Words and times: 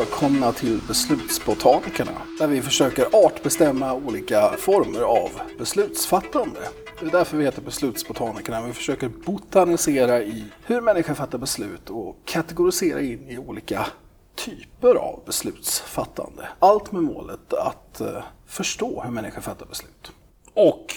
Välkomna 0.00 0.52
till 0.52 0.80
Beslutsbotanikerna 0.88 2.10
där 2.38 2.46
vi 2.46 2.62
försöker 2.62 3.26
artbestämma 3.26 3.94
olika 3.94 4.50
former 4.50 5.00
av 5.00 5.30
beslutsfattande. 5.58 6.60
Det 7.00 7.06
är 7.06 7.10
därför 7.10 7.36
vi 7.36 7.44
heter 7.44 7.62
Beslutsbotanikerna. 7.62 8.66
Vi 8.66 8.72
försöker 8.72 9.08
botanisera 9.08 10.22
i 10.22 10.44
hur 10.66 10.80
människor 10.80 11.14
fattar 11.14 11.38
beslut 11.38 11.90
och 11.90 12.16
kategorisera 12.24 13.00
in 13.00 13.28
i 13.28 13.38
olika 13.38 13.86
typer 14.34 14.94
av 14.94 15.22
beslutsfattande. 15.26 16.48
Allt 16.58 16.92
med 16.92 17.02
målet 17.02 17.52
att 17.52 18.00
eh, 18.00 18.22
förstå 18.46 19.02
hur 19.02 19.10
människor 19.10 19.40
fattar 19.40 19.66
beslut. 19.66 20.12
Och 20.54 20.94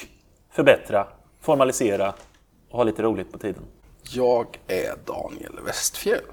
förbättra, 0.52 1.08
formalisera 1.42 2.14
och 2.70 2.78
ha 2.78 2.84
lite 2.84 3.02
roligt 3.02 3.32
på 3.32 3.38
tiden. 3.38 3.64
Jag 4.10 4.60
är 4.68 4.96
Daniel 5.06 5.60
Westfjell. 5.66 6.26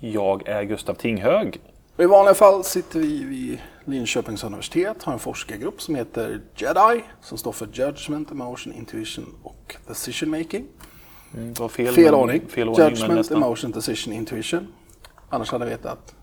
Jag 0.00 0.48
är 0.48 0.62
Gustav 0.62 0.94
Tinghög. 0.94 1.60
I 1.98 2.06
vanliga 2.06 2.34
fall 2.34 2.64
sitter 2.64 3.00
vi 3.00 3.24
vid 3.24 3.58
Linköpings 3.84 4.44
universitet, 4.44 5.02
har 5.02 5.12
en 5.12 5.18
forskargrupp 5.18 5.82
som 5.82 5.94
heter 5.94 6.40
JEDI, 6.56 7.02
som 7.22 7.38
står 7.38 7.52
för 7.52 7.68
Judgment, 7.72 8.30
Emotion, 8.30 8.72
Intuition 8.72 9.34
och 9.42 9.76
Decision 9.88 10.30
Making. 10.30 10.66
Mm, 11.34 11.54
det 11.54 11.60
var 11.60 11.68
fel, 11.68 11.94
Fel 11.94 12.14
ordning. 12.14 12.42
Fel 12.48 12.68
ordning 12.68 12.86
men 12.90 12.96
Judgment. 13.16 13.30
Emotion, 13.30 13.70
Decision, 13.70 14.12
Intuition. 14.14 14.66
Annars 15.28 15.50
hade 15.50 15.64
jag 15.64 15.70
vetat 15.70 16.14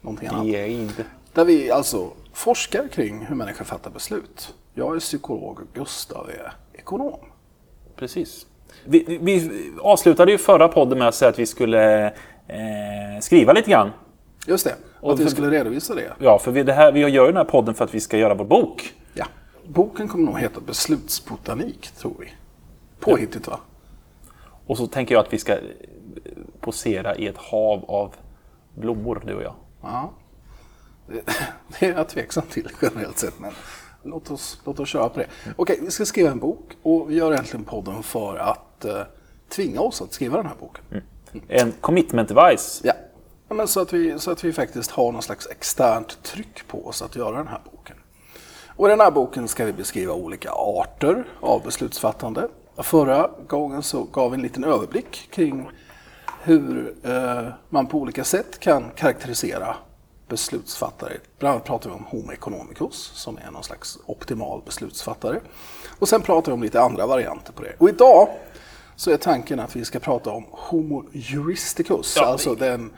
någonting 0.00 0.28
annat. 0.28 0.44
Det 0.44 0.56
är 0.62 0.66
inte. 0.66 1.04
Där 1.32 1.44
vi 1.44 1.70
alltså 1.70 2.10
forskar 2.32 2.88
kring 2.88 3.26
hur 3.26 3.34
människor 3.36 3.64
fattar 3.64 3.90
beslut. 3.90 4.54
Jag 4.74 4.96
är 4.96 5.00
psykolog 5.00 5.58
och 5.60 5.66
Gustav 5.74 6.30
är 6.30 6.52
ekonom. 6.72 7.18
Precis. 7.96 8.46
Vi, 8.84 9.04
vi- 9.08 9.18
vi 9.18 9.50
avslutade 9.80 10.32
ju 10.32 10.38
förra 10.38 10.68
podden 10.68 10.98
med 10.98 11.08
att 11.08 11.14
säga 11.14 11.28
att 11.28 11.38
vi 11.38 11.46
skulle 11.46 12.06
eh, 12.46 13.20
skriva 13.20 13.52
lite 13.52 13.70
grann. 13.70 13.90
Just 14.46 14.64
det, 14.64 14.74
Och 15.06 15.12
att 15.12 15.20
vi 15.20 15.30
skulle 15.30 15.50
redovisa 15.50 15.94
det. 15.94 16.12
Ja, 16.18 16.38
för 16.38 16.50
vi, 16.50 16.62
det 16.62 16.72
här, 16.72 16.92
vi 16.92 17.00
gör 17.00 17.26
den 17.26 17.36
här 17.36 17.44
podden 17.44 17.74
för 17.74 17.84
att 17.84 17.94
vi 17.94 18.00
ska 18.00 18.18
göra 18.18 18.34
vår 18.34 18.44
bok. 18.44 18.94
Ja. 19.14 19.26
Boken 19.66 20.08
kommer 20.08 20.24
nog 20.24 20.38
heta 20.38 20.60
Beslutsbotanik, 20.60 21.90
tror 21.90 22.14
vi. 22.20 22.32
Påhittigt 23.00 23.48
va? 23.48 23.60
Och 24.66 24.76
så 24.76 24.86
tänker 24.86 25.14
jag 25.14 25.24
att 25.24 25.32
vi 25.32 25.38
ska 25.38 25.52
eh, 25.52 25.58
posera 26.60 27.16
i 27.16 27.26
ett 27.26 27.36
hav 27.36 27.84
av 27.88 28.14
blommor, 28.74 29.22
du 29.26 29.34
och 29.34 29.42
jag. 29.42 29.54
Ja. 29.82 30.10
Det, 31.08 31.22
det 31.78 31.86
är 31.86 31.94
jag 31.94 32.08
tveksam 32.08 32.44
till 32.50 32.68
generellt 32.82 33.18
sett, 33.18 33.40
men 33.40 33.52
låt 34.02 34.30
oss, 34.30 34.60
låt 34.64 34.80
oss 34.80 34.88
köra 34.88 35.08
på 35.08 35.18
det. 35.18 35.26
Okej, 35.56 35.78
vi 35.82 35.90
ska 35.90 36.04
skriva 36.04 36.30
en 36.30 36.38
bok 36.38 36.76
och 36.82 37.10
vi 37.10 37.14
gör 37.14 37.32
egentligen 37.32 37.64
podden 37.64 38.02
för 38.02 38.36
att 38.36 38.84
eh, 38.84 39.00
tvinga 39.48 39.80
oss 39.80 40.02
att 40.02 40.12
skriva 40.12 40.36
den 40.36 40.46
här 40.46 40.56
boken. 40.60 41.02
En 41.48 41.72
commitment 41.80 42.28
device. 42.28 42.80
Ja. 42.84 42.92
Ja, 43.48 43.54
men 43.54 43.68
så, 43.68 43.80
att 43.80 43.92
vi, 43.92 44.18
så 44.18 44.30
att 44.30 44.44
vi 44.44 44.52
faktiskt 44.52 44.90
har 44.90 45.12
någon 45.12 45.22
slags 45.22 45.46
externt 45.46 46.22
tryck 46.22 46.68
på 46.68 46.86
oss 46.86 47.02
att 47.02 47.16
göra 47.16 47.36
den 47.36 47.48
här 47.48 47.60
boken. 47.72 47.96
Och 48.66 48.86
i 48.86 48.90
den 48.90 49.00
här 49.00 49.10
boken 49.10 49.48
ska 49.48 49.64
vi 49.64 49.72
beskriva 49.72 50.12
olika 50.12 50.50
arter 50.50 51.24
av 51.40 51.62
beslutsfattande. 51.62 52.48
Förra 52.76 53.30
gången 53.48 53.82
så 53.82 54.04
gav 54.04 54.30
vi 54.30 54.34
en 54.34 54.42
liten 54.42 54.64
överblick 54.64 55.28
kring 55.30 55.68
hur 56.42 56.94
eh, 57.02 57.48
man 57.68 57.86
på 57.86 57.98
olika 57.98 58.24
sätt 58.24 58.58
kan 58.58 58.90
karaktärisera 58.96 59.76
beslutsfattare. 60.28 61.12
Bland 61.38 61.52
annat 61.52 61.66
pratar 61.66 61.90
vi 61.90 61.96
om 61.96 62.04
Homo 62.04 62.32
economicus 62.32 63.10
som 63.14 63.38
är 63.46 63.50
någon 63.50 63.62
slags 63.62 63.98
optimal 64.06 64.62
beslutsfattare. 64.64 65.40
Och 65.98 66.08
sen 66.08 66.22
pratar 66.22 66.52
vi 66.52 66.54
om 66.54 66.62
lite 66.62 66.80
andra 66.80 67.06
varianter 67.06 67.52
på 67.52 67.62
det. 67.62 67.72
Och 67.78 67.88
idag 67.88 68.28
så 68.96 69.10
är 69.10 69.16
tanken 69.16 69.60
att 69.60 69.76
vi 69.76 69.84
ska 69.84 69.98
prata 69.98 70.30
om 70.30 70.44
Homo 70.50 71.04
juristicus, 71.12 72.16
Ja, 72.16 72.26
alltså 72.26 72.54
den, 72.54 72.90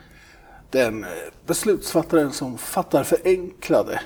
den 0.71 1.03
eh, 1.03 1.09
beslutsfattaren 1.45 2.31
som 2.31 2.57
fattar 2.57 3.03
förenklade 3.03 3.99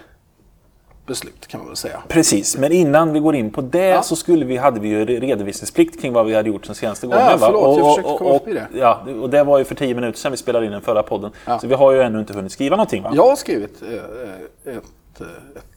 beslut 1.06 1.48
kan 1.48 1.60
man 1.60 1.68
väl 1.68 1.76
säga. 1.76 2.04
Precis, 2.08 2.58
men 2.58 2.72
innan 2.72 3.14
vi 3.14 3.20
går 3.20 3.36
in 3.36 3.52
på 3.52 3.62
det 3.62 3.86
Ja. 3.88 4.02
så 4.04 4.16
skulle 4.16 4.46
vi, 4.46 4.58
hade 4.58 4.80
vi 4.80 4.88
ju 4.88 5.06
redovisningsplikt 5.06 6.02
kring 6.02 6.14
vad 6.14 6.26
vi 6.26 6.36
hade 6.36 6.50
gjort 6.50 6.66
sen 6.66 6.76
senaste 6.76 7.08
gången. 7.08 7.22
Ja, 7.30 7.38
förlåt, 7.40 7.78
jag 7.78 7.86
Och- 7.88 7.90
försökte 7.96 8.12
och- 8.12 8.18
komma 8.18 8.30
och- 8.32 8.44
förbi 8.44 8.54
det. 8.54 8.68
Ja, 8.74 9.06
och 9.22 9.30
det 9.30 9.44
var 9.44 9.58
ju 9.58 9.64
för 9.66 9.76
tio 9.76 9.96
minuter 9.96 10.20
sedan 10.20 10.32
vi 10.32 10.38
spelade 10.38 10.66
in 10.66 10.72
den 10.72 10.82
förra 10.82 11.04
podden. 11.04 11.32
Ja. 11.46 11.60
Så 11.60 11.68
vi 11.68 11.74
har 11.74 11.92
ju 11.92 12.02
ännu 12.02 12.20
inte 12.20 12.34
hunnit 12.34 12.52
skriva 12.52 12.76
någonting 12.76 13.04
va? 13.04 13.12
Jag 13.16 13.28
har 13.30 13.36
skrivit 13.36 13.82
eh, 13.82 14.74
ett, 14.76 15.22
eh, 15.22 15.28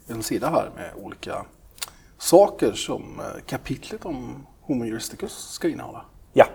en 0.08 0.22
sida 0.22 0.48
här 0.48 0.70
med 0.76 0.90
olika 1.04 1.44
saker 2.18 2.72
som 2.72 3.02
eh, 3.20 3.40
kapitlet 3.46 4.04
om 4.06 4.46
Homo 4.62 4.84
juristicus 4.84 5.32
ska 5.32 5.68
innehålla. 5.68 6.02
Ja. 6.32 6.46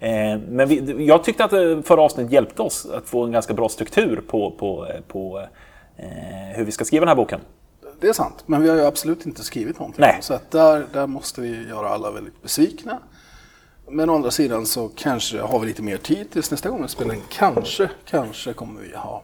Eh, 0.00 0.38
men 0.48 0.68
vi, 0.68 1.06
jag 1.06 1.24
tyckte 1.24 1.44
att 1.44 1.52
eh, 1.52 1.80
förra 1.82 2.02
avsnittet 2.02 2.32
hjälpte 2.32 2.62
oss 2.62 2.86
att 2.86 3.08
få 3.08 3.24
en 3.24 3.32
ganska 3.32 3.54
bra 3.54 3.68
struktur 3.68 4.22
på, 4.28 4.50
på, 4.50 4.86
eh, 4.86 5.00
på 5.08 5.42
eh, 5.96 6.06
hur 6.56 6.64
vi 6.64 6.72
ska 6.72 6.84
skriva 6.84 7.00
den 7.00 7.08
här 7.08 7.16
boken. 7.16 7.40
Det 8.00 8.08
är 8.08 8.12
sant, 8.12 8.44
men 8.46 8.62
vi 8.62 8.68
har 8.68 8.76
ju 8.76 8.84
absolut 8.84 9.26
inte 9.26 9.44
skrivit 9.44 9.78
någonting. 9.78 10.00
Nej. 10.02 10.18
Så 10.20 10.38
där, 10.50 10.86
där 10.92 11.06
måste 11.06 11.40
vi 11.40 11.68
göra 11.68 11.88
alla 11.88 12.10
väldigt 12.10 12.42
besvikna. 12.42 12.98
Men 13.88 14.10
å 14.10 14.14
andra 14.14 14.30
sidan 14.30 14.66
så 14.66 14.90
kanske 14.96 15.40
har 15.40 15.58
vi 15.58 15.66
lite 15.66 15.82
mer 15.82 15.96
tid 15.96 16.30
tills 16.30 16.50
nästa 16.50 16.68
gång 16.68 16.82
vi 16.82 16.88
spelar 16.88 17.14
in. 17.14 17.20
Kanske, 17.28 17.90
kanske 18.04 18.52
kommer 18.52 18.80
vi 18.80 18.96
ha 18.96 19.22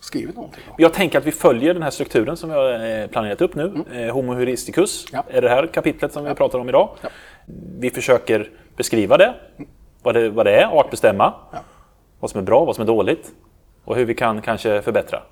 skrivit 0.00 0.34
någonting. 0.36 0.60
då. 0.68 0.74
Jag 0.78 0.92
tänker 0.92 1.18
att 1.18 1.26
vi 1.26 1.32
följer 1.32 1.74
den 1.74 1.82
här 1.82 1.90
strukturen 1.90 2.36
som 2.36 2.48
vi 2.50 2.54
har 2.54 3.06
planerat 3.08 3.40
upp 3.40 3.54
nu. 3.54 3.84
Eh, 3.94 4.14
Homo 4.14 4.38
juristicus 4.38 5.06
Ja. 5.12 5.24
är 5.28 5.42
det 5.42 5.48
här 5.48 5.66
kapitlet 5.66 6.12
som 6.12 6.24
vi 6.24 6.34
pratar 6.34 6.58
om 6.58 6.68
idag. 6.68 6.88
Ja. 7.02 7.08
Vi 7.78 7.90
försöker 7.90 8.50
beskriva 8.76 9.16
det, 9.16 9.34
vad 10.02 10.14
det, 10.14 10.30
vad 10.30 10.46
det 10.46 10.60
är, 10.60 10.66
artbestämma, 10.66 11.34
Ja. 11.52 11.58
vad 12.20 12.30
som 12.30 12.40
är 12.40 12.44
bra, 12.44 12.64
vad 12.64 12.74
som 12.74 12.82
är 12.82 12.86
dåligt 12.86 13.32
och 13.84 13.96
hur 13.96 14.04
vi 14.04 14.14
kan 14.14 14.42
kanske 14.42 14.82
förbättra. 14.82 15.22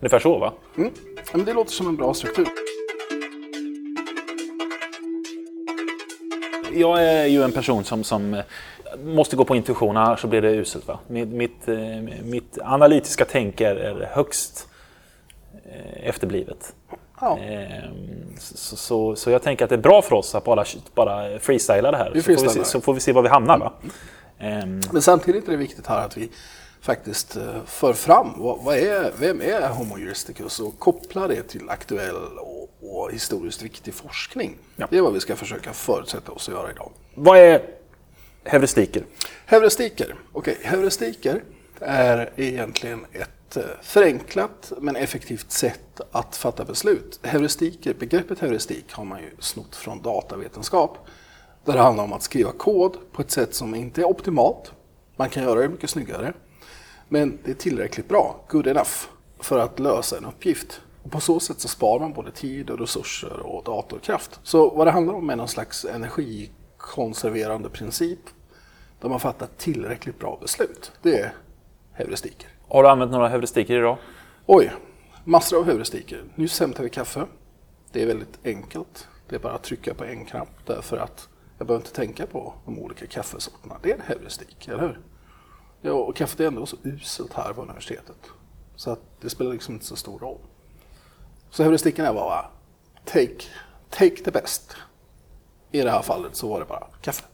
Ungefär 0.00 0.18
så 0.18 0.38
va? 0.38 0.52
Mm. 0.76 0.90
Men 1.32 1.44
det 1.44 1.52
låter 1.52 1.70
som 1.72 1.86
en 1.86 1.96
bra 1.96 2.14
struktur. 2.14 2.46
Jag 6.72 7.04
är 7.04 7.26
ju 7.26 7.42
en 7.42 7.52
person 7.52 7.84
som, 7.84 8.04
som 8.04 8.42
måste 9.04 9.36
gå 9.36 9.44
på 9.44 9.56
intuition, 9.56 9.96
annars 9.96 10.20
så 10.20 10.26
blir 10.26 10.42
det 10.42 10.50
uselt. 10.50 10.88
Va? 10.88 10.98
Mitt, 11.08 11.28
mitt, 11.28 11.68
eh, 11.68 11.76
mitt 12.24 12.58
analytiska 12.62 13.24
tänk 13.24 13.60
är, 13.60 13.76
är 13.76 14.08
högst 14.12 14.68
eh, 15.64 16.08
efterblivet. 16.08 16.74
Ja. 17.20 17.38
Ehm, 17.38 18.36
Så, 18.38 18.76
så, 18.76 19.16
så 19.16 19.30
jag 19.30 19.42
tänker 19.42 19.64
att 19.64 19.68
det 19.68 19.76
är 19.76 19.80
bra 19.80 20.02
för 20.02 20.16
oss 20.16 20.34
att 20.34 20.44
bara, 20.44 20.64
bara 20.94 21.38
freestyla 21.38 21.90
det 21.90 21.96
här. 21.96 22.10
Vi 22.14 22.22
så, 22.22 22.34
får 22.34 22.42
vi 22.42 22.48
se, 22.48 22.64
så 22.64 22.80
får 22.80 22.94
vi 22.94 23.00
se 23.00 23.12
var 23.12 23.22
vi 23.22 23.28
hamnar. 23.28 23.58
Va? 23.58 23.72
Ehm, 24.38 24.80
Men 24.92 25.02
samtidigt 25.02 25.46
är 25.46 25.50
det 25.50 25.56
viktigt 25.56 25.86
här 25.86 26.04
att 26.06 26.16
vi 26.16 26.30
faktiskt 26.80 27.36
eh, 27.36 27.42
för 27.66 27.92
fram 27.92 28.32
vad, 28.36 28.58
vad 28.64 28.76
är, 28.76 29.12
vem 29.18 29.40
är 29.40 29.68
Homo 29.68 29.98
juristicus 29.98 30.60
och 30.60 30.78
kopplar 30.78 31.28
det 31.28 31.42
till 31.42 31.70
aktuell 31.70 32.16
och, 32.38 32.70
och 32.82 33.12
historiskt 33.12 33.62
viktig 33.62 33.94
forskning. 33.94 34.56
Ja. 34.76 34.86
Det 34.90 34.98
är 34.98 35.02
vad 35.02 35.12
vi 35.12 35.20
ska 35.20 35.36
försöka 35.36 35.72
förutsätta 35.72 36.32
oss 36.32 36.48
att 36.48 36.54
göra 36.54 36.70
idag. 36.70 36.90
vad 37.14 37.38
är 37.38 37.62
heuristiker? 38.44 39.02
Heuristiker. 39.46 40.14
Okej, 40.32 40.58
heuristiker 40.62 41.42
är 41.80 42.30
egentligen 42.36 43.06
ett 43.12 43.30
ett 43.50 43.56
eh, 43.56 43.62
förenklat 43.82 44.72
men 44.80 44.96
effektivt 44.96 45.50
sätt 45.50 46.00
att 46.12 46.36
fatta 46.36 46.64
beslut. 46.64 47.20
Heuristiker, 47.22 47.94
begreppet 47.94 48.38
heuristik 48.38 48.92
har 48.92 49.04
man 49.04 49.20
ju 49.20 49.30
snott 49.38 49.76
från 49.76 50.02
datavetenskap. 50.02 50.98
Där 51.64 51.72
det 51.72 51.80
handlar 51.80 52.04
om 52.04 52.12
att 52.12 52.22
skriva 52.22 52.52
kod 52.52 52.96
på 53.12 53.22
ett 53.22 53.30
sätt 53.30 53.54
som 53.54 53.74
inte 53.74 54.00
är 54.00 54.04
optimalt. 54.04 54.72
Man 55.16 55.28
kan 55.28 55.42
göra 55.42 55.60
det 55.60 55.68
mycket 55.68 55.90
snyggare. 55.90 56.32
Men 57.08 57.38
det 57.44 57.50
är 57.50 57.54
tillräckligt 57.54 58.08
bra, 58.08 58.44
good 58.48 58.66
enough, 58.66 58.90
för 59.38 59.58
att 59.58 59.78
lösa 59.78 60.18
en 60.18 60.24
uppgift. 60.24 60.80
Och 61.02 61.10
på 61.10 61.20
så 61.20 61.40
sätt 61.40 61.60
så 61.60 61.68
sparar 61.68 62.00
man 62.00 62.12
både 62.12 62.30
tid 62.30 62.70
och 62.70 62.78
resurser 62.78 63.40
och 63.40 63.64
datorkraft. 63.64 64.40
Så 64.42 64.70
vad 64.70 64.86
det 64.86 64.90
handlar 64.90 65.14
om 65.14 65.30
är 65.30 65.36
någon 65.36 65.48
slags 65.48 65.84
energikonserverande 65.84 67.68
princip 67.68 68.20
där 69.00 69.08
man 69.08 69.20
fattar 69.20 69.48
tillräckligt 69.58 70.18
bra 70.18 70.38
beslut. 70.40 70.92
Det 71.02 71.18
är 71.18 71.34
heuristiker. 71.92 72.48
Har 72.72 72.82
du 72.82 72.88
använt 72.88 73.12
några 73.12 73.28
heuristiker 73.28 73.78
idag? 73.78 73.98
Oj, 74.46 74.72
massor 75.24 75.58
av 75.58 75.64
heuristiker. 75.64 76.24
Nyss 76.34 76.60
hämtade 76.60 76.84
vi 76.84 76.90
kaffe. 76.90 77.26
Det 77.92 78.02
är 78.02 78.06
väldigt 78.06 78.38
enkelt. 78.44 79.08
Det 79.28 79.34
är 79.36 79.40
bara 79.40 79.52
att 79.52 79.62
trycka 79.62 79.94
på 79.94 80.04
en 80.04 80.24
knapp 80.24 80.66
därför 80.66 80.96
att 80.96 81.28
jag 81.58 81.66
behöver 81.66 81.84
inte 81.84 81.96
tänka 81.96 82.26
på 82.26 82.54
de 82.64 82.78
olika 82.78 83.06
kaffesorterna. 83.06 83.76
Det 83.82 83.90
är 83.90 83.94
en 83.94 84.00
heuristik, 84.00 84.68
eller 84.68 84.80
hur? 84.80 85.00
Ja, 85.80 85.92
och 85.92 86.16
kaffet 86.16 86.40
är 86.40 86.46
ändå 86.46 86.66
så 86.66 86.76
uselt 86.82 87.32
här 87.32 87.52
på 87.52 87.62
universitetet. 87.62 88.30
Så 88.76 88.90
att 88.90 89.00
det 89.20 89.30
spelar 89.30 89.52
liksom 89.52 89.74
inte 89.74 89.86
så 89.86 89.96
stor 89.96 90.18
roll. 90.18 90.38
Så 91.50 91.62
heuristiken 91.62 92.04
är 92.04 92.14
bara 92.14 92.44
take, 93.04 93.44
take 93.88 94.16
the 94.16 94.30
best. 94.30 94.76
I 95.70 95.82
det 95.82 95.90
här 95.90 96.02
fallet 96.02 96.36
så 96.36 96.48
var 96.48 96.60
det 96.60 96.66
bara 96.66 96.86
kaffe. 97.02 97.24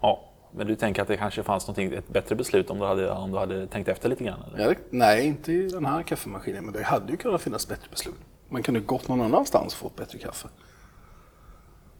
Ja. 0.00 0.29
Men 0.52 0.66
du 0.66 0.74
tänker 0.76 1.02
att 1.02 1.08
det 1.08 1.16
kanske 1.16 1.42
fanns 1.42 1.66
någonting, 1.66 1.92
ett 1.98 2.08
bättre 2.08 2.34
beslut 2.34 2.70
om 2.70 2.78
du 2.78 2.84
hade, 2.86 3.10
om 3.10 3.30
du 3.32 3.38
hade 3.38 3.66
tänkt 3.66 3.88
efter 3.88 4.08
lite 4.08 4.24
grann? 4.24 4.40
Eller? 4.54 4.76
Nej, 4.90 5.26
inte 5.26 5.52
i 5.52 5.68
den 5.68 5.86
här 5.86 6.02
kaffemaskinen, 6.02 6.64
men 6.64 6.72
det 6.74 6.82
hade 6.82 7.10
ju 7.12 7.16
kunnat 7.16 7.40
finnas 7.42 7.68
bättre 7.68 7.86
beslut. 7.90 8.14
Man 8.48 8.62
kunde 8.62 8.80
gått 8.80 9.08
någon 9.08 9.20
annanstans 9.20 9.72
och 9.74 9.78
fått 9.78 9.96
bättre 9.96 10.18
kaffe. 10.18 10.48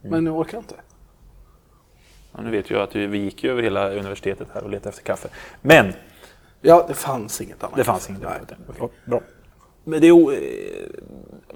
Men 0.02 0.24
nu 0.24 0.30
orkar 0.30 0.56
jag 0.56 0.62
inte. 0.62 0.74
Ja, 2.32 2.40
nu 2.42 2.50
vet 2.50 2.70
jag 2.70 2.82
att 2.82 2.96
vi 2.96 3.06
vi 3.06 3.18
gick 3.18 3.44
ju 3.44 3.50
över 3.50 3.62
hela 3.62 3.90
universitetet 3.90 4.48
här 4.54 4.64
och 4.64 4.70
letade 4.70 4.88
efter 4.88 5.02
kaffe. 5.04 5.28
Men 5.62 5.92
Ja, 6.60 6.84
det 6.88 6.94
fanns 6.94 7.40
inget 7.40 7.64
annat. 7.64 7.76
Det 7.76 7.84
fanns 7.84 8.10
inget 8.10 8.24
annat. 8.24 8.52
Okej, 8.68 8.88
Bra. 9.04 9.20
Men 9.84 10.00
det 10.00 10.06
är 10.06 10.12
o- 10.12 10.32
eh, 10.32 10.38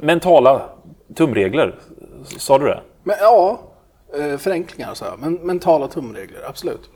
mentala 0.01 0.69
tumregler, 1.15 1.79
sa 2.25 2.59
du 2.59 2.65
det? 2.67 2.81
Men 3.03 3.17
ja, 3.21 3.61
eh, 4.19 4.39
förenklingar 4.39 4.95
så 4.95 5.05
här. 5.05 5.17
Men 5.17 5.35
mentala 5.35 5.89
tumregler, 5.89 6.41
absolut. 6.49 6.91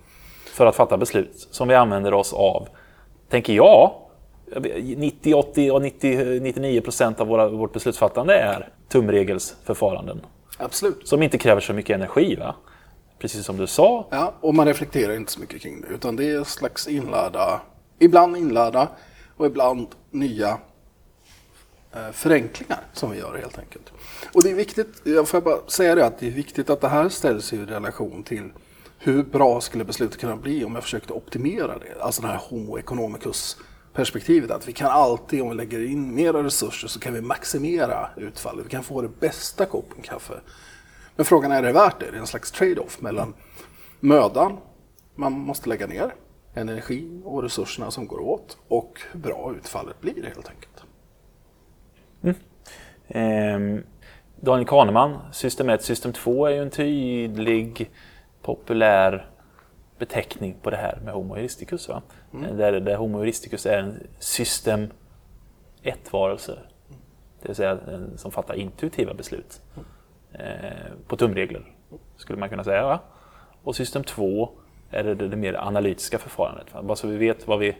För 0.46 0.66
att 0.66 0.76
fatta 0.76 0.96
beslut 0.96 1.48
som 1.50 1.68
vi 1.68 1.74
använder 1.74 2.14
oss 2.14 2.32
av, 2.32 2.68
tänker 3.28 3.52
jag, 3.52 3.92
90, 4.96 5.34
80 5.34 5.70
och 5.70 5.82
90, 5.82 6.40
99 6.40 6.80
procent 6.80 7.20
av 7.20 7.26
våra, 7.26 7.48
vårt 7.48 7.72
beslutsfattande 7.72 8.34
är 8.34 8.68
tumregelsförfaranden. 8.88 10.20
Absolut. 10.58 11.08
Som 11.08 11.22
inte 11.22 11.38
kräver 11.38 11.60
så 11.60 11.72
mycket 11.72 11.94
energi. 11.94 12.36
Va? 12.36 12.54
Precis 13.18 13.46
som 13.46 13.56
du 13.56 13.66
sa. 13.66 14.06
Ja, 14.10 14.34
och 14.40 14.54
man 14.54 14.66
reflekterar 14.66 15.16
inte 15.16 15.32
så 15.32 15.40
mycket 15.40 15.62
kring 15.62 15.80
det. 15.80 15.94
Utan 15.94 16.16
det 16.16 16.30
är 16.30 16.38
en 16.38 16.44
slags 16.44 16.88
inlärda, 16.88 17.60
ibland 17.98 18.36
inlärda 18.36 18.88
och 19.36 19.46
ibland 19.46 19.86
nya 20.10 20.58
Eh, 21.92 22.10
förenklingar 22.12 22.80
som 22.92 23.10
vi 23.10 23.18
gör 23.18 23.38
helt 23.38 23.58
enkelt. 23.58 23.92
Och 24.34 24.42
det 24.42 24.50
är 24.50 24.54
viktigt, 24.54 25.02
jag 25.04 25.28
får 25.28 25.40
bara 25.40 25.58
säga 25.66 25.94
det, 25.94 26.06
att 26.06 26.18
det 26.18 26.26
är 26.26 26.30
viktigt 26.30 26.70
att 26.70 26.80
det 26.80 26.88
här 26.88 27.08
ställs 27.08 27.52
i 27.52 27.64
relation 27.64 28.22
till 28.22 28.52
hur 28.98 29.22
bra 29.22 29.60
skulle 29.60 29.84
beslutet 29.84 30.20
kunna 30.20 30.36
bli 30.36 30.64
om 30.64 30.74
jag 30.74 30.84
försökte 30.84 31.12
optimera 31.12 31.78
det? 31.78 32.00
Alltså 32.00 32.22
det 32.22 32.28
här 32.28 32.36
homo 32.36 32.78
economicus 32.78 33.56
perspektivet 33.92 34.50
att 34.50 34.68
vi 34.68 34.72
kan 34.72 34.90
alltid, 34.90 35.42
om 35.42 35.48
vi 35.48 35.54
lägger 35.54 35.86
in 35.86 36.14
mera 36.14 36.42
resurser 36.42 36.88
så 36.88 37.00
kan 37.00 37.14
vi 37.14 37.20
maximera 37.20 38.10
utfallet. 38.16 38.66
Vi 38.66 38.70
kan 38.70 38.82
få 38.82 39.02
det 39.02 39.20
bästa 39.20 39.66
koppen 39.66 40.02
kaffe. 40.02 40.40
Men 41.16 41.26
frågan 41.26 41.52
är, 41.52 41.58
är 41.58 41.62
det 41.62 41.72
värt 41.72 42.00
det? 42.00 42.10
Det 42.10 42.16
är 42.16 42.20
en 42.20 42.26
slags 42.26 42.50
trade-off 42.50 43.00
mellan 43.00 43.34
mödan 44.00 44.56
man 45.14 45.32
måste 45.32 45.68
lägga 45.68 45.86
ner, 45.86 46.14
energi 46.54 47.22
och 47.24 47.42
resurserna 47.42 47.90
som 47.90 48.06
går 48.06 48.20
åt 48.20 48.58
och 48.68 49.00
hur 49.12 49.20
bra 49.20 49.54
utfallet 49.58 50.00
blir 50.00 50.24
helt 50.34 50.48
enkelt. 50.48 50.84
Ehm, 53.08 53.84
Daniel 54.40 54.66
Kahneman, 54.66 55.18
System 55.32 55.68
1, 55.68 55.82
System 55.82 56.12
2 56.12 56.46
är 56.46 56.50
ju 56.50 56.62
en 56.62 56.70
tydlig 56.70 57.90
populär 58.42 59.26
beteckning 59.98 60.56
på 60.62 60.70
det 60.70 60.76
här 60.76 60.98
med 61.04 61.14
Homo 61.14 61.34
heuristicus. 61.34 61.88
Va? 61.88 62.02
Där, 62.30 62.80
där 62.80 62.96
Homo 62.96 63.18
heuristicus 63.18 63.66
är 63.66 63.78
en 63.78 64.06
System 64.18 64.88
1-varelse. 65.82 66.58
Det 67.42 67.48
vill 67.48 67.56
säga 67.56 67.78
en 67.88 68.18
som 68.18 68.32
fattar 68.32 68.54
intuitiva 68.54 69.14
beslut. 69.14 69.60
Eh, 70.32 70.92
på 71.06 71.16
tumregler, 71.16 71.74
skulle 72.16 72.38
man 72.38 72.48
kunna 72.48 72.64
säga. 72.64 72.82
Va? 72.82 73.00
Och 73.62 73.76
System 73.76 74.04
2 74.04 74.50
är 74.90 75.04
det, 75.04 75.14
det, 75.14 75.28
det 75.28 75.36
mer 75.36 75.54
analytiska 75.54 76.18
förfarandet. 76.18 76.66
Bara 76.82 76.96
så 76.96 77.06
vi 77.06 77.16
vet 77.16 77.46
vad 77.48 77.58
vi... 77.58 77.76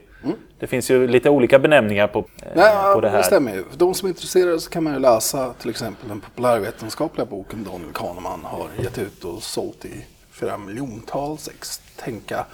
Det 0.59 0.67
finns 0.67 0.91
ju 0.91 1.07
lite 1.07 1.29
olika 1.29 1.59
benämningar 1.59 2.07
på, 2.07 2.19
eh, 2.19 2.51
Nej, 2.55 2.93
på 2.93 3.01
det 3.01 3.07
det, 3.07 3.11
här. 3.11 3.21
stämmer 3.21 3.55
ju. 3.55 3.63
För 3.63 3.77
de 3.77 3.93
som 3.93 4.05
är 4.05 4.09
intresserade 4.09 4.59
så 4.59 4.69
kan 4.69 4.83
man 4.83 4.93
ju 4.93 4.99
läsa 4.99 5.53
till 5.53 5.69
exempel 5.69 6.09
den 6.09 6.21
populärvetenskapliga 6.21 7.25
boken 7.25 7.63
Daniel 7.63 7.93
Kahneman 7.93 8.39
har 8.43 8.67
gett 8.83 8.97
ut 8.97 9.23
och 9.23 9.43
sålt 9.43 9.85
i 9.85 10.05
flera 10.31 10.57
miljontals 10.57 11.47
ex. 11.47 11.81
Tänka 11.95 12.45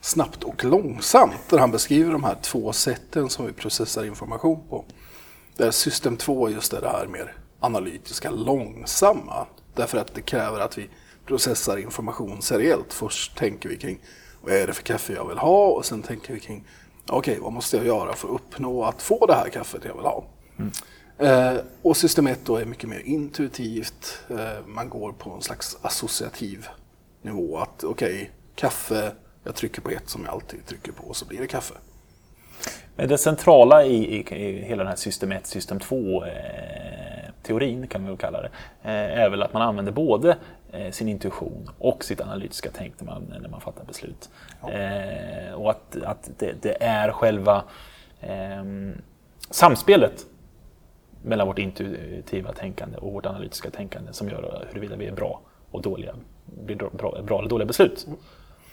snabbt 0.00 0.44
och 0.44 0.64
långsamt. 0.64 1.34
Där 1.50 1.58
han 1.58 1.70
beskriver 1.70 2.12
de 2.12 2.24
här 2.24 2.36
två 2.42 2.72
sätten 2.72 3.28
som 3.28 3.46
vi 3.46 3.52
processar 3.52 4.04
information 4.04 4.60
på. 4.70 4.84
Där 5.56 5.70
system 5.70 6.16
2 6.16 6.50
just 6.50 6.72
är 6.72 6.80
det 6.80 6.88
här 6.88 7.06
mer 7.06 7.32
analytiska, 7.60 8.30
långsamma. 8.30 9.46
Därför 9.74 9.98
att 9.98 10.14
det 10.14 10.20
kräver 10.22 10.60
att 10.60 10.78
vi 10.78 10.88
processar 11.26 11.76
information 11.76 12.42
seriellt. 12.42 12.92
Först 12.92 13.36
tänker 13.36 13.68
vi 13.68 13.76
kring 13.76 13.98
vad 14.40 14.54
är 14.54 14.66
det 14.66 14.72
för 14.72 14.82
kaffe 14.82 15.12
jag 15.12 15.28
vill 15.28 15.38
ha 15.38 15.66
och 15.66 15.84
sen 15.84 16.02
tänker 16.02 16.34
vi 16.34 16.40
kring 16.40 16.64
okej, 17.08 17.38
vad 17.40 17.52
måste 17.52 17.76
jag 17.76 17.86
göra 17.86 18.12
för 18.12 18.28
att 18.28 18.34
uppnå 18.34 18.84
att 18.84 19.02
få 19.02 19.26
det 19.26 19.34
här 19.34 19.48
kaffet 19.48 19.82
jag 19.84 19.94
vill 19.94 20.04
ha. 20.04 20.24
Eh, 21.18 21.56
och 21.82 21.96
system 21.96 22.26
1 22.26 22.40
då 22.44 22.56
är 22.56 22.64
mycket 22.64 22.88
mer 22.88 23.02
intuitivt. 23.04 24.18
Eh, 24.30 24.66
man 24.66 24.88
går 24.88 25.12
på 25.12 25.30
en 25.30 25.42
slags 25.42 25.78
associativ 25.82 26.68
nivå. 27.22 27.58
Att 27.58 27.84
okej, 27.84 28.30
kaffe, 28.54 29.12
jag 29.44 29.54
trycker 29.54 29.80
på 29.82 29.90
ett 29.90 30.08
som 30.08 30.24
jag 30.24 30.34
alltid 30.34 30.66
trycker 30.66 30.92
på 30.92 31.04
och 31.04 31.16
så 31.16 31.26
blir 31.26 31.38
det 31.38 31.46
kaffe. 31.46 31.74
Men 32.96 33.08
det 33.08 33.18
centrala 33.18 33.84
i, 33.84 33.94
i, 33.94 34.34
i 34.34 34.62
hela 34.62 34.82
den 34.82 34.88
här 34.90 34.96
system 34.96 35.32
1, 35.32 35.46
system 35.46 35.80
2 35.80 36.24
eh, 36.24 36.30
teorin 37.44 37.86
kan 37.86 38.02
vi 38.02 38.08
väl 38.08 38.16
kalla 38.16 38.42
det, 38.42 38.50
eh, 38.82 39.22
är 39.22 39.30
väl 39.30 39.42
att 39.42 39.52
man 39.52 39.62
använder 39.62 39.92
både 39.92 40.36
eh, 40.72 40.90
sin 40.90 41.08
intuition 41.08 41.70
och 41.78 42.04
sitt 42.04 42.20
analytiska 42.20 42.70
tänk 42.72 43.00
när 43.00 43.06
man, 43.06 43.34
när 43.40 43.48
man 43.48 43.60
fattar 43.60 43.84
beslut. 43.84 44.30
Eh, 44.62 45.54
och 45.54 45.70
att, 45.70 45.96
att 46.02 46.30
det, 46.38 46.54
det 46.62 46.82
är 46.82 47.12
själva 47.12 47.64
eh, 48.20 48.64
samspelet 49.50 50.26
mellan 51.22 51.46
vårt 51.46 51.58
intuitiva 51.58 52.52
tänkande 52.52 52.98
och 52.98 53.12
vårt 53.12 53.26
analytiska 53.26 53.70
tänkande 53.70 54.12
som 54.12 54.28
gör 54.28 54.66
huruvida 54.68 54.96
vi 54.96 55.06
är 55.06 55.12
bra 55.12 55.40
och 55.70 55.82
dåliga, 55.82 56.14
blir 56.44 56.76
bra, 56.76 57.22
bra 57.22 57.38
eller 57.38 57.48
dåliga 57.48 57.66
beslut. 57.66 58.06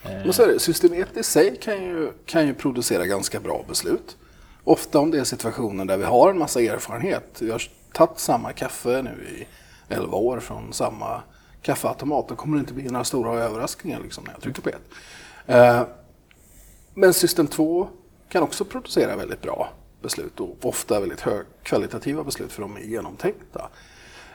Men 0.04 0.34
så 0.34 0.44
är 0.44 0.48
det, 0.48 0.60
system 0.60 0.94
1 0.94 1.18
i 1.18 1.24
sig 1.24 1.56
kan 1.56 1.84
ju, 1.84 2.12
kan 2.26 2.48
ju 2.48 2.54
producera 2.54 3.06
ganska 3.06 3.40
bra 3.40 3.66
beslut. 3.68 4.18
Ofta 4.64 5.00
om 5.00 5.12
det 5.12 5.20
är 5.20 5.24
situationer 5.24 5.86
där 5.86 5.98
vi 5.98 6.04
har 6.04 6.30
en 6.30 6.38
massa 6.38 6.62
erfarenhet. 6.62 7.42
Vi 7.42 7.52
har 7.52 7.62
tagit 7.94 8.20
samma 8.20 8.54
kaffe 8.54 9.02
nu 9.02 9.28
i 9.28 9.48
11 9.94 10.18
år 10.18 10.40
från 10.40 10.74
samma 10.74 11.22
kaffeautomat. 11.62 12.28
Då 12.28 12.36
kommer 12.36 12.58
det 12.58 12.60
inte 12.60 12.74
bli 12.74 12.84
några 12.84 13.04
stora 13.04 13.44
överraskningar 13.44 14.00
liksom, 14.00 14.24
när 14.24 14.34
jag 14.34 14.42
trycker 14.42 14.62
på 14.62 14.70
ett. 14.70 14.90
Eh, 15.46 15.84
men 16.94 17.14
system 17.14 17.48
2 17.48 17.88
kan 18.30 18.44
också 18.44 18.66
producera 18.66 19.16
väldigt 19.16 19.42
bra 19.42 19.70
beslut 20.02 20.40
och 20.40 20.58
ofta 20.62 21.00
väldigt 21.00 21.22
högkvalitativa 21.22 22.24
beslut 22.24 22.52
för 22.52 22.62
de 22.62 22.76
är 22.76 22.82
genomtänkta. 22.82 23.70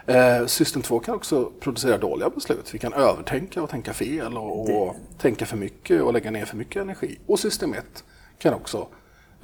Eh, 0.06 0.47
System 0.47 0.82
2 0.82 0.99
kan 0.99 1.14
också 1.14 1.52
producera 1.61 1.99
dåliga 1.99 2.31
beslut. 2.31 2.75
Vi 2.75 2.79
kan 2.79 2.93
övertänka 2.93 3.62
och 3.62 3.70
tänka 3.70 3.93
fel 3.93 4.37
och, 4.37 4.82
och 4.82 4.97
tänka 5.19 5.47
för 5.47 5.56
mycket 5.56 6.02
och 6.02 6.12
lägga 6.12 6.31
ner 6.31 6.44
för 6.44 6.56
mycket 6.56 6.82
energi. 6.82 7.19
Och 7.26 7.41
System 7.41 7.75
1 7.75 8.05
kan 8.38 8.54
också 8.54 8.88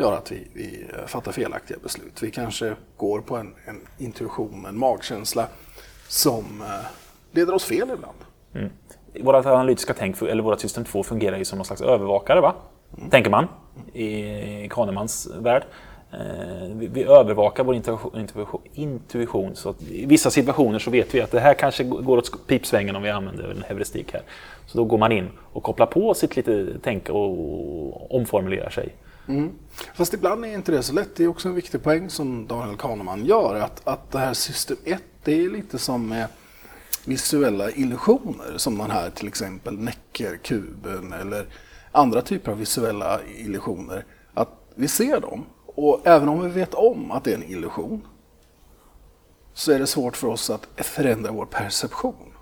göra 0.03 0.17
att 0.17 0.33
vi, 0.33 0.47
vi 0.55 0.87
fattar 1.07 1.33
felaktiga 1.33 1.79
beslut. 1.83 2.23
Vi 2.23 2.31
kanske 2.31 2.75
går 2.97 3.21
på 3.21 3.37
en, 3.37 3.55
en 3.65 3.81
intuition, 3.99 4.67
en 4.69 4.79
magkänsla 4.79 5.47
som 6.09 6.45
eh, 6.61 6.87
leder 7.33 7.55
oss 7.55 7.65
fel 7.65 7.91
ibland. 7.95 8.19
Vårt 9.21 9.47
analytiska 9.47 9.95
tänk, 9.95 10.23
eller 10.23 10.43
vårt 10.43 10.61
system 10.61 10.85
2 10.85 11.03
fungerar 11.03 11.37
ju 11.39 11.45
som 11.45 11.59
någon 11.59 11.65
slags 11.67 11.83
övervakare, 11.83 12.41
va? 12.41 12.55
tänker 13.11 13.31
man, 13.31 13.49
i 13.93 14.69
Kahnemans 14.71 15.29
värld. 15.41 15.65
Eh, 16.13 16.77
Vi, 16.77 16.87
vi 16.87 17.05
övervakar 17.05 17.65
vår 17.65 17.75
intuition, 17.75 18.61
intuition, 18.75 19.57
så 19.57 19.69
att 19.69 19.83
i 19.83 20.07
vissa 20.07 20.31
situationer 20.31 20.79
så 20.79 20.91
vet 20.91 21.15
vi 21.15 21.21
att 21.21 21.31
det 21.31 21.41
här 21.41 21.55
kanske 21.55 21.85
går 21.85 22.19
åt 22.19 22.47
pipsvängen 22.47 22.97
om 22.97 23.03
vi 23.03 23.11
använder 23.11 23.51
en 23.51 23.63
heuristik 23.69 24.13
här. 24.13 24.23
Så 24.67 24.79
då 24.79 24.85
går 24.85 24.99
man 24.99 25.13
in 25.13 25.29
och 25.53 25.63
kopplar 25.63 25.87
på 25.87 26.15
sitt 26.15 26.37
lite 26.37 26.67
tänk 26.83 27.09
och 27.09 28.15
omformulerar 28.15 28.71
sig. 28.71 28.89
Mm. 29.29 29.53
Fast 29.95 30.15
ibland 30.15 30.45
är 30.45 30.55
inte 30.55 30.73
det 30.73 30.83
så 30.83 30.93
lätt. 30.93 31.17
Det 31.17 31.25
är 31.25 31.29
också 31.29 31.49
en 31.49 31.55
viktig 31.55 31.83
poäng 31.83 32.11
som 32.11 32.47
Daniel 32.47 32.77
Kahneman 32.77 33.25
gör. 33.25 33.55
Att, 33.55 33.89
att 33.89 34.11
det 34.11 34.19
här 34.19 34.35
system 34.35 34.77
1, 34.85 35.03
det 35.25 35.33
är 35.33 35.51
lite 35.51 35.79
som 35.79 36.09
med 36.09 36.27
visuella 37.05 37.71
illusioner. 37.71 38.55
Som 38.57 38.79
den 38.79 38.91
här 38.91 39.11
till 39.11 39.29
exempel 39.29 39.79
Neckerkuben 39.79 41.13
eller 41.13 41.47
andra 41.93 42.23
typer 42.23 42.53
av 42.53 42.59
visuella 42.59 43.21
illusioner. 43.37 44.05
Att 44.35 44.49
vi 44.75 44.89
ser 44.89 45.21
dem 45.21 45.45
och 45.67 46.01
även 46.05 46.29
om 46.29 46.43
vi 46.43 46.49
vet 46.49 46.75
om 46.75 47.11
att 47.11 47.25
det 47.25 47.33
är 47.33 47.37
en 47.37 47.51
illusion 47.51 48.07
så 49.55 49.73
är 49.73 49.79
det 49.79 49.87
svårt 49.87 50.17
för 50.17 50.29
oss 50.29 50.51
att 50.51 50.67
förändra 50.77 51.33
vår 51.33 51.47
perception. 51.47 52.33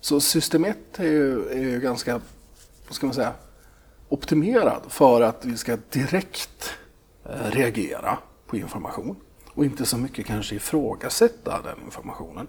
Så 0.00 0.20
system 0.20 0.64
1 0.64 0.78
är 0.96 1.04
ju, 1.04 1.48
är 1.48 1.58
ju 1.58 1.80
ganska, 1.80 2.20
vad 2.86 2.94
ska 2.94 3.06
man 3.06 3.14
säga, 3.14 3.32
optimerad 4.08 4.82
för 4.88 5.20
att 5.20 5.44
vi 5.44 5.56
ska 5.56 5.76
direkt 5.90 6.74
eh, 7.24 7.50
reagera 7.50 8.18
på 8.46 8.56
information 8.56 9.16
och 9.54 9.64
inte 9.64 9.86
så 9.86 9.98
mycket 9.98 10.26
kanske 10.26 10.54
ifrågasätta 10.54 11.62
den 11.62 11.84
informationen. 11.84 12.48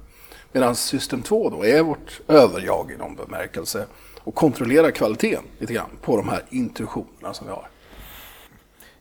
Medan 0.52 0.76
system 0.76 1.22
2 1.22 1.50
då 1.50 1.66
är 1.66 1.84
vårt 1.84 2.22
överjag 2.28 2.92
i 2.92 2.98
någon 2.98 3.16
bemärkelse 3.16 3.86
och 4.24 4.36
kontrollerar 4.36 4.92
kvaliteten 4.92 5.44
lite 5.60 5.74
grann 5.74 5.90
på 6.02 6.18
de 6.18 6.30
här 6.30 6.46
intuitionerna 6.50 7.34
som 7.34 7.48
vi 7.48 7.54
har. 7.54 7.68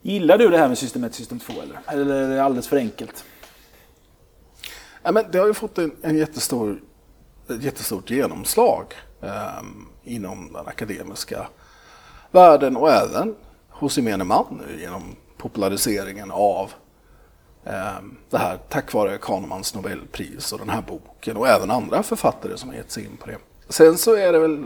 Gillar 0.03 0.39
du 0.39 0.49
det 0.49 0.59
här 0.59 0.69
med 0.69 0.79
system 0.79 1.05
1 1.05 1.15
system 1.15 1.39
2 1.39 1.53
eller? 1.63 1.81
Eller 1.87 2.15
är 2.15 2.29
det 2.29 2.45
alldeles 2.45 2.69
för 2.69 2.77
enkelt? 2.77 3.25
Ja, 5.03 5.13
men 5.13 5.25
det 5.31 5.39
har 5.39 5.47
ju 5.47 5.55
fått 5.55 5.79
en, 5.79 5.97
en 6.03 6.17
jättestor, 6.17 6.83
ett 7.49 7.63
jättestort 7.63 8.11
genomslag 8.11 8.95
eh, 9.23 9.63
inom 10.05 10.53
den 10.53 10.67
akademiska 10.67 11.49
världen 12.31 12.77
och 12.77 12.91
även 12.91 13.35
hos 13.69 13.97
gemene 13.97 14.25
man 14.25 14.63
nu 14.67 14.81
genom 14.81 15.17
populariseringen 15.37 16.31
av 16.31 16.73
eh, 17.65 17.99
det 18.31 18.39
här 18.39 18.59
tack 18.69 18.93
vare 18.93 19.19
Kahnemans 19.19 19.75
Nobelpris 19.75 20.53
och 20.53 20.59
den 20.59 20.69
här 20.69 20.83
boken 20.83 21.37
och 21.37 21.49
även 21.49 21.71
andra 21.71 22.03
författare 22.03 22.57
som 22.57 22.69
har 22.69 22.77
gett 22.77 22.91
sig 22.91 23.05
in 23.05 23.17
på 23.17 23.27
det. 23.27 23.39
Sen 23.69 23.99
så 23.99 24.17
är 24.17 24.33
det 24.33 24.39
väl 24.39 24.65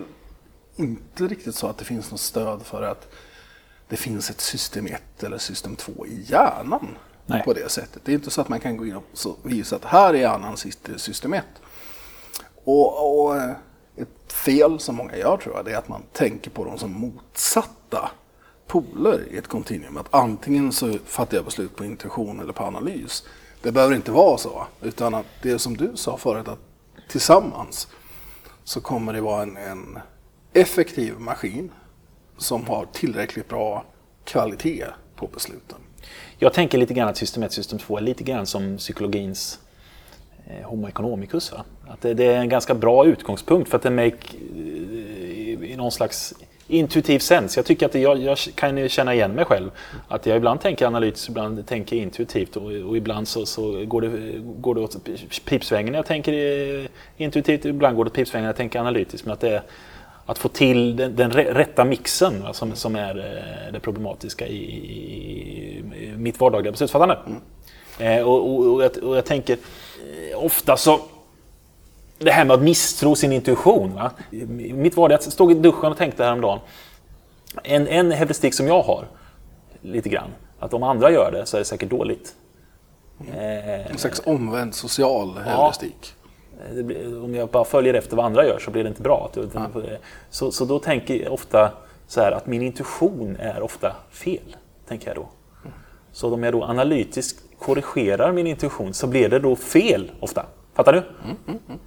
inte 0.76 1.26
riktigt 1.26 1.54
så 1.54 1.66
att 1.66 1.78
det 1.78 1.84
finns 1.84 2.10
något 2.10 2.20
stöd 2.20 2.62
för 2.62 2.82
att 2.82 3.08
det 3.88 3.96
finns 3.96 4.30
ett 4.30 4.40
system 4.40 4.86
1 4.86 5.22
eller 5.22 5.38
system 5.38 5.76
2 5.76 6.06
i 6.06 6.24
hjärnan 6.26 6.88
Nej. 7.26 7.42
på 7.44 7.52
det 7.52 7.70
sättet. 7.70 8.02
Det 8.04 8.12
är 8.12 8.14
inte 8.14 8.30
så 8.30 8.40
att 8.40 8.48
man 8.48 8.60
kan 8.60 8.76
gå 8.76 8.86
in 8.86 8.96
och 8.96 9.04
visa 9.42 9.76
att 9.76 9.84
här 9.84 10.14
i 10.14 10.20
hjärnan 10.20 10.56
sitter 10.56 10.96
system 10.96 11.32
1. 11.32 11.44
Och, 12.64 13.24
och 13.24 13.36
eh, 13.36 13.50
fel 14.32 14.78
som 14.78 14.96
många 14.96 15.16
gör 15.16 15.36
tror 15.36 15.56
jag, 15.56 15.64
det 15.64 15.72
är 15.72 15.76
att 15.76 15.88
man 15.88 16.02
tänker 16.12 16.50
på 16.50 16.64
dem 16.64 16.78
som 16.78 16.92
motsatta 16.92 18.10
poler 18.66 19.28
i 19.30 19.36
ett 19.36 19.48
kontinuum. 19.48 19.96
Att 19.96 20.14
antingen 20.14 20.72
så 20.72 20.98
fattar 21.04 21.36
jag 21.36 21.44
beslut 21.44 21.76
på 21.76 21.84
intuition 21.84 22.40
eller 22.40 22.52
på 22.52 22.64
analys. 22.64 23.24
Det 23.62 23.72
behöver 23.72 23.94
inte 23.94 24.12
vara 24.12 24.38
så, 24.38 24.66
utan 24.80 25.14
att 25.14 25.26
det 25.42 25.50
är 25.50 25.58
som 25.58 25.76
du 25.76 25.92
sa 25.94 26.16
förut, 26.16 26.48
att 26.48 26.58
tillsammans 27.08 27.88
så 28.64 28.80
kommer 28.80 29.12
det 29.12 29.20
vara 29.20 29.42
en, 29.42 29.56
en 29.56 29.98
effektiv 30.52 31.18
maskin 31.18 31.72
som 32.38 32.66
har 32.66 32.86
tillräckligt 32.92 33.48
bra 33.48 33.84
kvalitet 34.24 34.86
på 35.16 35.26
besluten. 35.26 35.78
Jag 36.38 36.52
tänker 36.52 36.78
lite 36.78 36.94
grann 36.94 37.08
att 37.08 37.16
system 37.16 37.42
1 37.42 37.52
system 37.52 37.78
2 37.78 37.96
är 37.96 38.00
lite 38.00 38.24
grann 38.24 38.46
som 38.46 38.76
psykologins 38.76 39.58
Homo 40.64 40.88
economicus. 40.88 41.52
Va? 41.52 41.64
Att 41.88 42.00
det, 42.00 42.14
det, 42.14 42.24
är 42.24 42.36
en 42.36 42.48
ganska 42.48 42.74
bra 42.74 43.06
utgångspunkt 43.06 43.70
för 43.70 43.76
att 43.76 43.82
det 43.82 43.90
make 43.90 44.16
eh, 44.56 45.70
i 45.70 45.74
någon 45.76 45.92
slags 45.92 46.34
intuitiv 46.68 47.18
sens. 47.18 47.56
Jag 47.56 47.66
tycker 47.66 47.86
att 47.86 47.92
det, 47.92 48.00
jag, 48.00 48.18
jag, 48.18 48.38
kan 48.54 48.88
känna 48.88 49.14
igen 49.14 49.32
mig 49.32 49.44
själv. 49.44 49.70
Att 50.08 50.26
jag 50.26 50.36
ibland 50.36 50.60
tänker 50.60 50.86
analytiskt, 50.86 51.28
ibland 51.28 51.66
tänker 51.66 51.96
intuitivt 51.96 52.56
och, 52.56 52.72
och 52.72 52.96
ibland 52.96 53.28
så, 53.28 53.46
så, 53.46 53.84
går, 53.84 54.00
det, 54.00 54.10
går 54.38 54.74
det 54.74 54.80
åt 54.80 54.96
pipsvängen 55.44 55.92
när 55.92 55.98
jag 55.98 56.06
tänker 56.06 56.32
eh, 56.32 56.86
intuitivt, 57.16 57.64
ibland 57.64 57.96
går 57.96 58.04
det 58.04 58.08
åt 58.08 58.14
pipsvängen 58.14 58.42
när 58.42 58.48
jag 58.48 58.56
tänker 58.56 58.80
analytiskt. 58.80 59.26
Men 59.26 59.32
att 59.32 59.40
det 59.40 59.62
att 60.26 60.38
få 60.38 60.48
till 60.48 60.96
den, 60.96 61.16
den 61.16 61.30
rätta 61.30 61.84
mixen 61.84 62.42
va, 62.42 62.52
som, 62.52 62.74
som 62.74 62.96
är 62.96 63.18
eh, 63.18 63.72
det 63.72 63.80
problematiska 63.80 64.46
i, 64.46 64.56
i, 64.56 65.78
i 65.78 66.12
mitt 66.16 66.40
vardagliga 66.40 66.72
beslutsfattande. 66.72 67.18
Mm. 67.26 67.40
Eh, 67.98 68.28
och, 68.28 68.50
och, 68.50 68.74
och, 68.74 68.84
jag, 68.84 69.02
och, 69.02 69.16
jag, 69.16 69.24
tänker 69.24 69.52
eh, 69.52 69.58
ofta 70.42 70.76
så 70.76 71.00
det 72.18 72.30
här 72.30 72.44
med 72.44 72.54
att 72.54 72.62
misstro 72.62 73.14
sin 73.14 73.32
intuition. 73.32 73.94
Va? 73.94 74.10
Mitt 74.56 74.96
var 74.96 75.08
det 75.08 75.14
att 75.14 75.24
jag 75.24 75.32
stod 75.32 75.52
i 75.52 75.54
duschen 75.54 75.92
och 75.92 75.96
tänkte 75.96 76.24
häromdagen. 76.24 76.58
En, 77.62 77.88
en 77.88 78.12
heuristik 78.12 78.54
som 78.54 78.66
jag 78.66 78.82
har, 78.82 79.04
lite 79.80 80.08
grann, 80.08 80.30
att 80.58 80.74
om 80.74 80.82
andra 80.82 81.10
gör 81.10 81.32
det 81.32 81.46
så 81.46 81.56
är 81.56 81.58
det 81.58 81.64
säkert 81.64 81.90
dåligt. 81.90 82.34
Mm. 83.20 83.86
En 83.90 83.98
slags 83.98 84.22
omvänd 84.24 84.74
social 84.74 85.38
heuristik. 85.38 86.14
Ja, 86.76 87.24
om 87.24 87.34
jag 87.34 87.48
bara 87.48 87.64
följer 87.64 87.94
efter 87.94 88.16
vad 88.16 88.26
andra 88.26 88.46
gör 88.46 88.58
så 88.58 88.70
blir 88.70 88.82
det 88.82 88.88
inte 88.88 89.02
bra. 89.02 89.30
Ja. 89.54 89.66
Så, 90.30 90.52
så 90.52 90.64
då 90.64 90.78
tänker 90.78 91.22
jag 91.22 91.32
ofta 91.32 91.70
så 92.06 92.20
här 92.20 92.32
att 92.32 92.46
min 92.46 92.62
intuition 92.62 93.36
är 93.36 93.62
ofta 93.62 93.96
fel. 94.10 94.56
tänker 94.88 95.06
jag 95.06 95.16
då. 95.16 95.28
Så 96.12 96.34
om 96.34 96.42
jag 96.42 96.52
då 96.52 96.64
analytiskt 96.64 97.44
korrigerar 97.62 98.32
min 98.32 98.46
intuition 98.46 98.94
så 98.94 99.06
blir 99.06 99.28
det 99.28 99.38
då 99.38 99.56
fel 99.56 100.10
ofta. 100.20 100.46
Fattar 100.74 100.92
du? 100.92 100.98
Mm, 100.98 101.36
mm, 101.46 101.58
mm 101.68 101.78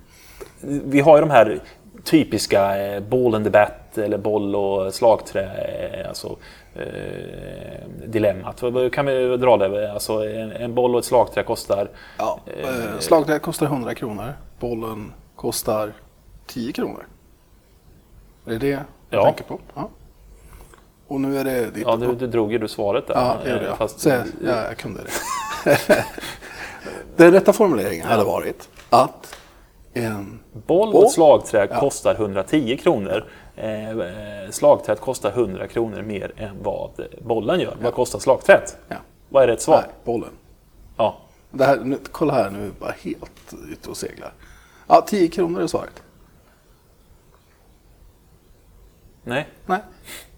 vi 0.68 1.00
har 1.00 1.18
ju 1.18 1.22
de 1.22 1.30
här 1.30 1.60
typiska 2.04 2.78
eh, 2.78 3.04
ball 3.04 3.36
and 3.36 3.46
the 3.46 3.50
bat 3.50 3.98
eller 3.98 4.18
boll 4.18 4.56
och 4.56 4.94
slagträ, 4.94 5.44
eh, 5.44 6.08
alltså 6.08 6.36
eh, 6.76 7.88
dilemmat. 8.06 8.64
Kan 8.92 9.06
vi 9.06 9.38
dra 9.38 9.58
det? 9.58 9.92
Alltså 9.92 10.30
en, 10.30 10.52
en 10.52 10.76
boll 10.76 10.96
och 10.96 11.00
ett 11.00 11.06
slagträ 11.06 11.44
kostar... 11.44 11.90
Ja, 12.18 12.40
eh, 12.46 13.00
slagträ 13.00 13.40
kostar 13.40 13.66
100 13.66 13.96
kronor, 13.96 14.34
bollen 14.60 15.14
kostar 15.36 15.94
10 16.48 16.74
kronor. 16.74 17.06
Är 18.46 18.52
det 18.52 18.58
det 18.58 18.80
du 19.10 19.18
ja. 19.18 19.24
tänker 19.24 19.44
på? 19.44 19.60
Ja. 19.76 19.90
Och 21.08 21.22
nu 21.22 21.38
är 21.38 21.44
det 21.44 21.72
ditt 21.72 21.84
Ja, 21.88 21.96
du, 21.96 22.16
du 22.16 22.28
drog 22.28 22.52
ju 22.52 22.58
du 22.58 22.68
svaret 22.68 23.08
där. 23.08 23.16
Ja, 23.16 23.38
det 23.44 23.52
gjorde 23.52 23.66
jag. 23.66 23.78
Fast... 23.78 24.00
Så, 24.00 24.10
ja, 24.10 24.24
jag 24.42 24.78
kunde 24.78 25.02
det. 25.04 25.10
Den 27.16 27.32
rätta 27.32 27.54
formuleringen 27.54 28.08
hade 28.08 28.24
varit 28.24 28.70
att 28.90 29.36
en 29.94 30.40
boll 30.52 30.94
och 30.94 31.12
slagträ 31.12 31.68
ja. 31.72 31.80
kostar 31.80 32.16
110 32.16 32.78
kronor. 32.78 33.26
Eh, 33.56 34.50
slagträet 34.50 35.02
kostar 35.02 35.32
100 35.32 35.68
kronor 35.68 36.02
mer 36.02 36.32
än 36.38 36.64
vad 36.64 36.92
bollen 37.22 37.60
gör. 37.60 37.72
Ja. 37.72 37.84
Vad 37.84 37.94
kostar 37.94 38.20
slagträet? 38.20 38.78
Ja. 38.88 38.96
Vad 39.30 39.44
är 39.44 39.48
rätt 39.48 39.62
svar? 39.62 39.82
Nej, 39.82 39.90
bollen. 40.04 40.30
Ja. 40.98 41.18
Det 41.52 41.66
här, 41.66 41.78
nu, 41.78 41.98
kolla 42.12 42.34
här, 42.34 42.50
nu 42.50 42.72
bara 42.80 42.92
helt 42.92 43.54
ute 43.72 43.90
och 43.90 43.98
seglar. 43.98 44.34
Ja, 44.88 45.06
10 45.08 45.28
kronor 45.28 45.62
är 45.62 45.68
svaret. 45.68 46.04
Nej. 49.24 49.48
Nej. 49.66 49.80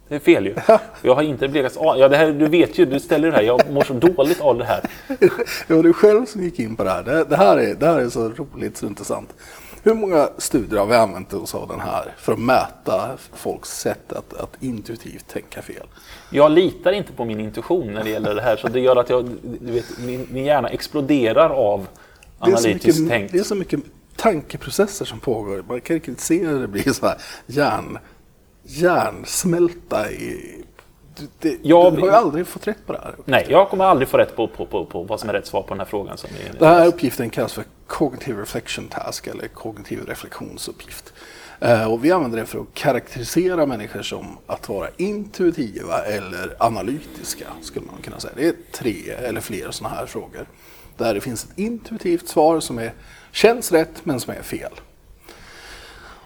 Det 0.10 0.16
är 0.16 0.20
fel 0.20 0.46
ju. 0.46 0.56
Jag 1.02 1.16
har 1.16 1.22
inte 1.22 1.48
blivit... 1.48 1.78
Ja, 1.80 2.08
det 2.08 2.18
här, 2.18 2.32
du 2.32 2.48
vet 2.48 2.78
ju, 2.78 2.86
du 2.86 3.00
ställer 3.00 3.32
det 3.32 3.34
här. 3.34 3.44
Jag 3.44 3.72
mår 3.72 3.84
så 3.84 3.94
dåligt 3.94 4.42
av 4.42 4.58
det 4.58 4.66
här. 4.66 4.82
Det 5.68 5.74
var 5.74 5.84
du 5.84 5.94
själv 5.94 6.26
som 6.26 6.44
gick 6.44 6.60
in 6.60 6.76
på 6.76 6.84
det 6.84 6.90
här. 6.90 7.26
Det, 7.30 7.36
här, 7.36 7.58
är, 7.58 7.76
det 7.76 7.86
här 7.86 8.00
är 8.00 8.10
så 8.10 8.30
roligt 8.30 8.78
så 8.78 8.86
intressant. 8.86 9.34
Hur 9.84 9.94
många 9.94 10.30
studier 10.38 10.80
har 10.80 10.86
vi 10.86 10.96
använt 10.96 11.34
oss 11.34 11.56
av 11.56 11.68
den 11.68 11.80
här 11.80 12.14
för 12.18 12.34
att 12.34 12.40
mäta 12.40 13.10
folks 13.34 13.70
sätt 13.70 14.14
att, 14.14 14.34
att 14.34 14.64
intuitivt 14.64 15.28
tänka 15.28 15.62
fel? 15.62 15.88
Jag 16.30 16.52
litar 16.52 16.92
inte 16.92 17.14
på 17.14 17.26
min 17.26 17.40
intuition 17.40 17.94
när 17.94 18.04
det 18.04 18.10
gäller 18.10 18.36
det 18.36 18.42
här, 18.42 18.58
så 18.58 18.68
det 18.68 18.80
gör 18.80 18.96
att 18.96 19.10
jag, 19.10 19.30
du 19.62 19.72
vet, 19.72 19.86
min, 20.00 20.28
min 20.32 20.46
hjärna 20.46 20.70
exploderar 20.70 21.50
av 21.50 21.88
analytiskt 22.40 23.10
tänk. 23.10 23.32
Det 23.32 23.40
är 23.40 23.44
så 23.44 23.56
mycket 23.56 23.80
tankeprocesser 24.16 25.06
som 25.06 25.20
pågår. 25.20 25.64
Man 25.68 25.82
kan 25.82 25.94
riktigt 25.94 26.20
se 26.20 26.46
hur 26.46 26.60
det 26.60 26.68
blir 26.68 26.94
så 26.94 27.06
här 27.06 27.18
hjärn 27.46 27.98
hjärnsmälta 28.68 30.12
i... 30.12 30.64
Du, 31.16 31.28
det, 31.40 31.58
jag, 31.62 31.96
du 31.96 32.00
har 32.00 32.08
ju 32.08 32.14
aldrig 32.14 32.48
fått 32.48 32.68
rätt 32.68 32.86
på 32.86 32.94
det 32.94 33.00
här. 33.00 33.16
Nej, 33.26 33.46
jag 33.50 33.70
kommer 33.70 33.86
aldrig 33.86 34.08
få 34.08 34.18
rätt 34.18 34.36
på, 34.36 34.48
på, 34.48 34.66
på, 34.66 34.86
på 34.86 35.04
vad 35.04 35.20
som 35.20 35.30
är 35.30 35.34
rätt 35.34 35.48
svar 35.48 35.62
på 35.62 35.70
den 35.70 35.80
här 35.80 35.86
frågan. 35.86 36.18
Som 36.18 36.30
är, 36.30 36.60
den 36.60 36.68
här 36.68 36.88
uppgiften 36.88 37.30
kallas 37.30 37.54
för 37.54 37.64
Cognitive 37.88 38.42
Reflection 38.42 38.88
Task 38.88 39.28
eller 39.28 39.48
kognitiv 39.48 40.06
reflektionsuppgift. 40.08 41.14
Uh, 41.66 41.92
och 41.92 42.06
vi 42.06 42.12
använder 42.12 42.40
det 42.40 42.46
för 42.46 42.60
att 42.60 42.74
karaktärisera 42.74 43.66
människor 43.66 44.02
som 44.02 44.38
att 44.48 44.70
vara 44.70 44.88
intuitiva 44.98 46.00
eller 46.06 46.56
analytiska, 46.60 47.46
skulle 47.62 47.86
man 47.86 48.02
kunna 48.02 48.20
säga. 48.20 48.34
Det 48.38 48.48
är 48.48 48.56
tre 48.72 49.10
eller 49.10 49.42
fler 49.42 49.72
sådana 49.72 49.96
här 49.96 50.06
frågor. 50.06 50.48
Där 50.98 51.14
det 51.14 51.22
finns 51.22 51.44
ett 51.44 51.52
intuitivt 51.60 52.28
svar 52.28 52.60
som 52.60 52.78
är, 52.80 52.94
känns 53.32 53.72
rätt 53.72 54.06
men 54.06 54.20
som 54.20 54.34
är 54.34 54.42
fel. 54.42 54.72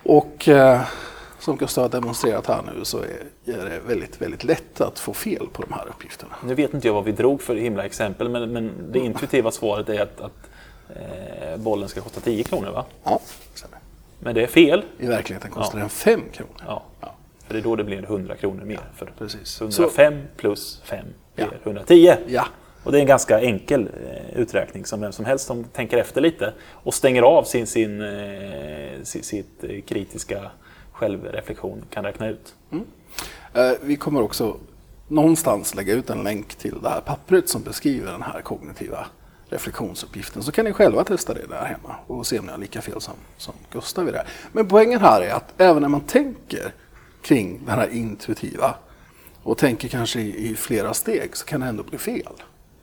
Och 0.04 0.48
uh, 0.48 0.82
som 1.42 1.58
Gustav 1.58 1.84
har 1.84 1.90
demonstrerat 1.90 2.48
här 2.48 2.62
nu 2.76 2.86
så 2.86 2.98
är 2.98 3.08
det 3.46 3.80
väldigt, 3.88 4.22
väldigt 4.22 4.44
lätt 4.44 4.82
att 4.82 5.00
få 5.00 5.14
fel 5.14 5.48
på 5.54 5.62
de 5.62 5.74
här 5.74 5.88
uppgifterna. 5.90 6.36
Nu 6.46 6.56
vet 6.56 6.74
inte 6.74 6.88
jag 6.88 6.94
vad 6.94 7.04
vi 7.04 7.12
drog 7.12 7.42
för 7.42 7.56
himla 7.56 7.86
exempel, 7.86 8.30
men, 8.30 8.54
men 8.54 8.72
det 8.92 9.00
intuitiva 9.00 9.52
svaret 9.52 9.90
är 9.90 10.02
att, 10.02 10.22
att 10.22 10.50
eh, 10.90 11.58
bollen 11.58 11.90
ska 11.90 12.02
kosta 12.02 12.22
10 12.22 12.44
kronor, 12.44 12.72
va? 12.72 12.86
Ja, 13.04 13.22
stämmer. 13.54 13.78
Men 14.20 14.36
det 14.36 14.44
är 14.44 14.48
fel. 14.48 14.84
I 14.98 15.08
verkligheten 15.08 15.52
kostar 15.52 15.78
ja. 15.78 15.82
den 15.82 15.90
5 15.90 16.22
kronor. 16.34 16.54
Ja. 16.68 16.84
ja. 17.02 17.14
För 17.48 17.54
det 17.54 17.60
är 17.60 17.64
då 17.64 17.76
det 17.76 17.84
blir 17.84 18.04
100 18.04 18.36
kronor 18.36 18.66
mer. 18.66 18.80
För 18.96 19.14
Precis. 19.18 19.62
105 19.62 20.14
så... 20.14 20.38
plus 20.38 20.82
5 20.84 21.06
blir 21.36 21.48
ja. 21.52 21.58
110. 21.64 22.16
Ja. 22.28 22.48
Och 22.84 22.92
det 22.92 22.98
är 22.98 23.02
en 23.02 23.08
ganska 23.08 23.40
enkel 23.40 23.82
eh, 23.82 24.40
uträkning 24.40 24.86
som 24.86 25.02
vem 25.02 25.12
som 25.12 25.26
helst 25.26 25.46
som 25.46 25.64
tänker 25.64 25.98
efter 25.98 26.22
lite 26.22 26.54
och 26.70 26.94
stänger 26.94 27.22
av 27.22 27.44
sin, 27.44 27.68
sin, 27.68 28.02
eh, 28.02 29.04
sitt 29.04 29.64
eh, 29.64 29.82
kritiska 29.82 30.52
självreflektion 31.02 31.84
kan 31.90 32.04
räkna 32.04 32.30
ut. 32.30 32.56
Mm. 32.72 32.86
Eh, 33.54 33.72
vi 33.82 33.96
kommer 33.96 34.22
också 34.22 34.58
någonstans 35.08 35.76
lägga 35.76 35.94
ut 35.94 36.10
en 36.10 36.24
länk 36.24 36.56
till 36.56 36.82
det 36.82 36.90
här 36.90 37.02
pappret 37.02 37.50
som 37.50 37.64
beskriver 37.64 38.12
den 38.12 38.22
här 38.22 38.42
kognitiva 38.42 39.06
reflektionsuppgiften. 39.50 40.44
Så 40.44 40.52
kan 40.52 40.66
ni 40.66 40.74
själva 40.74 41.04
testa 41.04 41.34
det 41.34 41.48
där 41.48 41.66
hemma 41.66 41.96
och 42.08 42.28
se 42.28 42.40
om 42.40 42.46
ni 42.46 42.52
har 42.52 42.60
lika 42.60 42.82
fel 42.82 43.02
som, 43.02 43.14
som 43.38 43.54
Gustav 43.72 44.08
i 44.08 44.12
det. 44.12 44.26
Men 44.52 44.68
poängen 44.68 45.00
här 45.00 45.22
är 45.22 45.34
att 45.34 45.54
även 45.58 45.82
när 45.82 45.90
man 45.90 46.02
tänker 46.02 46.74
kring 47.22 47.62
det 47.66 47.72
här 47.72 47.88
intuitiva 47.88 48.76
och 49.44 49.58
tänker 49.58 49.88
kanske 49.88 50.20
i, 50.20 50.50
i, 50.50 50.56
flera 50.56 50.94
steg 50.94 51.38
så 51.38 51.46
kan 51.46 51.62
det 51.62 51.68
ändå 51.68 51.84
bli 51.84 51.98
fel. 51.98 52.34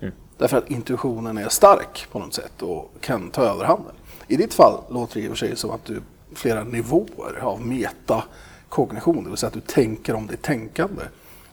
Mm. 0.00 0.14
Därför 0.38 0.56
att 0.58 0.70
intuitionen 0.70 1.38
är 1.38 1.48
stark 1.48 2.06
på 2.12 2.18
något 2.18 2.34
sätt 2.34 2.62
och 2.62 2.92
kan 3.00 3.30
ta 3.30 3.42
överhanden. 3.42 3.94
I 4.28 4.36
ditt 4.36 4.54
fall 4.54 4.80
låter 4.90 5.14
det 5.14 5.26
i 5.26 5.26
och 5.26 5.30
för 5.30 5.46
sig 5.46 5.56
som 5.56 5.70
att 5.70 5.84
du 5.84 6.02
flera 6.34 6.64
nivåer 6.64 7.38
av 7.40 7.66
metakognition, 7.66 9.24
det 9.24 9.30
vill 9.30 9.38
säga 9.38 9.48
att 9.48 9.54
du 9.54 9.60
tänker 9.60 10.14
om 10.14 10.26
ditt 10.26 10.42
tänkande 10.42 11.02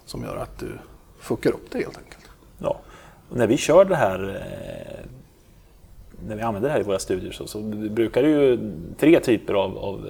som 0.06 0.24
gör 0.24 0.36
att 0.36 0.60
du 0.60 0.78
fuckar 1.20 1.50
upp 1.52 1.72
det 1.72 1.78
helt 1.78 1.98
enkelt. 1.98 2.30
Ja, 2.58 2.80
och 3.30 3.38
när 3.38 3.48
vi 3.48 3.58
kör 3.58 3.86
det 3.86 3.96
här 3.96 4.30
eh, 4.30 5.06
när 6.28 6.36
vi 6.36 6.42
använder 6.42 6.70
det 6.70 6.74
här 6.74 6.80
i 6.80 6.84
våra 6.84 7.00
studier 7.00 7.32
så, 7.32 7.48
så 7.48 7.60
brukar 7.90 8.24
det 8.24 8.30
ju 8.30 8.72
tre 8.98 9.20
typer 9.20 9.54
av, 9.54 9.78
av 9.78 10.08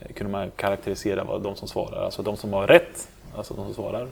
eh, 0.00 0.12
kunde 0.14 0.32
man 0.32 0.50
karaktärisera 0.50 1.24
vad 1.24 1.42
de 1.42 1.56
som 1.56 1.68
svarar, 1.68 2.04
alltså 2.04 2.22
de 2.22 2.36
som 2.36 2.52
har 2.52 2.66
rätt, 2.66 3.08
alltså 3.36 3.54
de 3.54 3.64
som 3.64 3.74
svarar. 3.74 4.08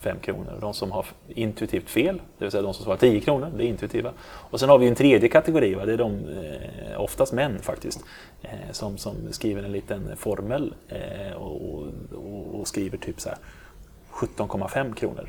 5 0.00 0.18
kronor. 0.18 0.58
De 0.60 0.74
som 0.74 0.92
har 0.92 1.06
intuitivt 1.28 1.90
fel, 1.90 2.22
det 2.38 2.44
vill 2.44 2.50
säga 2.50 2.62
de 2.62 2.74
som 2.74 2.84
svarar 2.84 2.98
10 2.98 3.20
kronor, 3.20 3.52
det 3.56 3.64
är 3.64 3.68
intuitiva. 3.68 4.12
Och 4.22 4.60
sen 4.60 4.68
har 4.68 4.78
vi 4.78 4.88
en 4.88 4.94
tredje 4.94 5.28
kategori, 5.28 5.74
va? 5.74 5.84
det 5.84 5.92
är 5.92 5.96
de, 5.96 6.12
eh, 6.14 7.00
oftast 7.00 7.32
män 7.32 7.58
faktiskt, 7.62 8.04
eh, 8.42 8.50
som, 8.72 8.98
som 8.98 9.14
skriver 9.30 9.62
en 9.62 9.72
liten 9.72 10.16
formel 10.16 10.74
eh, 10.88 11.32
och, 11.32 11.84
och, 12.12 12.60
och, 12.60 12.68
skriver 12.68 12.98
typ 12.98 13.20
så 13.20 13.28
här 13.28 13.38
17,5 14.12 14.94
kronor. 14.94 15.28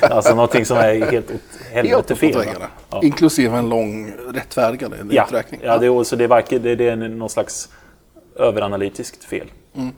alltså 0.00 0.34
någonting 0.34 0.64
som 0.64 0.76
är 0.76 1.10
helt 1.10 1.30
åt 1.30 1.40
helvete 1.72 2.16
fel. 2.16 2.46
Ja. 2.90 3.02
Inklusive 3.02 3.58
en 3.58 3.68
lång 3.68 4.12
rättvägande 4.34 4.96
Ja, 5.10 5.24
uträkning. 5.24 5.60
ja 5.64 5.78
det, 5.78 5.86
är, 5.86 6.04
så 6.04 6.16
det, 6.16 6.24
är 6.24 6.28
varken, 6.28 6.62
det, 6.62 6.74
det 6.74 6.88
är 6.88 6.96
någon 6.96 7.28
slags 7.28 7.68
överanalytiskt 8.36 9.24
fel. 9.24 9.46
Mm. 9.74 9.92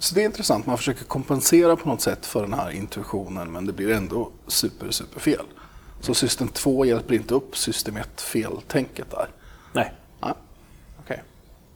Så 0.00 0.14
det 0.14 0.20
är 0.20 0.24
intressant, 0.24 0.66
man 0.66 0.76
försöker 0.76 1.04
kompensera 1.04 1.76
på 1.76 1.88
något 1.88 2.00
sätt 2.00 2.26
för 2.26 2.42
den 2.42 2.52
här 2.52 2.70
intuitionen 2.70 3.52
men 3.52 3.66
det 3.66 3.72
blir 3.72 3.92
ändå 3.92 4.30
super, 4.46 4.90
super 4.90 5.20
fel. 5.20 5.44
Så 6.00 6.14
system 6.14 6.48
2 6.48 6.84
hjälper 6.84 7.14
inte 7.14 7.34
upp 7.34 7.56
system 7.56 7.96
1 7.96 8.20
feltänket 8.20 9.10
där. 9.10 9.26
nej. 9.72 9.92
Ja. 10.20 10.34
Okej. 11.00 11.22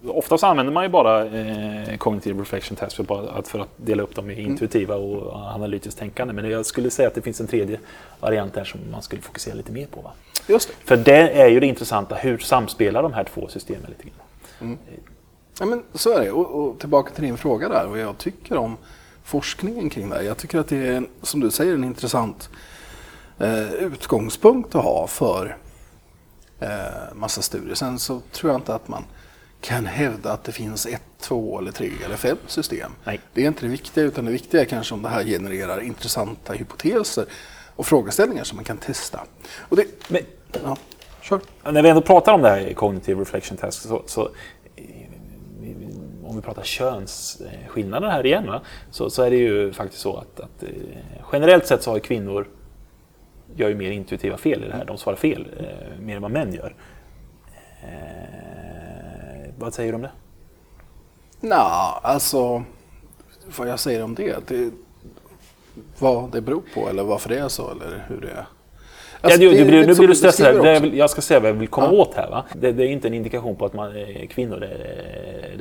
Oftast 0.06 0.44
använder 0.44 0.72
man 0.72 0.82
ju 0.82 0.88
bara 0.88 1.26
eh, 1.26 1.96
cognitive 1.96 2.40
reflection 2.40 2.76
test 2.76 2.96
för, 2.96 3.38
att, 3.38 3.48
för 3.48 3.58
att 3.58 3.70
dela 3.76 4.02
upp 4.02 4.14
dem 4.14 4.30
i 4.30 4.40
intuitiva 4.40 4.96
och 4.96 5.36
analytiskt 5.36 5.98
tänkande. 5.98 6.34
Men 6.34 6.50
jag 6.50 6.66
skulle 6.66 6.90
säga 6.90 7.08
att 7.08 7.14
det 7.14 7.22
finns 7.22 7.40
en 7.40 7.46
tredje 7.46 7.78
variant 8.20 8.54
där 8.54 8.64
som 8.64 8.80
man 8.90 9.02
skulle 9.02 9.22
fokusera 9.22 9.54
lite 9.54 9.72
mer 9.72 9.86
på. 9.86 10.00
Va? 10.00 10.12
Just 10.46 10.68
det. 10.68 10.74
För 10.84 10.96
det 10.96 11.30
är 11.30 11.48
ju 11.48 11.60
det 11.60 11.66
intressanta, 11.66 12.14
hur 12.14 12.38
samspelar 12.38 13.02
de 13.02 13.12
här 13.12 13.24
två 13.24 13.48
systemen 13.48 13.86
lite 13.88 14.04
grann? 14.04 14.78
Ja, 15.58 15.66
men 15.66 15.82
så 15.94 16.10
är 16.10 16.20
det. 16.20 16.30
Och, 16.30 16.64
och 16.64 16.78
tillbaka 16.78 17.14
till 17.14 17.24
din 17.24 17.36
fråga 17.36 17.68
där, 17.68 17.86
vad 17.86 17.98
jag 17.98 18.18
tycker 18.18 18.56
om 18.56 18.76
forskningen 19.24 19.90
kring 19.90 20.08
det 20.08 20.16
här. 20.16 20.22
Jag 20.22 20.36
tycker 20.36 20.58
att 20.58 20.68
det 20.68 20.86
är, 20.88 21.06
som 21.22 21.40
du 21.40 21.50
säger, 21.50 21.74
en 21.74 21.84
intressant 21.84 22.48
eh, 23.38 23.72
utgångspunkt 23.72 24.74
att 24.74 24.84
ha 24.84 25.06
för 25.06 25.56
eh, 26.60 26.68
massa 27.14 27.42
studier. 27.42 27.74
Sen 27.74 27.98
så 27.98 28.20
tror 28.32 28.52
jag 28.52 28.60
inte 28.60 28.74
att 28.74 28.88
man 28.88 29.04
kan 29.60 29.86
hävda 29.86 30.32
att 30.32 30.44
det 30.44 30.52
finns 30.52 30.86
ett, 30.86 31.02
två, 31.20 31.58
eller 31.58 31.72
tre 31.72 31.90
eller 32.04 32.16
fem 32.16 32.36
system. 32.46 32.92
Nej. 33.04 33.20
Det 33.34 33.42
är 33.42 33.48
inte 33.48 33.66
det 33.66 33.68
viktiga, 33.68 34.04
utan 34.04 34.24
det 34.24 34.32
viktiga 34.32 34.60
är 34.60 34.64
kanske 34.64 34.94
om 34.94 35.02
det 35.02 35.08
här 35.08 35.24
genererar 35.24 35.80
intressanta 35.80 36.52
hypoteser 36.52 37.26
och 37.76 37.86
frågeställningar 37.86 38.44
som 38.44 38.56
man 38.56 38.64
kan 38.64 38.76
testa. 38.76 39.20
Och 39.58 39.76
det, 39.76 39.86
Men, 40.08 40.22
ja, 40.62 40.76
när 41.70 41.82
vi 41.82 41.88
ändå 41.88 42.02
pratar 42.02 42.32
om 42.32 42.42
det 42.42 42.48
här 42.48 42.60
i 42.60 42.74
cognitive 42.74 43.20
reflection 43.20 43.56
test, 43.56 43.82
så, 43.82 44.02
så 44.06 44.30
om 46.26 46.36
vi 46.36 46.42
pratar 46.42 46.62
könsskillnader 46.62 48.08
här 48.08 48.26
igen, 48.26 48.46
va? 48.46 48.60
Så, 48.90 49.10
så 49.10 49.22
är 49.22 49.30
det 49.30 49.36
ju 49.36 49.72
faktiskt 49.72 50.02
så 50.02 50.16
att, 50.16 50.40
att 50.40 50.62
eh, 50.62 50.68
generellt 51.32 51.66
sett 51.66 51.82
så 51.82 51.90
har 51.90 51.98
kvinnor 51.98 52.48
gör 53.56 53.68
ju 53.68 53.74
mer 53.74 53.90
intuitiva 53.90 54.36
fel 54.36 54.64
i 54.64 54.66
det 54.66 54.76
här. 54.76 54.84
De 54.84 54.98
svarar 54.98 55.16
fel 55.16 55.48
eh, 55.58 56.00
mer 56.00 56.16
än 56.16 56.22
vad 56.22 56.30
män 56.30 56.54
gör. 56.54 56.74
Eh, 57.82 59.50
vad 59.58 59.74
säger 59.74 59.92
du 59.92 59.96
om 59.96 60.02
det? 60.02 60.10
Nja, 61.40 62.00
alltså 62.02 62.64
vad 63.58 63.68
jag 63.68 63.80
säger 63.80 64.02
om 64.02 64.14
det, 64.14 64.48
det 64.48 64.70
vad 65.98 66.32
det 66.32 66.40
beror 66.40 66.62
på 66.74 66.88
eller 66.88 67.02
varför 67.02 67.28
det 67.28 67.38
är 67.38 67.48
så 67.48 67.70
eller 67.70 68.04
hur 68.08 68.20
det 68.20 68.30
är. 68.30 68.46
Ja, 69.24 69.32
Alltså, 69.32 69.40
du, 69.40 69.50
det 69.50 69.56
är 69.56 69.58
du, 69.58 69.70
blir- 69.70 69.78
nu 69.86 69.94
blir 69.94 69.94
du 69.94 70.06
du 70.06 70.14
stressad. 70.14 70.48
också. 70.56 70.62
väl- 70.62 70.94
Jag 70.96 71.10
ska 71.10 71.20
säga 71.20 71.40
vad 71.40 71.48
jag 71.50 71.54
vill 71.54 71.68
komma 71.68 71.86
Ja. 71.92 71.92
åt 72.02 72.14
här. 72.14 72.30
Va? 72.30 72.44
Det, 72.54 72.72
det 72.72 72.82
är 72.84 72.88
inte 72.88 73.08
en 73.08 73.14
indikation 73.14 73.56
på 73.56 73.64
att 73.66 73.74
man, 73.74 73.96
eh, 73.96 74.26
kvinnor 74.28 74.62
är, 74.62 74.68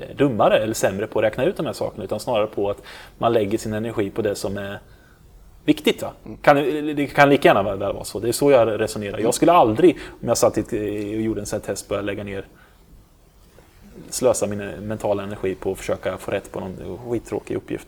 är 0.10 0.13
dummare 0.17 0.58
eller 0.60 0.74
sämre 0.74 1.08
på 1.08 1.20
att 1.20 1.25
räkna 1.25 1.43
ut 1.46 1.58
de 1.58 1.65
här 1.65 1.74
sakerna, 1.74 2.03
utan 2.03 2.20
snarare 2.20 2.48
på 2.48 2.70
att 2.70 2.82
man 3.17 3.34
lägger 3.34 3.58
sin 3.58 3.74
energi 3.74 4.10
på 4.10 4.22
det 4.22 4.36
som 4.36 4.58
är 4.58 4.79
viktigt. 5.65 6.01
Va? 6.01 6.12
Kan, 6.41 6.55
det 6.96 7.07
kan 7.16 7.29
lika 7.29 7.48
gärna 7.48 7.64
väl 7.64 7.79
vara 7.94 8.03
så. 8.03 8.20
Det 8.20 8.27
är 8.27 8.31
så 8.31 8.51
jag 8.51 8.79
resonerar. 8.81 9.18
Jag 9.20 9.33
skulle 9.33 9.51
aldrig, 9.51 9.98
om 10.22 10.27
jag 10.27 10.37
satt 10.37 10.57
och 10.57 10.74
gjorde 10.74 11.40
en 11.42 11.46
sån 11.46 11.59
här 11.59 11.66
test, 11.66 11.87
börja 11.90 12.01
lägga 12.01 12.24
ner 12.24 12.46
slösa 14.09 14.48
min 14.48 14.57
mentala 14.81 15.24
energi 15.24 15.55
på 15.55 15.72
att 15.72 15.77
försöka 15.77 16.18
få 16.18 16.31
rätt 16.31 16.51
på 16.51 16.59
någon 16.59 16.98
skittråkig 17.11 17.55
uppgift. 17.55 17.87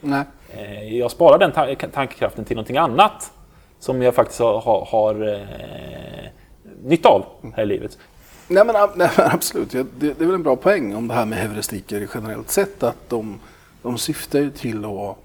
Nej. 0.00 0.22
Eh, 0.48 0.96
Jag 0.98 1.10
sparar 1.10 1.38
den 1.38 1.52
ta- 1.52 1.74
tankekraften 1.92 2.44
till 2.44 2.56
någonting 2.56 2.76
annat 2.76 3.32
som 3.80 4.02
jag 4.02 4.14
faktiskt 4.14 4.40
har, 4.40 4.60
har, 4.60 4.84
har 4.84 5.28
eh, 5.28 6.28
nytta 6.82 7.08
av 7.08 7.24
här 7.54 7.62
i 7.62 7.66
livet. 7.66 7.98
Nej, 8.48 8.64
men, 8.64 8.74
nej 8.96 9.10
men 9.16 9.30
absolut, 9.30 9.74
Ja, 9.74 9.84
det, 9.98 10.12
det 10.18 10.24
är 10.24 10.26
väl 10.26 10.34
en 10.34 10.42
bra 10.42 10.56
poäng 10.56 10.94
om 10.94 11.08
det 11.08 11.14
här 11.14 11.26
med 11.26 11.38
heuristiker 11.38 12.08
generellt 12.14 12.50
sett 12.50 12.82
att 12.82 13.08
de, 13.08 13.40
de 13.82 13.98
syftar 13.98 14.38
ju 14.38 14.50
till 14.50 14.84
att, 14.84 15.16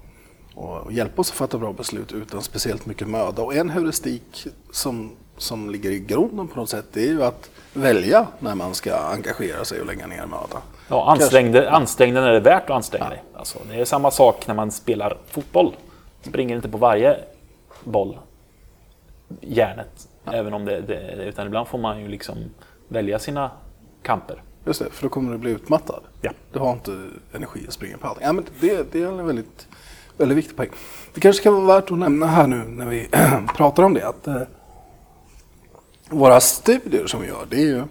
att 0.56 0.92
hjälpa 0.92 1.20
oss 1.20 1.30
att 1.30 1.36
fatta 1.36 1.58
bra 1.58 1.72
beslut 1.72 2.12
utan 2.12 2.42
speciellt 2.42 2.86
mycket 2.86 3.08
möda. 3.08 3.42
Och 3.42 3.54
en 3.54 3.70
heuristik 3.70 4.46
som, 4.70 5.12
som 5.36 5.70
ligger 5.70 5.90
i 5.90 5.98
grunden 5.98 6.48
på 6.48 6.60
något 6.60 6.68
sätt 6.68 6.86
det 6.92 7.00
är 7.00 7.08
ju 7.08 7.24
att 7.24 7.50
välja 7.72 8.26
när 8.38 8.54
man 8.54 8.74
ska 8.74 8.96
engagera 8.96 9.64
sig 9.64 9.80
och 9.80 9.86
lägga 9.86 10.06
ner 10.06 10.26
möda. 10.26 10.62
Ja, 10.88 11.10
ansträng 11.10 11.52
dig 11.52 11.66
ansträng 11.66 12.14
dig 12.14 12.22
när 12.22 12.30
det 12.30 12.36
är 12.36 12.40
värt 12.40 12.64
att 12.64 12.76
anstränga 12.76 13.08
dig. 13.08 13.22
Alltså, 13.34 13.58
det 13.70 13.80
är 13.80 13.84
samma 13.84 14.10
sak 14.10 14.46
när 14.46 14.54
man 14.54 14.70
spelar 14.70 15.16
fotboll. 15.30 15.76
Springer 16.22 16.56
inte 16.56 16.68
på 16.68 16.78
varje 16.78 17.16
boll, 17.84 18.18
järnet, 19.40 20.08
även 20.24 20.54
om 20.54 20.64
det, 20.64 20.80
det, 20.80 21.24
utan 21.24 21.46
ibland 21.46 21.68
får 21.68 21.78
man 21.78 22.00
ju 22.00 22.08
liksom 22.08 22.36
välja 22.88 23.18
sina 23.18 23.50
kamper. 24.02 24.42
Just 24.66 24.78
det, 24.78 24.90
för 24.90 25.02
då 25.02 25.08
kommer 25.08 25.32
du 25.32 25.38
bli 25.38 25.50
utmattad. 25.50 26.02
Ja. 26.20 26.30
Du 26.52 26.58
har 26.58 26.72
inte 26.72 27.08
energi 27.34 27.64
att 27.68 27.74
springa 27.74 27.98
på 27.98 28.06
allting. 28.06 28.24
Ja, 28.26 28.32
men 28.32 28.44
det, 28.60 28.92
det 28.92 29.02
är 29.02 29.06
en 29.06 29.26
väldigt, 29.26 29.68
väldigt 30.16 30.38
viktig 30.38 30.56
poäng. 30.56 30.70
Det 31.14 31.20
kanske 31.20 31.42
kan 31.42 31.54
vara 31.54 31.80
värt 31.80 31.90
att 31.90 31.98
nämna 31.98 32.26
här 32.26 32.46
nu 32.46 32.56
när 32.56 32.86
vi 32.86 33.08
pratar 33.56 33.82
om 33.82 33.94
det 33.94 34.08
att 34.08 34.26
eh, 34.26 34.42
våra 36.10 36.40
studier 36.40 37.06
som 37.06 37.20
vi 37.20 37.26
gör 37.26 37.46
det 37.50 37.56
är 37.56 37.66
ju 37.66 37.84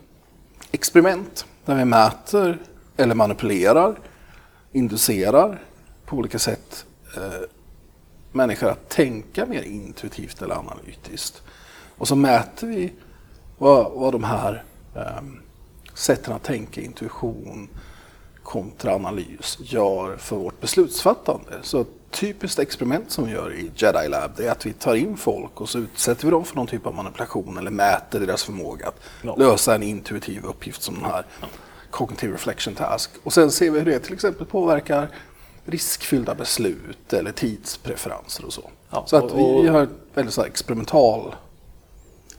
experiment 0.72 1.46
där 1.66 1.76
vi 1.76 1.86
mäter 1.86 2.58
eller 2.98 3.16
manipulerar, 3.16 3.96
inducerar 4.72 5.62
på 6.06 6.18
olika 6.18 6.40
sätt 6.40 6.86
eh, 7.18 7.42
människor 8.36 8.70
att 8.70 8.90
tänka 8.90 9.46
mer 9.46 9.62
intuitivt 9.62 10.42
eller 10.42 10.56
analytiskt. 10.56 11.42
Och 11.98 12.08
så 12.08 12.16
mäter 12.16 12.68
vi 12.68 12.94
vad, 13.58 13.92
vad 13.92 14.14
de 14.14 14.24
här 14.24 14.64
ehm, 14.96 15.40
sätten 15.94 16.34
att 16.34 16.44
tänka, 16.44 16.82
intuition 16.82 17.70
kontra 18.44 18.96
analys 18.96 19.58
gör 19.60 20.18
för 20.18 20.36
vårt 20.36 20.62
beslutsfattande. 20.62 21.52
Så 21.62 21.82
ett 21.82 21.88
typiskt 22.12 22.60
experiment 22.60 23.12
som 23.12 23.26
vi 23.26 23.32
gör 23.32 23.54
i 23.54 23.72
Jedi 23.76 24.08
Lab 24.08 24.32
det 24.38 24.48
är 24.48 24.52
att 24.52 24.66
vi 24.66 24.74
tar 24.74 24.96
in 24.96 25.18
folk 25.18 25.62
och 25.62 25.70
så 25.70 25.80
utsätter 25.80 26.26
vi 26.26 26.32
dem 26.32 26.46
för 26.46 26.56
någon 26.56 26.68
typ 26.68 26.86
av 26.86 26.96
manipulation 26.96 27.58
eller 27.58 27.72
mäter 27.72 28.20
deras 28.20 28.44
förmåga 28.44 28.88
att 28.88 29.00
Ja. 29.22 29.36
lösa 29.36 29.76
en 29.76 29.84
intuitiv 29.84 30.46
uppgift 30.46 30.82
som 30.82 30.96
den 30.96 31.06
här 31.06 31.26
Cognitive 31.92 32.34
Reflection 32.34 32.76
Task. 32.76 33.10
Och 33.24 33.34
sen 33.34 33.52
ser 33.52 33.72
vi 33.72 33.80
hur 33.80 33.86
det 33.86 34.00
till 34.00 34.14
exempel 34.14 34.46
påverkar 34.46 35.10
riskfyllda 35.66 36.36
beslut 36.36 37.14
eller 37.14 37.32
tidspreferenser 37.32 38.46
och 38.46 38.54
så. 38.54 38.70
Ja, 38.92 39.04
så 39.08 39.18
att 39.18 39.24
och- 39.24 39.56
och- 39.58 39.64
vi 39.64 39.68
har 39.68 39.84
ett 39.84 39.90
väldigt 40.14 40.34
så 40.34 40.44
experimental 40.44 41.36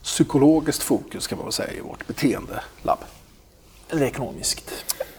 psykologiskt 0.03 0.83
fokus 0.83 1.27
kan 1.27 1.39
man 1.39 1.45
väl 1.47 1.53
säga 1.53 1.73
i 1.73 1.81
vårt 1.81 2.07
beteendelabb. 2.07 2.99
Eller 3.91 4.03
ekonomiskt. 4.07 4.71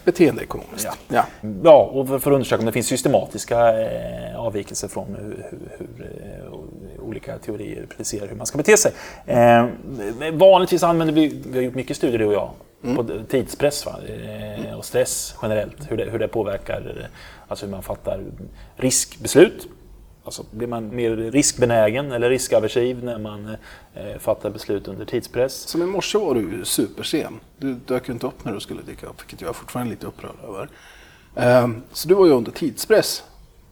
Beteendeekonomiskt. 0.04 0.84
Ja. 0.84 0.94
Ja. 1.08 1.48
Ja, 1.64 1.90
och 1.92 2.08
för 2.08 2.18
för 2.18 2.30
att 2.30 2.34
undersöka 2.34 2.60
om 2.60 2.66
det 2.66 2.72
finns 2.72 2.86
systematiska 2.86 3.80
eh, 3.82 4.40
avvikelser 4.40 4.88
från 4.88 5.06
hur, 5.06 5.46
hur, 5.50 5.58
hur 5.78 6.10
eh, 6.46 7.04
olika 7.04 7.38
teorier 7.38 7.86
preciserar 7.96 8.28
hur 8.28 8.36
man 8.36 8.46
ska 8.46 8.58
bete 8.58 8.76
sig. 8.76 8.92
Eh, 9.26 9.66
vanligtvis 10.32 10.82
använder 10.82 11.14
vi, 11.14 11.42
vi 11.46 11.58
har 11.58 11.64
gjort 11.64 11.74
mycket 11.74 11.96
studier 11.96 12.18
du 12.18 12.26
och 12.26 12.32
jag, 12.32 12.50
på 12.82 13.02
d- 13.02 13.22
tidspress 13.28 13.86
va? 13.86 13.98
Eh, 14.08 14.74
och 14.78 14.84
stress 14.84 15.34
generellt, 15.42 15.90
hur 15.90 15.96
det, 15.96 16.04
hur 16.10 16.18
det 16.18 16.28
påverkar 16.28 16.96
eh, 17.00 17.06
alltså 17.48 17.66
hur 17.66 17.70
man 17.70 17.82
fattar 17.82 18.24
riskbeslut. 18.76 19.68
Alltså 20.24 20.44
blir 20.50 20.66
man 20.68 20.96
mer 20.96 21.16
riskbenägen 21.16 22.12
eller 22.12 22.30
riskaversiv 22.30 23.04
när 23.04 23.18
man 23.18 23.56
eh, 23.94 24.18
fattar 24.18 24.50
beslut 24.50 24.88
under 24.88 25.04
tidspress? 25.04 25.54
Som 25.54 25.82
i 25.82 25.86
morse 25.86 26.18
var 26.18 26.34
du 26.34 26.64
supersen. 26.64 27.40
Du 27.58 27.74
dök 27.74 28.08
inte 28.08 28.26
upp 28.26 28.44
när 28.44 28.52
du 28.52 28.60
skulle 28.60 28.82
dyka 28.82 29.06
upp, 29.06 29.20
vilket 29.22 29.40
jag 29.40 29.48
är 29.48 29.52
fortfarande 29.54 29.90
lite 29.90 30.06
upprörd 30.06 30.34
över. 30.48 30.68
Ehm, 31.36 31.82
Så 31.92 32.08
du 32.08 32.14
var 32.14 32.26
ju 32.26 32.32
under 32.32 32.52
tidspress. 32.52 33.22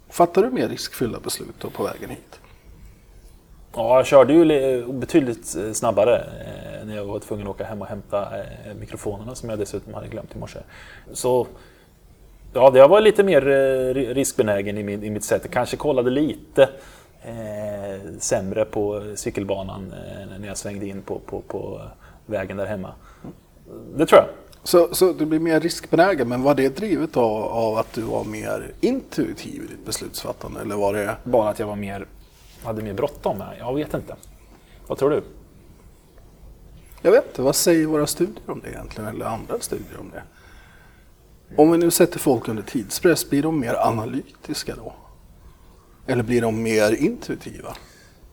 Fattar 0.09 0.42
du 0.42 0.51
mer 0.51 0.69
riskfyllda 0.69 1.21
beslut 1.21 1.55
då 1.61 1.71
på 1.71 1.83
vägen 1.85 2.11
hit? 2.11 2.40
Ja, 3.76 3.96
jag 3.96 4.06
körde 4.06 4.32
ju 4.32 4.44
li- 4.44 4.84
betydligt 4.88 5.56
eh, 5.56 5.72
snabbare 5.72 6.16
eh, 6.16 6.86
när 6.86 6.96
jag 6.96 7.04
var 7.04 7.18
tvungen 7.18 7.46
att 7.46 7.50
åka 7.54 7.64
hem 7.64 7.82
och 7.82 7.88
hämta 7.88 8.38
eh, 8.38 8.74
mikrofonerna 8.80 9.34
som 9.34 9.50
jag 9.50 9.58
dessutom 9.58 9.94
hade 9.94 10.08
glömt 10.08 10.34
i 10.36 10.38
morse. 10.38 10.58
Så 11.12 11.46
ja, 12.54 12.72
jag 12.76 12.88
var 12.88 13.00
lite 13.00 13.22
mer 13.24 13.40
ri- 13.94 14.14
riskbenägen 14.14 14.78
i, 14.78 14.82
min, 14.82 15.02
i 15.04 15.10
mitt 15.10 15.24
sätt. 15.24 15.40
Jag 15.44 15.52
kanske 15.52 15.76
kollade 15.76 16.10
lite 16.10 16.68
eh, 17.22 18.00
sämre 18.18 18.64
på 18.64 19.12
cykelbanan 19.14 19.92
eh, 19.92 20.38
när 20.40 20.48
jag 20.48 20.56
svängde 20.56 20.86
in 20.86 21.02
på, 21.02 21.18
på, 21.18 21.40
på 21.40 21.80
vägen 22.26 22.56
där 22.56 22.66
hemma. 22.66 22.92
Det 23.96 24.06
tror 24.06 24.20
jag. 24.20 24.28
Så, 24.62 24.94
så 24.94 25.12
du 25.12 25.26
blir 25.26 25.38
mer 25.38 25.60
riskbenägen, 25.60 26.28
men 26.28 26.42
var 26.42 26.54
det 26.54 26.76
drivet 26.76 27.16
av, 27.16 27.42
av 27.44 27.76
att 27.78 27.92
du 27.92 28.02
var 28.02 28.24
mer 28.24 28.70
intuitiv 28.80 29.62
i 29.64 29.66
ditt 29.66 29.86
beslutsfattande? 29.86 30.60
Eller 30.60 30.76
var 30.76 30.94
det... 30.94 31.16
Bara 31.24 31.48
att 31.48 31.58
jag 31.58 31.66
var 31.66 31.76
mer, 31.76 32.06
hade 32.66 32.83
mer 32.83 32.94
bråttom. 32.94 33.38
med? 33.38 33.57
Jag 33.59 33.74
vet 33.74 33.94
inte. 33.94 34.16
Vad 34.87 34.98
tror 34.98 35.11
du? 35.11 35.22
Jag 37.02 37.11
vet 37.11 37.26
inte, 37.26 37.42
vad 37.42 37.57
säger 37.57 37.87
våra 37.87 38.07
studier 38.07 38.50
om 38.50 38.61
det 38.61 38.68
egentligen? 38.68 39.11
Eller 39.11 39.26
andra 39.26 39.61
studier 39.61 40.00
om 40.00 40.11
det? 40.11 40.22
Om 41.57 41.72
vi 41.72 41.79
nu 41.79 41.90
sätter 41.90 42.18
folk 42.18 42.48
under 42.48 42.62
tidspress, 42.62 43.31
blir 43.31 43.42
de 43.42 43.61
mer 43.61 43.74
analytiska 43.74 44.76
då? 44.76 44.92
Eller 46.07 46.22
blir 46.22 46.42
de 46.42 46.62
mer 46.62 46.92
intuitiva? 46.92 47.76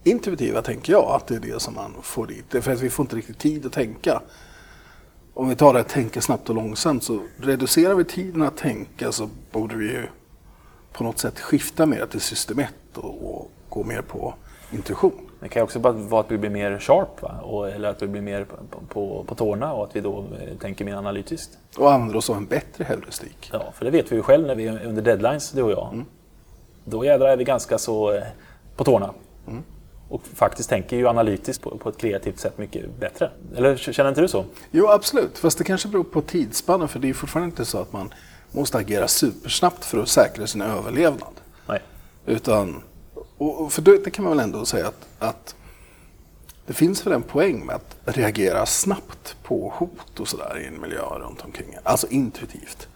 Intuitiva 0.03 0.61
tänker 0.61 0.93
jag 0.93 1.11
att 1.11 1.27
det 1.27 1.35
är 1.35 1.39
det 1.39 1.61
som 1.61 1.73
man 1.73 1.93
får 2.01 2.27
dit. 2.27 2.45
Det 2.49 2.57
är 2.57 2.61
för 2.61 2.71
att 2.71 2.81
vi 2.81 2.89
får 2.89 3.03
inte 3.03 3.15
riktigt 3.15 3.39
tid 3.39 3.65
att 3.65 3.73
tänka. 3.73 4.21
Om 5.33 5.49
vi 5.49 5.55
tar 5.55 5.73
det 5.73 5.79
att 5.79 5.89
tänka 5.89 6.21
snabbt 6.21 6.49
och 6.49 6.55
långsamt 6.55 7.03
så 7.03 7.19
reducerar 7.37 7.95
vi 7.95 8.03
tiden 8.03 8.41
att 8.41 8.57
tänka 8.57 9.11
så 9.11 9.29
borde 9.51 9.75
vi 9.75 9.85
ju 9.85 10.07
på 10.93 11.03
något 11.03 11.19
sätt 11.19 11.39
skifta 11.39 11.85
mer 11.85 12.05
till 12.05 12.21
system 12.21 12.59
1 12.59 12.73
och, 12.95 13.39
och 13.39 13.51
gå 13.73 13.83
mer 13.83 14.01
på 14.01 14.33
intuition. 14.71 15.29
Det 15.39 15.49
kan 15.49 15.63
också 15.63 15.79
vara 15.79 16.19
att 16.21 16.31
vi 16.31 16.37
blir 16.37 16.49
mer 16.49 16.79
sharp, 16.79 17.21
va? 17.21 17.39
Och, 17.43 17.69
eller 17.69 17.89
att 17.89 18.01
vi 18.01 18.07
blir 18.07 18.21
mer 18.21 18.45
på, 18.45 18.79
på, 18.89 19.23
på 19.23 19.35
tårna 19.35 19.73
och 19.73 19.83
att 19.83 19.95
vi 19.95 20.01
då 20.01 20.19
eh, 20.19 20.57
tänker 20.57 20.85
mer 20.85 20.95
analytiskt. 20.95 21.57
Och 21.77 21.93
använder 21.93 22.15
oss 22.15 22.29
av 22.29 22.37
en 22.37 22.45
bättre 22.45 22.83
heuristik. 22.83 23.49
Ja, 23.53 23.71
för 23.73 23.85
det 23.85 23.91
vet 23.91 24.11
vi 24.11 24.15
ju 24.15 24.21
själv 24.21 24.47
när 24.47 24.55
vi 24.55 24.67
är 24.67 24.85
under 24.85 25.01
deadlines, 25.01 25.51
du 25.51 25.61
och 25.61 25.71
jag. 25.71 26.03
Då 26.85 27.05
jädrar 27.05 27.27
är 27.27 27.37
vi 27.37 27.43
ganska 27.43 27.77
så 27.77 28.13
eh, 28.13 28.23
på 28.75 28.83
tårna. 28.83 29.13
Och 30.09 30.21
faktiskt 30.33 30.69
tänker 30.69 30.97
ju 30.97 31.07
analytiskt 31.07 31.63
på, 31.63 31.77
på 31.77 31.89
ett 31.89 31.97
kreativt 31.97 32.39
sätt 32.39 32.57
mycket 32.57 32.99
bättre. 32.99 33.29
Eller 33.55 33.77
känner 33.77 34.09
inte 34.09 34.21
du 34.21 34.27
så? 34.27 34.45
Jo, 34.71 34.87
absolut. 34.87 35.37
Fast 35.37 35.57
det 35.57 35.63
kanske 35.63 35.87
beror 35.87 36.03
på 36.03 36.21
tidsspannen 36.21 36.87
för 36.87 36.99
det 36.99 37.09
är 37.09 37.13
fortfarande 37.13 37.49
inte 37.49 37.65
så 37.65 37.77
att 37.77 37.93
man 37.93 38.13
måste 38.51 38.77
agera 38.77 39.07
supersnabbt 39.07 39.85
för 39.85 39.97
att 39.97 40.07
säkra 40.07 40.47
sin 40.47 40.61
överlevnad. 40.61 41.33
Nej. 41.67 41.81
Utan, 42.25 42.81
och, 43.45 43.73
för 43.73 43.81
det, 43.81 44.11
kan 44.11 44.23
man 44.23 44.37
väl 44.37 44.43
ändå 44.43 44.65
säga 44.65 44.87
att, 44.87 45.07
att 45.19 45.55
det 46.65 46.73
finns 46.73 47.05
väl 47.05 47.13
en 47.13 47.23
poäng 47.23 47.65
med 47.65 47.75
att 47.75 48.17
reagera 48.17 48.65
snabbt 48.65 49.35
på 49.43 49.73
hot 49.75 50.19
och 50.19 50.27
sådär 50.27 50.59
i 50.63 50.67
en 50.67 50.81
miljö 50.81 51.01
runt 51.01 51.41
omkring. 51.41 51.75
Alltså 51.83 52.07
intuitivt. 52.07 52.87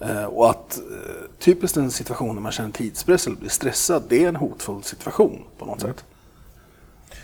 Eh, 0.00 0.24
och 0.24 0.50
att 0.50 0.78
eh, 0.78 1.30
typiskt 1.38 1.76
en 1.76 1.90
situation 1.90 2.34
när 2.34 2.42
man 2.42 2.52
känner 2.52 2.70
tidspress 2.70 3.26
eller 3.26 3.36
blir 3.36 3.50
stressad, 3.50 4.02
det 4.08 4.24
är 4.24 4.28
en 4.28 4.36
hotfull 4.36 4.82
situation 4.82 5.44
på 5.58 5.64
något 5.64 5.80
sätt. 5.80 6.04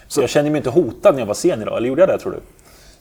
Så 0.08 0.20
jag 0.20 0.30
känner 0.30 0.50
mig 0.50 0.58
inte 0.58 0.70
hotad 0.70 1.14
när 1.14 1.20
jag 1.20 1.26
var 1.26 1.34
sen 1.34 1.62
idag, 1.62 1.76
eller 1.76 1.88
gjorde 1.88 2.02
jag 2.02 2.08
det 2.08 2.18
tror 2.18 2.32
du? 2.32 2.40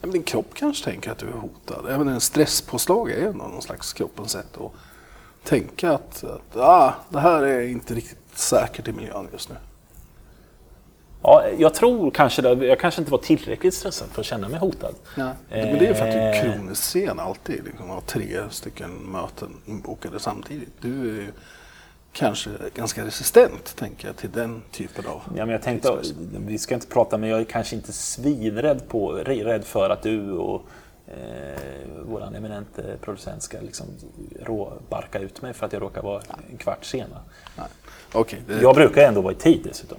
men 0.00 0.10
din 0.10 0.22
kropp 0.22 0.54
kanske 0.54 0.84
tänker 0.84 1.10
att 1.10 1.18
du 1.18 1.26
är 1.26 1.32
hotad. 1.32 1.86
Även 1.90 2.08
en 2.08 2.20
stresspåslag 2.20 3.10
är 3.10 3.28
ändå 3.28 3.44
någon 3.44 3.62
slags 3.62 3.92
kroppens 3.92 4.30
sätt 4.32 4.56
att 4.56 4.72
tänka 5.44 5.92
att, 5.92 6.24
att 6.24 6.56
ah, 6.56 6.94
det 7.08 7.20
här 7.20 7.42
är 7.42 7.60
inte 7.60 7.94
riktigt 7.94 8.18
säkert 8.38 8.88
i 8.88 8.92
miljön 8.92 9.28
just 9.32 9.48
nu. 9.48 9.56
Ja, 11.22 11.44
jag 11.58 11.74
tror 11.74 12.10
kanske 12.10 12.42
det. 12.42 12.66
Jag 12.66 12.80
kanske 12.80 13.00
inte 13.00 13.10
var 13.10 13.18
tillräckligt 13.18 13.74
stressad 13.74 14.08
för 14.08 14.20
att 14.20 14.26
känna 14.26 14.48
mig 14.48 14.60
hotad. 14.60 14.94
Ja. 15.16 15.32
Men 15.48 15.78
det 15.78 15.86
är 15.86 15.88
ju 15.88 15.94
för 15.94 16.06
att 16.06 16.12
du 16.12 16.18
är 16.18 16.34
Eh, 16.34 16.54
kroniskt 16.54 16.84
sen 16.84 17.20
alltid. 17.20 17.64
Liksom, 17.64 17.90
har 17.90 18.00
tre 18.00 18.40
stycken 18.50 18.90
möten 18.90 19.56
inbokade 19.66 20.20
samtidigt. 20.20 20.72
Du 20.80 21.00
är 21.00 21.22
ju 21.22 21.32
kanske 22.12 22.50
ganska 22.74 23.04
resistent, 23.04 23.76
tänker 23.76 24.06
jag, 24.08 24.16
till 24.16 24.30
den 24.30 24.62
typen 24.72 25.06
av... 25.06 25.22
Ja, 25.36 25.44
men 25.46 25.48
jag 25.48 25.62
tänkte, 25.62 25.98
vi 26.46 26.58
ska 26.58 26.74
inte 26.74 26.86
prata, 26.86 27.18
men 27.18 27.30
jag 27.30 27.40
är 27.40 27.44
kanske 27.44 27.76
inte 27.76 27.92
svinrädd 27.92 28.88
på, 28.88 29.12
rädd 29.12 29.64
för 29.64 29.90
att 29.90 30.02
du 30.02 30.32
och 30.32 30.62
eh, 31.06 31.60
vår 32.06 32.36
eminente 32.36 32.96
producent 33.00 33.42
ska 33.42 33.60
liksom 33.60 33.86
råbarka 34.40 35.18
ut 35.18 35.42
mig 35.42 35.52
för 35.54 35.66
att 35.66 35.72
jag 35.72 35.82
råkar 35.82 36.02
vara 36.02 36.22
en 36.50 36.56
kvart 36.56 36.84
sen. 36.84 37.10
va? 37.10 37.20
Nej. 37.56 37.66
Okej, 38.12 38.42
det, 38.46 38.60
Jag 38.60 38.74
brukar 38.74 39.02
ändå 39.02 39.20
vara 39.20 39.32
i 39.32 39.36
tid 39.36 39.60
dessutom. 39.64 39.98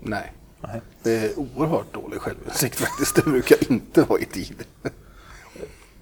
nej. 0.00 0.32
Nej. 0.60 0.80
Det 1.02 1.12
är 1.16 1.30
oerhört 1.38 1.92
dålig 1.94 2.20
självinsikt 2.20 2.76
faktiskt. 2.76 3.14
Det 3.16 3.22
brukar 3.22 3.72
inte 3.72 4.02
vara 4.02 4.20
i 4.20 4.24
tid. 4.24 4.64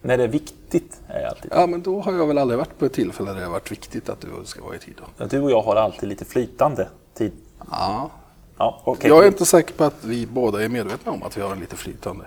När 0.02 0.18
det 0.18 0.24
är 0.24 0.28
viktigt 0.28 1.00
är 1.08 1.20
jag 1.20 1.28
alltid 1.30 1.50
Ja, 1.54 1.66
men 1.66 1.82
då 1.82 2.00
har 2.00 2.12
jag 2.12 2.26
väl 2.26 2.38
aldrig 2.38 2.58
varit 2.58 2.78
på 2.78 2.84
ett 2.84 2.92
tillfälle 2.92 3.30
där 3.30 3.38
det 3.38 3.44
har 3.44 3.52
varit 3.52 3.72
viktigt 3.72 4.08
att 4.08 4.20
du 4.20 4.28
ska 4.44 4.62
vara 4.64 4.76
i 4.76 4.78
tid. 4.78 4.94
Då. 5.18 5.26
Du 5.26 5.40
och 5.40 5.50
jag 5.50 5.62
har 5.62 5.76
alltid 5.76 6.08
lite 6.08 6.24
flytande 6.24 6.88
tid. 7.14 7.32
Ja. 7.70 8.10
Ja, 8.58 8.82
okej. 8.84 9.10
Jag 9.10 9.22
är 9.24 9.28
inte 9.28 9.46
säker 9.46 9.74
på 9.74 9.84
att 9.84 10.04
vi 10.04 10.26
båda 10.26 10.64
är 10.64 10.68
medvetna 10.68 11.12
om 11.12 11.22
att 11.22 11.36
vi 11.36 11.40
har 11.42 11.52
en 11.52 11.60
lite 11.60 11.76
flytande. 11.76 12.24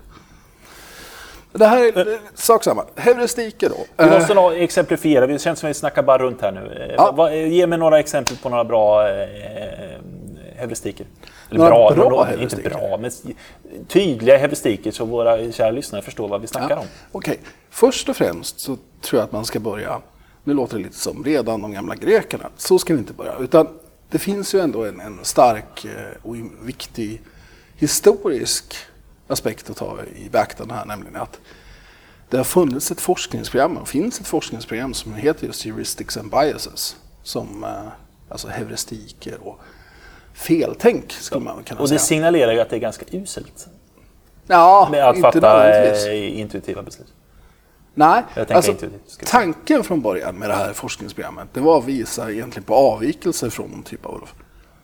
Det 1.53 1.65
här 1.65 1.97
är 1.97 2.19
sak 2.35 2.63
samma. 2.63 2.85
Heuristiker 2.95 3.69
då. 3.69 3.75
Vi 3.97 4.03
Eh, 4.03 4.11
måste 4.19 4.33
nog 4.33 4.53
exemplifiera, 4.53 5.27
det 5.27 5.39
känns 5.39 5.59
som 5.59 5.67
vi 5.67 5.73
snackar 5.73 6.03
bara 6.03 6.17
runt 6.17 6.41
här 6.41 6.51
nu. 6.51 6.85
Eh, 6.89 6.95
Ja. 6.97 7.31
ge 7.33 7.67
mig 7.67 7.77
några 7.79 7.99
exempel 7.99 8.37
på 8.37 8.49
några 8.49 8.63
bra 8.63 9.07
eh, 9.09 9.27
heuristiker. 10.55 11.05
Eller 11.49 11.59
Några 11.59 11.71
bra, 11.71 11.91
bra 11.95 12.09
några-? 12.09 12.41
Inte 12.41 12.55
bra, 12.55 12.97
men 13.01 13.11
tydliga 13.87 14.37
heuristiker 14.37 14.91
så 14.91 15.05
våra 15.05 15.51
kära 15.51 15.71
lyssnare 15.71 16.01
förstår 16.01 16.27
vad 16.27 16.41
vi 16.41 16.47
snackar 16.47 16.69
Ja, 16.69 16.79
om. 16.79 16.85
Okej, 17.11 17.39
först 17.69 18.09
och 18.09 18.15
främst 18.15 18.59
så 18.59 18.77
tror 19.01 19.19
jag 19.19 19.23
att 19.25 19.31
man 19.31 19.45
ska 19.45 19.59
börja, 19.59 20.01
nu 20.43 20.53
låter 20.53 20.77
det 20.77 20.83
lite 20.83 20.97
som 20.99 21.23
redan 21.23 21.61
de 21.61 21.73
gamla 21.73 21.95
grekerna, 21.95 22.49
så 22.57 22.79
ska 22.79 22.93
vi 22.93 22.99
inte 22.99 23.13
börja. 23.13 23.35
Utan 23.39 23.67
det 24.09 24.19
finns 24.19 24.55
ju 24.55 24.59
ändå 24.59 24.85
en, 24.85 24.99
en 24.99 25.19
stark 25.23 25.85
eh, 25.85 25.91
och 26.23 26.35
viktig 26.63 27.21
historisk 27.75 28.75
aspekt 29.27 29.69
att 29.69 29.77
ta 29.77 29.97
i 30.15 30.29
beaktande 30.29 30.73
här, 30.73 30.85
nämligen 30.85 31.15
att 31.15 31.39
det 32.29 32.37
har 32.37 32.43
funnits 32.43 32.91
ett 32.91 33.01
forskningsprogram, 33.01 33.77
och 33.77 33.87
finns 33.87 34.19
ett 34.19 34.27
forskningsprogram 34.27 34.93
som 34.93 35.13
heter 35.13 35.47
just 35.47 35.65
Heuristics 35.65 36.17
and 36.17 36.31
Biases, 36.31 36.95
som 37.23 37.63
eh, 37.63 37.69
alltså 38.29 38.47
heuristiker 38.47 39.37
och 39.47 39.59
feltänk 40.33 41.11
skulle 41.11 41.41
man 41.41 41.63
kunna 41.63 41.81
Och 41.81 41.89
säga. 41.89 41.97
det 41.97 42.03
signalerar 42.03 42.51
ju 42.51 42.59
att 42.59 42.69
det 42.69 42.75
är 42.75 42.79
ganska 42.79 43.05
uselt 43.11 43.67
ja, 44.47 44.87
med 44.91 45.09
att 45.09 45.15
inte 45.15 45.31
fatta 45.31 45.83
eh, 46.11 46.39
intuitiva 46.39 46.81
beslut. 46.81 47.13
Nej, 47.95 48.23
alltså, 48.49 48.75
tanken 49.25 49.83
från 49.83 50.01
början 50.01 50.35
med 50.35 50.49
det 50.49 50.55
här 50.55 50.73
forskningsprogrammet 50.73 51.47
det 51.53 51.59
var 51.59 51.77
att 51.77 51.85
visa 51.85 52.31
egentligen 52.31 52.63
på 52.63 52.75
avvikelser 52.75 53.49
från 53.49 53.71
någon 53.71 53.83
typ 53.83 54.05
av 54.05 54.29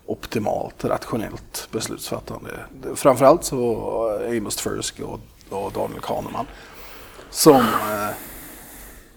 optimalt 0.09 0.85
rationellt 0.85 1.67
beslutsfattande. 1.71 2.49
Framförallt 2.95 3.43
så 3.43 3.75
Amos 4.29 4.55
Tversky 4.55 5.03
och, 5.03 5.19
och 5.49 5.71
Daniel 5.71 6.01
Kahneman 6.01 6.45
som 7.29 7.59
eh, 7.61 8.09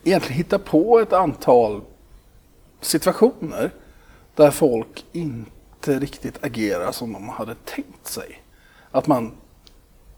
egentligen 0.05 0.37
hittar 0.37 0.59
på 0.59 1.01
ett 1.01 1.13
antal 1.13 1.81
situationer 2.81 3.71
där 4.35 4.51
folk 4.51 5.05
inte 5.13 5.99
riktigt 5.99 6.45
agerar 6.45 6.93
som 6.93 7.13
de 7.13 7.29
hade 7.29 7.55
tänkt 7.65 8.07
sig. 8.07 8.43
Att 8.91 9.07
man 9.07 9.33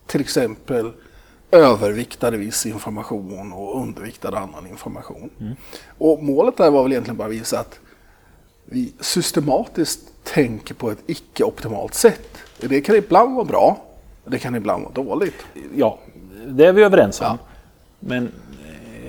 till 0.07 0.21
exempel 0.21 0.93
överviktade 1.51 2.37
viss 2.37 2.67
information 2.67 3.53
och 3.53 3.81
underviktade 3.81 4.39
annan 4.39 4.67
information. 4.67 5.31
Och 5.99 6.23
målet 6.23 6.57
där 6.57 6.71
var 6.71 6.83
väl 6.83 6.93
egentligen 6.93 7.17
bara 7.17 7.29
att 7.29 7.35
visa 7.35 7.61
att 7.61 7.81
vi 8.65 8.95
systematiskt 9.01 10.14
tänker 10.25 10.75
på 10.75 10.91
ett 10.91 10.99
icke-optimalt 11.07 11.95
sätt. 11.95 12.39
Det 12.61 12.81
kan 12.81 12.97
ibland 12.97 13.35
vara 13.35 13.45
bra, 13.45 13.85
det 14.25 14.39
kan 14.39 14.55
ibland 14.55 14.83
vara 14.85 14.93
dåligt. 14.95 15.35
Ja, 15.77 15.99
det 16.49 16.67
är 16.67 16.73
vi 16.73 16.83
överens 16.83 17.21
om. 17.21 17.27
Ja. 17.27 17.39
Men 18.01 18.33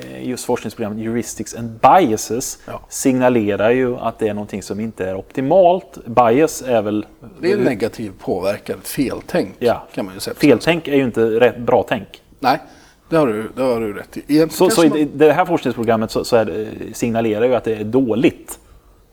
eh, 0.03 0.29
just 0.29 0.45
forskningsprogrammet 0.45 1.03
Heuristics 1.03 1.55
and 1.55 1.69
Biases 1.81 2.59
Ja. 2.65 2.81
signalerar 2.89 3.69
ju 3.71 3.97
att 3.97 4.19
det 4.19 4.27
är 4.27 4.33
någonting 4.33 4.63
som 4.63 4.79
inte 4.79 5.05
är 5.09 5.15
optimalt. 5.15 5.97
Bias 6.05 6.61
är 6.61 6.81
väl... 6.81 7.05
Det 7.41 7.51
är 7.51 7.57
en 7.57 7.63
negativ 7.63 8.11
påverkan, 8.19 8.77
feltänk 8.83 9.49
Ja. 9.59 9.83
kan 9.93 10.05
man 10.05 10.13
ju 10.13 10.19
säga. 10.19 10.35
Feltänk 10.35 10.87
är 10.87 10.95
ju 10.95 11.03
inte 11.03 11.21
rätt, 11.39 11.57
bra 11.57 11.85
tänk. 11.89 12.21
Nej, 12.39 12.59
det 13.09 13.15
har 13.17 13.27
du, 13.27 13.49
det 13.55 13.61
har 13.63 13.81
du 13.81 13.93
rätt 13.93 14.17
i. 14.17 14.19
Egentligen 14.19 14.49
Så, 14.49 14.69
så 14.69 14.87
man- 14.87 15.09
det 15.13 15.31
här 15.31 15.45
forskningsprogrammet 15.45 16.11
så, 16.11 16.23
så 16.23 16.43
det, 16.43 16.67
signalerar 16.93 17.45
ju 17.45 17.55
att 17.55 17.63
det 17.63 17.75
är 17.75 17.83
dåligt 17.83 18.59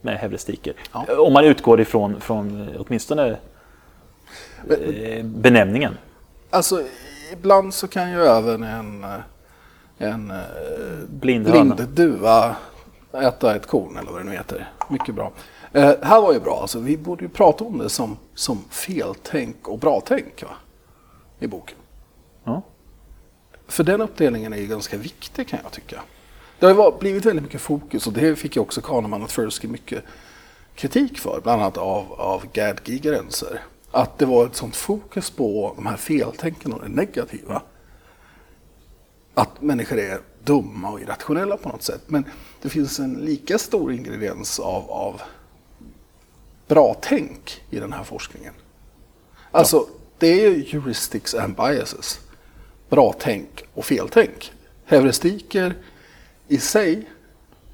med 0.02 0.18
heuristiker. 0.18 0.74
Ja. 0.92 1.06
Om 1.18 1.32
man 1.32 1.44
utgår 1.44 1.80
ifrån 1.80 2.20
från 2.20 2.68
eh, 2.68 2.80
åtminstone 2.80 3.36
eh, 4.70 5.24
benämningen. 5.24 5.98
Alltså, 6.50 6.82
ibland 7.32 7.74
så 7.74 7.88
kan 7.88 8.10
ju 8.10 8.22
även 8.24 8.62
en, 8.62 9.04
eh, 9.04 9.10
en 9.98 10.32
Blind 11.08 11.44
blind 11.44 11.88
duva 11.88 12.56
äta 13.12 13.56
ett 13.56 13.66
korn 13.66 13.96
eller 13.96 14.12
vad 14.12 14.20
det 14.20 14.24
nu 14.24 14.32
heter. 14.32 14.70
Mycket 14.88 15.14
bra. 15.14 15.32
Eh, 15.72 15.94
här 16.02 16.20
var 16.20 16.32
ju 16.32 16.40
bra, 16.40 16.60
alltså, 16.60 16.78
vi 16.78 16.96
borde 16.96 17.24
ju 17.24 17.28
prata 17.28 17.64
om 17.64 17.78
det 17.78 17.88
som, 17.88 18.16
som 18.34 18.64
feltänk 18.70 19.68
och 19.68 19.78
bra 19.78 20.02
tänk 20.06 20.42
va? 20.42 20.56
i 21.38 21.46
boken. 21.46 21.76
Ja. 22.44 22.62
För 23.66 23.84
den 23.84 24.00
uppdelningen 24.00 24.52
är 24.52 24.56
ju 24.56 24.66
ganska 24.66 24.96
viktig 24.96 25.48
kan 25.48 25.58
jag 25.62 25.72
tycka. 25.72 26.02
Det 26.62 26.72
har 26.72 26.98
blivit 26.98 27.24
väldigt 27.24 27.42
mycket 27.42 27.60
fokus 27.60 28.06
och 28.06 28.12
det 28.12 28.36
fick 28.36 28.56
ju 28.56 28.62
också 28.62 28.80
Kahneman 28.80 29.22
och 29.22 29.28
Tversky 29.28 29.68
mycket 29.68 30.04
kritik 30.74 31.18
för, 31.18 31.40
bland 31.42 31.62
annat 31.62 31.76
av, 31.76 32.12
av 32.12 32.44
Gerd 32.52 32.80
Gigerenzer. 32.84 33.60
Att 33.90 34.18
det 34.18 34.26
var 34.26 34.46
ett 34.46 34.56
sånt 34.56 34.76
fokus 34.76 35.30
på 35.30 35.72
de 35.76 35.86
här 35.86 35.96
feltänken 35.96 36.72
och 36.72 36.80
det 36.80 36.88
negativa. 36.88 37.62
Att 39.34 39.62
människor 39.62 39.98
är 39.98 40.20
dumma 40.44 40.90
och 40.90 41.00
irrationella 41.00 41.56
på 41.56 41.68
något 41.68 41.82
sätt. 41.82 42.02
Men 42.06 42.24
det 42.62 42.68
finns 42.68 42.98
en 42.98 43.14
lika 43.14 43.58
stor 43.58 43.92
ingrediens 43.92 44.60
av, 44.60 44.90
av 44.90 45.22
bra 46.66 46.96
tänk 47.00 47.62
i 47.70 47.78
den 47.78 47.92
här 47.92 48.04
forskningen. 48.04 48.54
Alltså, 49.50 49.86
det 50.18 50.26
är 50.26 50.50
ju 50.50 50.64
heuristics 50.64 51.34
and 51.34 51.56
biases. 51.56 52.20
Bra 52.88 53.14
tänk 53.18 53.64
och 53.74 53.84
feltänk. 53.84 54.52
Heuristiker 54.84 55.74
i 56.52 56.58
sig 56.58 57.08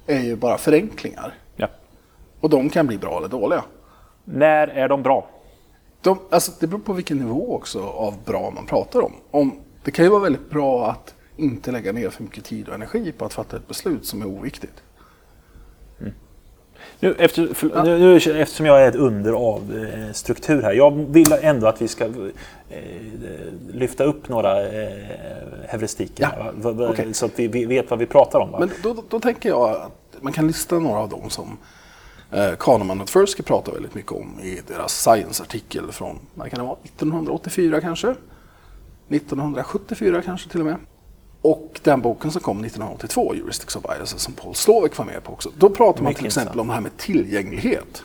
är 0.07 0.19
ju 0.19 0.35
bara 0.35 0.57
förenklingar. 0.57 1.33
Ja. 1.55 1.67
Och 2.39 2.49
de 2.49 2.69
kan 2.69 2.87
bli 2.87 2.97
bra 2.97 3.17
eller 3.17 3.27
dåliga. 3.27 3.63
När 4.23 4.67
är 4.67 4.89
de 4.89 5.03
bra? 5.03 5.29
De, 6.01 6.19
alltså, 6.29 6.51
det 6.59 6.67
beror 6.67 6.79
på 6.79 6.93
vilken 6.93 7.17
nivå 7.17 7.55
också 7.55 7.83
av 7.83 8.15
bra 8.25 8.51
man 8.55 8.65
pratar 8.65 9.01
om. 9.01 9.13
om. 9.31 9.59
Det 9.83 9.91
kan 9.91 10.05
ju 10.05 10.11
vara 10.11 10.21
väldigt 10.21 10.49
bra 10.49 10.89
att 10.89 11.15
inte 11.37 11.71
lägga 11.71 11.91
ner 11.91 12.09
för 12.09 12.23
mycket 12.23 12.45
tid 12.45 12.69
och 12.69 12.75
energi 12.75 13.11
på 13.11 13.25
att 13.25 13.33
fatta 13.33 13.57
ett 13.57 13.67
beslut 13.67 14.05
som 14.05 14.21
är 14.21 14.25
oviktigt. 14.25 14.83
Nu, 16.99 17.15
efter, 17.19 17.53
för, 17.53 17.83
nu, 17.83 17.99
nu, 17.99 18.15
eftersom 18.41 18.65
jag 18.65 18.81
är 18.81 18.87
ett 18.89 18.95
under 18.95 19.33
av 19.33 19.87
eh, 19.93 20.13
struktur 20.13 20.61
här. 20.61 20.73
Jag 20.73 20.91
vill 20.91 21.33
ändå 21.41 21.67
att 21.67 21.81
vi 21.81 21.87
ska 21.87 22.05
eh, 22.05 22.11
lyfta 23.73 24.03
upp 24.03 24.29
några 24.29 24.61
eh, 24.67 24.89
heuristiker. 25.67 26.29
Ja, 26.37 26.51
va? 26.55 26.71
Va- 26.71 26.89
okej. 26.89 27.13
Så 27.13 27.25
att 27.25 27.39
vi, 27.39 27.47
vi 27.47 27.65
vet 27.65 27.89
vad 27.89 27.99
vi 27.99 28.05
pratar 28.05 28.39
om. 28.39 28.51
Va? 28.51 28.59
Men 28.59 28.69
då, 28.83 29.03
då 29.09 29.19
tänker 29.19 29.49
jag 29.49 29.69
att 29.69 30.21
man 30.21 30.33
kan 30.33 30.47
lista 30.47 30.79
några 30.79 30.99
av 30.99 31.09
dem 31.09 31.29
som 31.29 31.57
eh, 32.31 32.55
Kahneman 32.59 33.01
och 33.01 33.07
Tversky 33.07 33.43
pratar 33.43 33.71
väldigt 33.71 33.95
mycket 33.95 34.11
om 34.11 34.39
i 34.43 34.61
deras 34.67 35.01
Science-artikel 35.01 35.91
från, 35.91 36.19
vad 36.33 36.49
kan 36.49 36.59
det 36.59 36.65
vara, 36.65 36.77
1984 36.83 37.81
kanske? 37.81 38.15
1974 39.09 40.21
kanske 40.21 40.49
till 40.49 40.59
och 40.59 40.65
med. 40.65 40.75
Och 41.41 41.79
den 41.83 42.01
boken 42.01 42.31
som 42.31 42.41
kom 42.41 42.63
1982, 42.63 43.33
Heuristics 43.33 43.75
of 43.75 43.83
Biases, 43.83 44.21
som 44.21 44.33
Paul 44.33 44.55
Slovik 44.55 44.97
var 44.97 45.05
med 45.05 45.23
på 45.23 45.33
också. 45.33 45.51
Då 45.57 45.69
pratar 45.69 46.03
man 46.03 46.13
till 46.13 46.25
exempel 46.25 46.59
om 46.59 46.67
det 46.67 46.73
här 46.73 46.81
med 46.81 46.97
tillgänglighet. 46.97 48.03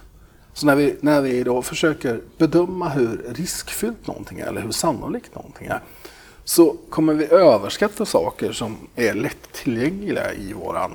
Så 0.52 0.66
när 0.66 0.76
vi, 0.76 0.96
när 1.00 1.20
vi 1.20 1.42
då 1.42 1.62
försöker 1.62 2.20
bedöma 2.38 2.88
hur 2.88 3.32
riskfyllt 3.34 4.06
någonting 4.06 4.40
är 4.40 4.46
eller 4.46 4.60
hur 4.60 4.70
sannolikt 4.70 5.34
någonting 5.34 5.66
är 5.66 5.80
så 6.44 6.76
kommer 6.90 7.14
vi 7.14 7.26
överskatta 7.26 8.06
saker 8.06 8.52
som 8.52 8.76
är 8.96 9.14
lättillgängliga 9.14 10.34
i 10.34 10.52
våran 10.52 10.92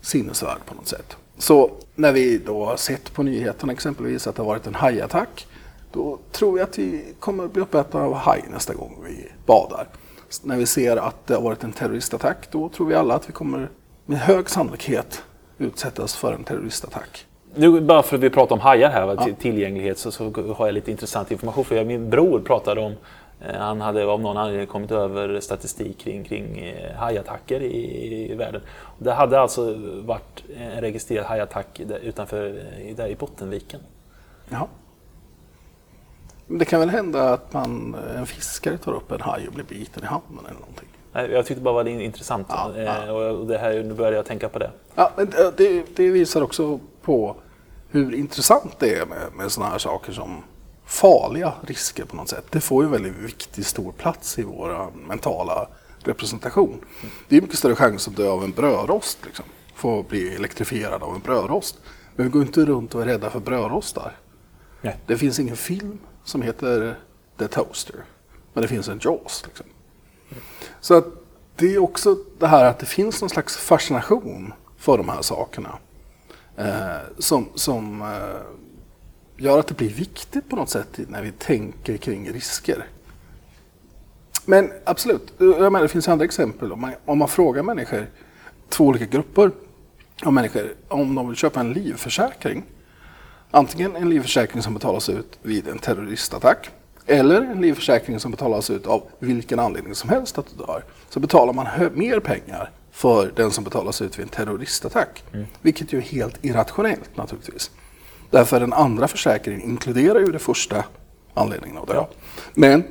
sinnesvärld 0.00 0.58
på 0.66 0.74
något 0.74 0.88
sätt. 0.88 1.16
Så 1.38 1.70
när 1.94 2.12
vi 2.12 2.38
då 2.38 2.64
har 2.64 2.76
sett 2.76 3.12
på 3.12 3.22
nyheterna 3.22 3.72
exempelvis 3.72 4.26
att 4.26 4.36
det 4.36 4.42
har 4.42 4.46
varit 4.46 4.66
en 4.66 4.74
hajattack, 4.74 5.46
då 5.92 6.18
tror 6.32 6.52
vi 6.52 6.60
att 6.60 6.78
vi 6.78 7.04
kommer 7.18 7.44
att 7.44 7.52
bli 7.52 7.62
uppätna 7.62 8.00
av 8.00 8.14
haj 8.14 8.44
nästa 8.52 8.74
gång 8.74 8.98
vi 9.04 9.28
badar. 9.46 9.88
När 10.42 10.56
vi 10.56 10.66
ser 10.66 10.96
att 10.96 11.26
det 11.26 11.34
har 11.34 11.42
varit 11.42 11.64
en 11.64 11.72
terroristattack, 11.72 12.48
då 12.50 12.68
tror 12.68 12.86
vi 12.86 12.94
alla 12.94 13.14
att 13.14 13.28
vi 13.28 13.32
kommer 13.32 13.68
med 14.06 14.18
hög 14.18 14.50
sannolikhet 14.50 15.22
utsättas 15.58 16.16
för 16.16 16.32
en 16.32 16.44
terroristattack. 16.44 17.26
Nu, 17.54 17.80
bara 17.80 18.02
för 18.02 18.16
att 18.16 18.22
vi 18.22 18.30
pratar 18.30 18.56
om 18.56 18.60
hajar 18.60 18.90
här, 18.90 19.24
till 19.24 19.34
tillgänglighet, 19.34 19.98
så, 19.98 20.10
så 20.10 20.54
har 20.56 20.66
jag 20.66 20.74
lite 20.74 20.90
intressant 20.90 21.30
information. 21.30 21.64
För 21.64 21.76
jag, 21.76 21.86
min 21.86 22.10
bror 22.10 22.40
pratade 22.40 22.80
om, 22.80 22.92
eh, 23.40 23.56
han 23.58 23.80
hade 23.80 24.06
av 24.06 24.20
någon 24.20 24.36
anledning 24.36 24.66
kommit 24.66 24.90
över 24.90 25.40
statistik 25.40 25.98
kring, 25.98 26.24
kring 26.24 26.58
eh, 26.58 26.96
hajattacker 26.96 27.60
i, 27.60 28.32
i 28.32 28.34
världen. 28.34 28.60
Det 28.98 29.12
hade 29.12 29.40
alltså 29.40 29.74
varit 30.04 30.42
en 30.56 30.80
registrerad 30.80 31.26
hajattack 31.26 31.80
där, 31.86 31.98
utanför, 31.98 32.46
eh, 32.86 32.96
där 32.96 33.08
i 33.08 33.14
Bottenviken. 33.14 33.80
Ja. 34.48 34.68
Det 36.48 36.64
kan 36.64 36.80
väl 36.80 36.90
hända 36.90 37.32
att 37.32 37.52
man, 37.52 37.96
en 38.16 38.26
fiskare 38.26 38.78
tar 38.78 38.92
upp 38.92 39.12
en 39.12 39.20
haj 39.20 39.48
och 39.48 39.54
blir 39.54 39.64
biten 39.64 40.02
i 40.02 40.06
handen 40.06 40.38
eller 40.46 40.60
någonting. 40.60 40.88
Jag 41.12 41.46
tyckte 41.46 41.62
bara 41.62 41.82
det 41.84 41.94
var 41.94 42.00
intressant. 42.00 42.46
Ja, 42.50 42.72
ja. 42.76 43.04
Eh, 43.04 43.10
Och 43.10 43.46
det 43.46 43.58
här, 43.58 43.82
nu 43.82 43.94
började 43.94 44.16
jag 44.16 44.26
tänka 44.26 44.48
på 44.48 44.58
det. 44.58 44.70
Ja, 44.94 45.12
men 45.16 45.30
det- 45.56 45.84
det, 45.96 46.10
visar 46.10 46.42
också 46.42 46.80
på 47.02 47.36
hur 47.90 48.14
intressant 48.14 48.76
det 48.78 48.94
är 48.94 49.06
med, 49.06 49.18
med 49.36 49.52
sådana 49.52 49.70
här 49.72 49.78
saker 49.78 50.12
som 50.12 50.42
farliga 50.84 51.52
risker 51.66 52.04
på 52.04 52.16
något 52.16 52.28
sätt. 52.28 52.44
Det 52.50 52.60
får 52.60 52.84
ju 52.84 52.90
väldigt 52.90 53.16
viktig 53.16 53.66
stor 53.66 53.92
plats 53.92 54.38
i 54.38 54.42
vår 54.42 54.90
mentala 55.08 55.68
representation. 56.04 56.80
Det 57.28 57.36
är 57.36 57.40
mycket 57.40 57.58
större 57.58 57.74
chans 57.76 58.08
att 58.08 58.16
dö 58.16 58.28
av 58.30 58.44
en 58.44 58.50
brödrost, 58.50 59.18
liksom. 59.26 59.44
få 59.74 60.02
bli 60.02 60.34
elektrifierad 60.34 61.02
av 61.02 61.14
en 61.14 61.20
brödrost. 61.20 61.78
Men 62.16 62.26
vi 62.26 62.32
går 62.32 62.42
inte 62.42 62.64
runt 62.64 62.94
och 62.94 63.02
är 63.02 63.06
rädda 63.06 63.30
för 63.30 63.40
brödrostar. 63.40 64.12
Nej. 64.80 64.96
Det 65.06 65.16
finns 65.18 65.38
ingen 65.40 65.56
film 65.56 65.98
som 66.24 66.42
heter 66.42 66.96
The 67.38 67.48
Toaster, 67.48 68.04
men 68.52 68.62
det 68.62 68.68
finns 68.68 68.88
en 68.88 69.00
Jaws. 69.02 69.42
Liksom. 69.46 69.66
Så 70.80 70.94
att 70.94 71.06
det 71.56 71.74
är 71.74 71.78
också 71.78 72.16
det 72.38 72.46
här 72.46 72.64
att 72.64 72.78
det 72.78 72.86
finns 72.86 73.20
någon 73.20 73.30
slags 73.30 73.56
fascination 73.56 74.52
för 74.76 74.98
de 74.98 75.08
här 75.08 75.22
sakerna. 75.22 75.78
Eh, 76.56 76.98
som 77.18 77.48
som 77.54 78.02
eh, 78.02 78.08
gör 79.36 79.58
att 79.58 79.66
det 79.66 79.76
blir 79.76 79.88
viktigt 79.88 80.48
på 80.48 80.56
något 80.56 80.70
sätt 80.70 80.98
när 81.08 81.22
vi 81.22 81.32
tänker 81.32 81.96
kring 81.96 82.32
risker. 82.32 82.86
Men 84.44 84.72
absolut, 84.84 85.32
jag 85.38 85.72
menar, 85.72 85.82
det 85.82 85.88
finns 85.88 86.08
andra 86.08 86.24
exempel. 86.24 86.72
Om 86.72 86.80
man, 86.80 86.92
om 87.04 87.18
man 87.18 87.28
frågar 87.28 87.62
människor, 87.62 88.06
två 88.68 88.84
olika 88.84 89.04
grupper 89.04 89.50
av 90.24 90.32
människor, 90.32 90.74
om 90.88 91.14
de 91.14 91.28
vill 91.28 91.36
köpa 91.36 91.60
en 91.60 91.72
livförsäkring. 91.72 92.64
Antingen 93.50 93.96
en 93.96 94.10
livförsäkring 94.10 94.62
som 94.62 94.74
betalas 94.74 95.08
ut 95.08 95.38
vid 95.42 95.68
en 95.68 95.78
terroristattack 95.78 96.70
eller 97.06 97.42
en 97.42 97.60
livförsäkring 97.60 98.20
som 98.20 98.30
betalas 98.30 98.70
ut 98.70 98.86
av 98.86 99.02
vilken 99.18 99.58
anledning 99.58 99.94
som 99.94 100.10
helst 100.10 100.38
att 100.38 100.46
du 100.46 100.64
dör. 100.64 100.84
Så 101.08 101.20
betalar 101.20 101.52
man 101.52 101.66
mer 101.94 102.20
pengar 102.20 102.70
för 102.90 103.32
den 103.36 103.50
som 103.50 103.64
betalas 103.64 104.02
ut 104.02 104.18
vid 104.18 104.22
en 104.22 104.28
terroristattack. 104.28 105.24
Vilket 105.62 105.92
ju 105.92 105.98
är 105.98 106.02
helt 106.02 106.44
irrationellt 106.44 107.16
naturligtvis. 107.16 107.70
Därför 108.30 108.60
den 108.60 108.72
andra 108.72 109.08
försäkringen 109.08 109.62
inkluderar 109.62 110.20
ju 110.20 110.32
det 110.32 110.38
första 110.38 110.84
anledningen 111.34 111.78
att 111.78 111.88
dö. 111.88 112.04
Men 112.54 112.84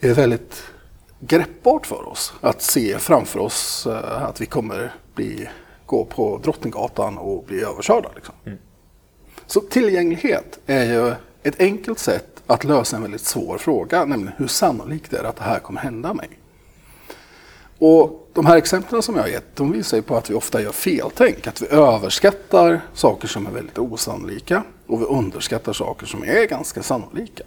det 0.00 0.08
är 0.08 0.14
väldigt 0.14 0.62
greppbart 1.20 1.86
för 1.86 2.08
oss 2.08 2.32
att 2.40 2.62
se 2.62 2.98
framför 2.98 3.40
oss 3.40 3.86
eh, 3.86 4.22
att 4.22 4.40
vi 4.40 4.46
kommer 4.46 4.92
bli, 5.14 5.48
gå 5.86 6.04
på 6.04 6.40
Drottninggatan 6.44 7.18
och 7.18 7.44
bli 7.44 7.60
överkörda. 7.60 8.08
Liksom. 8.14 8.34
Så 9.46 9.60
tillgänglighet 9.60 10.58
är 10.66 10.84
ju 10.84 11.14
ett 11.42 11.60
enkelt 11.60 11.98
sätt 11.98 12.42
att 12.46 12.64
lösa 12.64 12.96
en 12.96 13.02
väldigt 13.02 13.24
svår 13.24 13.58
fråga, 13.58 14.04
nämligen 14.04 14.34
hur 14.36 14.46
sannolikt 14.46 15.12
är 15.12 15.22
det 15.22 15.28
att 15.28 15.36
det 15.36 15.44
här 15.44 15.58
kommer 15.58 15.80
hända 15.80 16.14
mig? 16.14 16.28
Och 17.78 18.28
de 18.32 18.46
här 18.46 18.56
exemplen 18.56 19.02
som 19.02 19.14
jag 19.14 19.22
har 19.22 19.28
gett, 19.28 19.56
de 19.56 19.72
visar 19.72 19.96
ju 19.96 20.02
på 20.02 20.16
att 20.16 20.30
vi 20.30 20.34
ofta 20.34 20.62
gör 20.62 20.72
feltänk, 20.72 21.46
att 21.46 21.62
vi 21.62 21.66
överskattar 21.66 22.80
saker 22.94 23.28
som 23.28 23.46
är 23.46 23.50
väldigt 23.50 23.78
osannolika 23.78 24.62
och 24.86 25.00
vi 25.00 25.04
underskattar 25.04 25.72
saker 25.72 26.06
som 26.06 26.22
är 26.22 26.48
ganska 26.48 26.82
sannolika. 26.82 27.44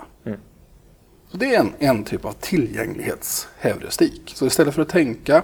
Så 1.31 1.37
det 1.37 1.55
är 1.55 1.59
en, 1.59 1.73
en 1.79 2.03
typ 2.03 2.25
av 2.25 2.31
tillgänglighetsheuristik. 2.31 4.31
Så 4.35 4.45
istället 4.45 4.75
för 4.75 4.81
att 4.81 4.89
tänka 4.89 5.43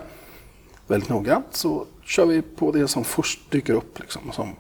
väldigt 0.88 1.10
noggrant 1.10 1.48
så 1.52 1.86
kör 2.06 2.26
vi 2.26 2.42
på 2.42 2.72
det 2.72 2.88
som 2.88 3.04
först 3.04 3.52
dyker 3.52 3.74
upp 3.74 4.00
liksom, 4.00 4.32
som 4.32 4.56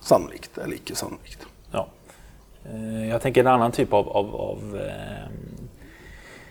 sannolikt 0.00 0.58
eller 0.58 0.74
icke 0.76 0.94
sannolikt. 0.94 1.46
Ja. 1.72 1.86
Eh, 2.64 3.08
Jag 3.08 3.22
tänker 3.22 3.40
en 3.40 3.46
annan 3.46 3.72
typ 3.72 3.92
av, 3.92 4.08
av, 4.08 4.36
av 4.36 4.80
eh, 4.86 5.30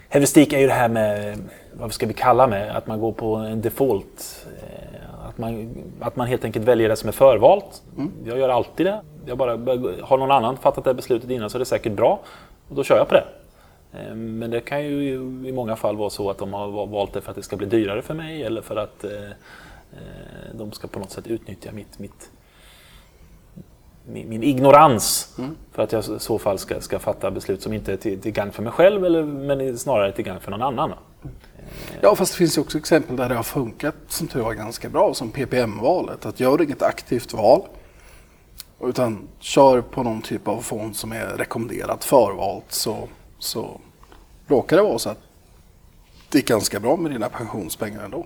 heuristik 0.09 0.53
är 0.53 0.59
ju 0.59 0.67
det 0.67 0.73
här 0.73 0.89
med, 0.89 1.37
vad 1.73 1.93
ska 1.93 2.05
vi 2.05 2.13
kalla 2.13 2.47
med, 2.47 2.75
att 2.77 2.87
man 2.87 2.99
går 2.99 3.11
på 3.11 3.35
en 3.35 3.61
default. 3.61 4.47
Eh, 4.61 5.27
att, 5.29 5.37
man, 5.37 5.69
att 5.99 6.15
man 6.15 6.27
helt 6.27 6.45
enkelt 6.45 6.65
väljer 6.65 6.89
det 6.89 6.95
som 6.95 7.07
är 7.07 7.13
förvalt. 7.13 7.83
Jag 8.25 8.37
gör 8.39 8.49
alltid 8.49 8.85
det. 8.85 9.01
Jag 9.25 9.37
bara, 9.37 9.51
har 10.03 10.17
någon 10.17 10.31
annan 10.31 10.57
fattat 10.57 10.83
det 10.83 10.89
här 10.89 10.95
beslutet 10.95 11.29
innan 11.29 11.49
så 11.49 11.57
är 11.57 11.59
det 11.59 11.65
säkert 11.65 11.93
bra. 11.93 12.19
Och 12.69 12.75
då 12.75 12.83
kör 12.83 12.97
jag 12.97 13.07
på 13.07 13.13
det. 13.13 13.23
Eh, 13.93 14.15
Men 14.15 14.51
det 14.51 14.61
kan 14.61 14.83
ju 14.85 15.13
i 15.47 15.51
många 15.51 15.75
fall 15.75 15.97
vara 15.97 16.09
så 16.09 16.29
att 16.29 16.37
de 16.37 16.53
har 16.53 16.67
va- 16.67 16.85
valt 16.85 17.13
det 17.13 17.21
för 17.21 17.29
att 17.29 17.35
det 17.35 17.43
ska 17.43 17.55
bli 17.55 17.67
dyrare 17.67 18.01
för 18.01 18.13
mig 18.13 18.43
eller 18.43 18.61
för 18.61 18.75
att 18.75 19.03
eh, 19.03 19.11
de 20.53 20.71
ska 20.71 20.87
på 20.87 20.99
något 20.99 21.11
sätt 21.11 21.27
utnyttja 21.27 21.71
mitt, 21.71 21.99
mitt, 21.99 22.29
min, 24.13 24.29
min 24.29 24.43
ignorans 24.43 25.35
för 25.71 25.83
att 25.83 25.91
jag 25.91 26.03
i 26.03 26.19
så 26.19 26.39
fall 26.39 26.59
ska, 26.59 26.81
ska 26.81 26.99
fatta 26.99 27.31
beslut 27.31 27.61
som 27.61 27.73
inte 27.73 27.93
är 27.93 27.97
till, 27.97 28.21
till 28.21 28.31
gagn 28.31 28.51
för 28.51 28.63
mig 28.63 28.71
själv 28.71 29.05
eller, 29.05 29.23
men 29.23 29.77
snarare 29.77 30.11
till 30.11 30.25
gagn 30.25 30.39
för 30.39 30.51
någon 30.51 30.61
annan. 30.61 30.93
Ja, 32.01 32.15
fast 32.15 32.31
det 32.31 32.37
finns 32.37 32.57
ju 32.57 32.61
också 32.61 32.77
exempel 32.77 33.15
där 33.15 33.29
det 33.29 33.35
har 33.35 33.43
funkat 33.43 33.95
som 34.07 34.27
tur 34.27 34.41
var 34.41 34.53
ganska 34.53 34.89
bra, 34.89 35.13
som 35.13 35.31
PPM-valet. 35.31 36.25
Att 36.25 36.39
gör 36.39 36.61
inget 36.61 36.81
aktivt 36.81 37.33
val, 37.33 37.61
utan 38.81 39.27
kör 39.39 39.81
på 39.81 40.03
någon 40.03 40.21
typ 40.21 40.47
av 40.47 40.61
fond 40.61 40.95
som 40.95 41.11
är 41.11 41.25
rekommenderat 41.25 42.03
förvalt 42.03 42.71
så, 42.71 43.07
så 43.39 43.81
råkar 44.47 44.77
det 44.77 44.83
vara 44.83 44.99
så 44.99 45.09
att 45.09 45.21
det 46.29 46.37
är 46.37 46.43
ganska 46.43 46.79
bra 46.79 46.97
med 46.97 47.11
dina 47.11 47.29
pensionspengar 47.29 48.03
ändå. 48.03 48.25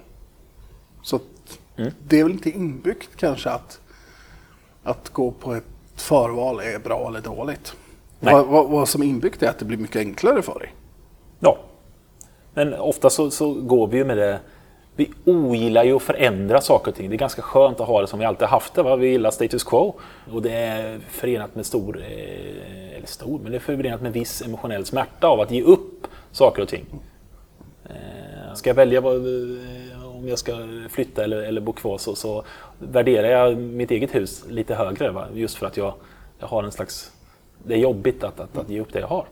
Så 1.02 1.16
att 1.16 1.60
det 2.08 2.20
är 2.20 2.24
väl 2.24 2.32
inte 2.32 2.50
inbyggt 2.50 3.10
kanske 3.16 3.50
att, 3.50 3.80
att 4.84 5.10
gå 5.10 5.32
på 5.32 5.54
ett 5.54 5.73
förval 5.96 6.60
är 6.60 6.80
bra 6.80 7.08
eller 7.08 7.22
dåligt. 7.22 7.76
Vad, 8.20 8.46
vad, 8.48 8.70
vad 8.70 8.90
som 8.90 9.02
är 9.02 9.06
inbyggt 9.06 9.44
är 9.44 9.50
att 9.50 9.60
det 9.60 9.66
blir 9.66 9.78
mycket 9.78 9.96
enklare 10.00 10.42
för 10.42 10.60
dig. 10.60 10.74
Ja. 11.40 11.58
Men 12.54 12.74
ofta 12.74 13.10
så, 13.10 13.32
så 13.32 13.54
går 13.54 13.88
vi 13.88 13.98
ju 13.98 14.06
med 14.06 14.18
det. 14.18 14.40
Vi 14.96 15.12
ogillar 15.26 15.84
ju 15.84 15.96
att 15.96 16.02
förändra 16.02 16.62
saker 16.62 16.92
och 16.92 16.98
ting. 16.98 17.10
Det 17.10 17.16
är 17.16 17.18
ganska 17.18 17.42
skönt 17.42 17.80
att 17.80 17.88
ha 17.88 18.02
det 18.02 18.08
som 18.08 18.20
vi 18.20 18.26
alltid 18.26 18.48
haft 18.48 18.74
det. 18.74 18.84
Va? 18.84 18.96
Vi 18.96 19.08
gillar 19.08 19.32
status 19.32 19.64
quo. 19.64 19.96
Och 20.32 20.42
det 20.42 20.54
är 20.54 21.00
förenat 21.10 21.56
med 21.56 21.66
stor, 21.66 21.98
eh, 21.98 22.98
eller 22.98 23.08
stor, 23.08 23.40
men 23.40 23.52
det 23.52 23.58
är 23.58 23.60
förenat 23.60 24.02
med 24.02 24.14
viss 24.14 24.42
emotionell 24.42 24.86
smärta 24.86 25.28
av 25.28 25.40
att 25.40 25.52
ge 25.52 25.62
upp 25.62 26.08
saker 26.32 26.62
och 26.62 26.68
ting. 26.68 26.86
Eh, 27.86 28.54
Ska 28.56 28.70
jag 28.70 28.76
välja 28.76 29.02
vad, 29.02 29.16
eh, 29.16 30.08
om 30.08 30.24
om 30.24 30.30
jag 30.30 30.40
ska 30.40 30.58
flytta 30.90 31.24
eller, 31.24 31.38
eller 31.38 31.62
bo 31.62 31.74
kvar 31.74 31.98
så, 31.98 32.16
så 32.16 32.44
värderar 32.92 33.28
jag 33.28 33.58
mitt 33.58 33.92
eget 33.92 34.16
hus 34.16 34.44
lite 34.50 34.76
högre. 34.76 35.12
Va? 35.12 35.28
Just 35.34 35.58
för 35.58 35.66
att 35.66 35.78
jag, 35.78 35.94
jag 36.40 36.48
har 36.48 36.64
en 36.64 36.72
slags... 36.72 37.12
Det 37.64 37.74
är 37.74 37.78
jobbigt 37.78 38.24
att, 38.24 38.40
att, 38.40 38.58
att 38.58 38.70
ge 38.70 38.82
upp 38.82 38.94
det 38.94 39.00
jag 39.00 39.08
har. 39.08 39.26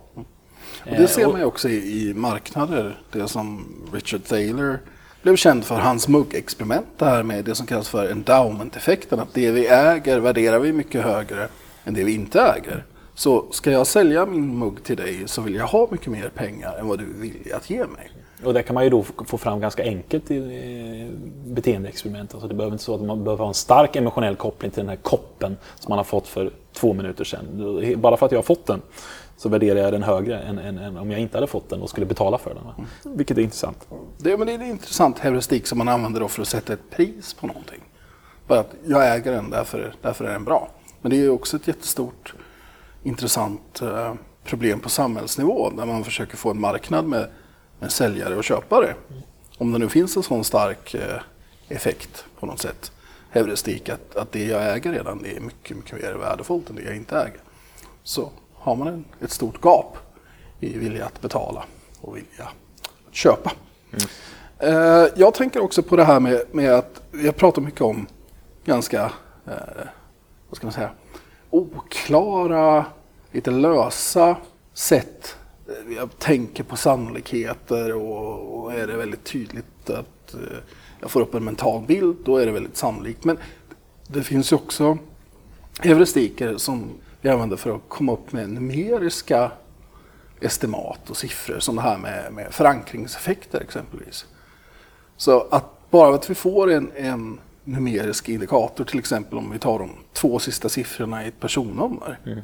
Och 0.86 0.96
det 0.98 1.08
ser 1.08 1.28
man 1.28 1.40
ju 1.40 1.46
också 1.46 1.70
i, 1.70 2.10
i 2.10 2.14
marknader. 2.14 3.00
Det 3.12 3.28
som 3.28 3.66
Richard 3.94 4.24
Thaler 4.24 4.80
blev 5.22 5.36
känd 5.36 5.66
för, 5.66 5.76
hans 5.76 6.08
muggexperiment 6.08 6.88
det 6.98 7.06
här 7.06 7.24
med 7.24 7.46
det 7.46 7.56
som 7.56 7.66
kallas 7.66 7.90
för 7.90 8.08
endowment-effekten. 8.08 9.20
Att 9.20 9.34
det 9.34 9.52
vi 9.52 9.68
äger 9.68 10.20
värderar 10.20 10.60
vi 10.60 10.74
mycket 10.74 11.04
högre 11.04 11.48
än 11.84 11.94
det 11.94 12.04
vi 12.04 12.14
inte 12.14 12.42
äger. 12.42 12.86
Så 13.16 13.52
ska 13.52 13.72
jag 13.72 13.88
sälja 13.88 14.26
min 14.26 14.58
mugg 14.58 14.84
till 14.84 14.98
dig 14.98 15.24
så 15.26 15.42
vill 15.42 15.56
jag 15.56 15.68
ha 15.68 15.88
mycket 15.92 16.08
mer 16.08 16.30
pengar 16.30 16.78
än 16.80 16.88
vad 16.88 17.00
du 17.00 17.06
är 17.06 17.22
villig 17.22 17.52
att 17.52 17.70
ge 17.70 17.78
mig. 17.78 18.12
Och 18.46 18.54
det 18.54 18.64
kan 18.64 18.74
man 18.74 18.84
ju 18.84 18.90
då 18.90 19.04
få 19.04 19.38
fram 19.38 19.60
ganska 19.60 19.84
enkelt 19.84 20.32
i 20.32 21.12
beteendeexperiment. 21.46 22.34
Alltså 22.34 22.48
det 22.48 22.54
behöver 22.54 22.74
inte 22.74 22.84
så 22.84 22.96
att 22.96 23.02
man 23.02 23.24
behöver 23.24 23.44
ha 23.44 23.48
en 23.48 23.54
stark 23.54 23.96
emotionell 23.96 24.36
koppling 24.36 24.72
till 24.72 24.80
den 24.80 24.90
här 24.90 24.96
koppen 24.96 25.58
som 25.80 25.90
man 25.90 26.00
har 26.00 26.04
fått 26.04 26.28
för 26.28 26.52
två 26.74 26.94
minuter 26.94 27.24
sedan. 27.24 27.96
Bara 27.98 28.18
för 28.18 28.26
att 28.26 28.32
jag 28.32 28.40
har 28.40 28.44
fått 28.44 28.66
den 28.66 28.82
så 29.38 29.50
värderar 29.50 29.80
jag 29.80 29.94
den 29.94 30.04
högre 30.04 30.40
än, 30.40 30.58
än, 30.58 30.78
än 30.78 30.98
om 30.98 31.12
jag 31.12 31.20
inte 31.20 31.38
hade 31.38 31.48
fått 31.48 31.70
den 31.70 31.82
och 31.82 31.90
skulle 31.90 32.06
betala 32.06 32.38
för 32.38 32.54
den. 32.54 32.64
Mm. 32.64 33.18
Vilket 33.18 33.38
är 33.38 33.42
intressant. 33.42 33.88
Det, 34.18 34.38
men 34.38 34.48
det 34.48 34.54
är 34.54 34.60
en 34.60 34.70
intressant 34.70 35.20
heuristik 35.20 35.68
som 35.68 35.78
man 35.78 35.88
använder 35.88 36.28
för 36.28 36.42
att 36.42 36.48
sätta 36.48 36.74
ett 36.74 36.90
pris 36.90 37.34
på 37.34 37.48
någonting. 37.48 37.80
Bara 38.48 38.60
att 38.60 38.76
jag 38.86 39.16
äger 39.16 39.32
den, 39.32 39.50
därför, 39.50 39.94
därför 40.02 40.26
är 40.26 40.32
den 40.32 40.44
bra. 40.44 40.70
Men 41.02 41.10
det 41.10 41.18
är 41.18 41.30
också 41.30 41.58
ett 41.58 41.68
jättestort 41.68 42.34
intressant 43.04 43.82
eh, 43.82 44.14
problem 44.44 44.80
på 44.80 44.90
samhällsnivå 44.90 45.70
där 45.70 45.86
man 45.86 46.04
försöker 46.04 46.38
få 46.38 46.52
en 46.52 46.62
marknad 46.62 47.06
med, 47.06 47.28
med 47.82 47.92
säljare 47.92 48.36
och 48.36 48.44
köpare. 48.44 48.96
Om 49.58 49.72
det 49.72 49.80
nu 49.80 49.90
finns 49.90 50.18
en 50.18 50.24
sån 50.24 50.44
stark 50.44 50.94
eh, 50.94 51.22
effekt 51.70 52.26
på 52.40 52.46
något 52.46 52.60
sätt, 52.60 52.92
heuristik, 53.30 53.90
att, 53.90 54.16
att 54.16 54.32
det 54.32 54.46
jag 54.46 54.76
äger 54.76 54.92
redan 54.92 55.22
det 55.22 55.38
är 55.38 55.40
mycket, 55.40 55.78
mycket 55.78 56.02
mer 56.02 56.14
värdefullt 56.14 56.70
än 56.70 56.76
det 56.76 56.82
jag 56.82 56.96
inte 56.96 57.16
äger. 57.16 57.42
Så 58.04 58.32
har 58.54 58.76
man 58.76 58.88
en, 58.88 59.06
ett 59.22 59.32
stort 59.32 59.62
gap 59.62 59.98
i 60.60 60.78
vilja 60.78 61.06
att 61.06 61.22
betala 61.22 61.64
och 62.02 62.18
vilja 62.18 62.50
att 63.08 63.16
köpa. 63.16 63.52
Mm. 63.92 64.08
Eh, 64.60 65.10
jag 65.16 65.34
tänker 65.34 65.60
också 65.60 65.84
på 65.84 65.96
det 65.96 66.04
här 66.04 66.20
med, 66.20 66.42
med 66.52 66.74
att 66.74 67.02
jag 67.12 67.36
pratar 67.36 67.62
mycket 67.62 67.82
om 67.82 68.08
ganska, 68.66 69.04
eh, 69.46 69.86
vad 70.50 70.58
ska 70.58 70.66
man 70.66 70.74
säga, 70.74 70.90
oklara, 71.50 72.86
lite 73.32 73.52
lösa 73.52 74.36
sätt. 74.74 75.36
Jag 75.96 76.20
tänker 76.20 76.64
på 76.64 76.76
sannolikheter 76.76 77.94
och, 77.96 78.58
och 78.58 78.74
är 78.74 78.88
det 78.88 78.98
väldigt 78.98 79.24
tydligt 79.24 79.90
att 79.90 80.34
eh, 80.34 80.58
jag 81.00 81.12
får 81.12 81.22
upp 81.22 81.34
en 81.34 81.44
mental 81.44 81.82
bild, 81.82 82.18
då 82.26 82.38
är 82.38 82.46
det 82.46 82.52
väldigt 82.52 82.78
sannolikt. 82.78 83.24
Men 83.24 83.38
det 84.08 84.24
finns 84.24 84.52
ju 84.52 84.56
också 84.56 84.98
heuristiker 85.80 86.58
som 86.58 86.90
vi 87.22 87.30
använder 87.30 87.58
för 87.58 87.76
att 87.76 87.82
komma 87.88 88.14
upp 88.14 88.32
med 88.32 88.50
numeriska 88.50 89.52
estimat 90.42 91.10
och 91.10 91.18
siffror 91.18 91.60
som 91.60 91.76
det 91.76 91.82
här 91.82 91.98
med, 91.98 92.34
med 92.34 92.54
förankringseffekter 92.54 93.62
exempelvis. 93.62 94.26
Så 95.18 95.48
att 95.52 95.90
bara 95.90 96.16
att 96.16 96.30
vi 96.30 96.36
får 96.36 96.72
en, 96.72 96.92
en 96.96 97.40
numerisk 97.64 98.30
indikator, 98.30 98.84
till 98.84 99.00
exempel 99.00 99.38
om 99.38 99.52
vi 99.52 99.60
tar 99.60 99.80
de 99.80 99.90
två 100.14 100.40
sista 100.40 100.70
siffrorna 100.70 101.26
i 101.26 101.28
ett 101.28 101.40
personnummer. 101.40 102.20
Mm. 102.26 102.40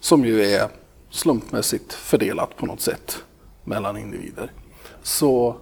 Som 0.00 0.24
ju 0.24 0.44
är 0.44 0.68
slumpmässigt 1.10 1.92
fördelat 1.92 2.56
på 2.56 2.66
något 2.66 2.80
sätt 2.80 3.24
mellan 3.64 3.96
individer. 3.96 4.52
Så 5.02 5.56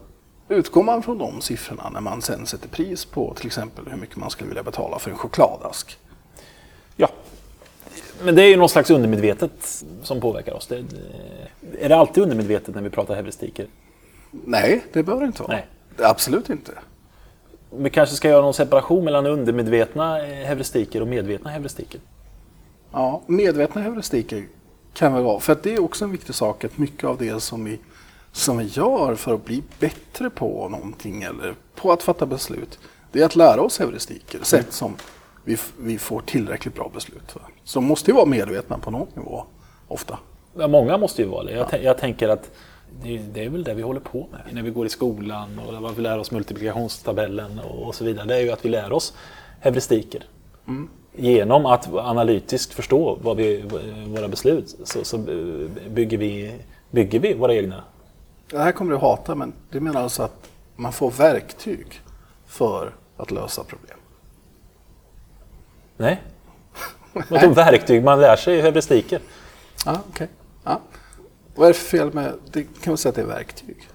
utgår 0.48 0.82
man 0.82 1.02
från 1.02 1.18
de 1.18 1.40
siffrorna 1.40 1.90
när 1.90 2.00
man 2.00 2.22
sen 2.22 2.46
sätter 2.46 2.68
pris 2.68 3.04
på 3.04 3.34
till 3.34 3.46
exempel 3.46 3.84
hur 3.88 3.96
mycket 3.96 4.16
man 4.16 4.30
skulle 4.30 4.48
vilja 4.48 4.62
betala 4.62 4.98
för 4.98 5.10
en 5.10 5.18
chokladask. 5.18 5.98
Ja, 6.96 7.08
men 8.22 8.34
det 8.34 8.42
är 8.42 8.48
ju 8.48 8.56
någon 8.56 8.68
slags 8.68 8.90
undermedvetet 8.90 9.84
som 10.02 10.20
påverkar 10.20 10.52
oss. 10.52 10.66
Det, 10.66 10.84
är 11.80 11.88
det 11.88 11.96
alltid 11.96 12.22
undermedvetet 12.22 12.74
när 12.74 12.82
vi 12.82 12.90
pratar 12.90 13.14
heuristiker? 13.14 13.66
Nej, 14.30 14.84
det 14.92 15.02
behöver 15.02 15.22
det 15.22 15.26
inte 15.26 15.42
vara. 15.42 15.52
Nej. 15.52 15.66
Absolut 15.98 16.50
inte. 16.50 16.72
Vi 17.70 17.90
kanske 17.90 18.16
ska 18.16 18.28
göra 18.28 18.42
någon 18.42 18.54
separation 18.54 19.04
mellan 19.04 19.26
undermedvetna 19.26 20.16
heuristiker 20.18 21.02
och 21.02 21.08
medvetna 21.08 21.50
heuristiker? 21.50 22.00
Ja, 22.92 23.22
medvetna 23.26 23.80
heuristiker 23.80 24.46
kan 24.94 25.14
väl 25.14 25.22
vara, 25.22 25.40
för 25.40 25.52
att 25.52 25.62
det 25.62 25.74
är 25.74 25.82
också 25.82 26.04
en 26.04 26.12
viktig 26.12 26.34
sak 26.34 26.64
att 26.64 26.78
mycket 26.78 27.04
av 27.04 27.18
det 27.18 27.40
som 27.40 27.64
vi, 27.64 27.78
som 28.32 28.58
vi 28.58 28.64
gör 28.64 29.14
för 29.14 29.34
att 29.34 29.44
bli 29.44 29.62
bättre 29.80 30.30
på 30.30 30.68
någonting 30.68 31.22
eller 31.22 31.54
på 31.74 31.92
att 31.92 32.02
fatta 32.02 32.26
beslut, 32.26 32.78
det 33.12 33.20
är 33.20 33.24
att 33.26 33.36
lära 33.36 33.60
oss 33.60 33.78
heuristiker, 33.78 34.38
sätt 34.42 34.72
som 34.72 34.96
vi, 35.44 35.56
vi 35.78 35.98
får 35.98 36.20
tillräckligt 36.20 36.74
bra 36.74 36.90
beslut. 36.94 37.32
För. 37.32 37.42
Så 37.64 37.80
de 37.80 37.86
måste 37.86 38.10
ju 38.10 38.14
vara 38.14 38.26
medvetna 38.26 38.78
på 38.78 38.90
någon 38.90 39.08
nivå, 39.14 39.44
ofta. 39.88 40.18
Ja, 40.58 40.68
många 40.68 40.96
måste 40.98 41.22
ju 41.22 41.28
vara 41.28 41.44
det. 41.44 41.52
Jag, 41.52 41.66
ja. 41.72 41.78
jag 41.78 41.98
tänker 41.98 42.28
att 42.28 42.50
det, 43.02 43.18
det, 43.18 43.44
är 43.44 43.48
väl 43.48 43.64
det 43.64 43.74
vi 43.74 43.82
håller 43.82 44.00
på 44.00 44.26
med 44.32 44.40
när 44.54 44.62
vi 44.62 44.70
går 44.70 44.86
i 44.86 44.88
skolan 44.88 45.58
och 45.58 45.82
vad 45.82 45.94
vi 45.94 46.02
lär 46.02 46.18
oss 46.18 46.30
multiplikationstabellen 46.30 47.58
och, 47.58 47.94
så 47.94 48.04
vidare. 48.04 48.26
Det 48.26 48.36
är 48.36 48.40
ju 48.40 48.50
att 48.50 48.64
vi 48.64 48.68
lär 48.68 48.92
oss 48.92 49.14
heuristiker. 49.60 50.24
Mm. 50.68 50.88
Genom 51.20 51.66
att 51.66 51.94
analytiskt 51.94 52.74
förstå 52.74 53.18
vad 53.22 53.36
vi, 53.36 53.64
våra 54.06 54.28
beslut 54.28 54.76
så, 54.84 55.04
så, 55.04 55.18
bygger, 55.88 56.18
vi, 56.18 56.54
bygger 56.90 57.20
vi 57.20 57.34
våra 57.34 57.54
egna. 57.54 57.84
Det 58.50 58.58
här 58.58 58.72
kommer 58.72 58.92
du 58.92 58.98
hata, 58.98 59.34
men 59.34 59.52
det 59.70 59.80
menar 59.80 60.02
alltså 60.02 60.22
att 60.22 60.50
man 60.76 60.92
får 60.92 61.10
verktyg 61.10 62.00
för 62.46 62.92
att 63.16 63.30
lösa 63.30 63.64
problem. 63.64 63.96
Nej. 65.96 66.22
Vadå 67.28 67.48
verktyg? 67.48 68.04
Man 68.04 68.20
lär 68.20 68.36
sig 68.36 68.60
heuristiker. 68.60 69.20
Ja, 69.84 69.92
okej. 69.92 70.10
Okay. 70.10 70.26
Ja. 70.64 70.80
Vad 71.54 71.68
är 71.68 71.72
det 71.72 71.78
för 71.78 71.98
fel 71.98 72.14
med, 72.14 72.32
det 72.52 72.62
kan 72.62 72.90
man 72.90 72.98
säga 72.98 73.10
att 73.10 73.16
det 73.16 73.22
är 73.22 73.26
verktyg? 73.26 73.88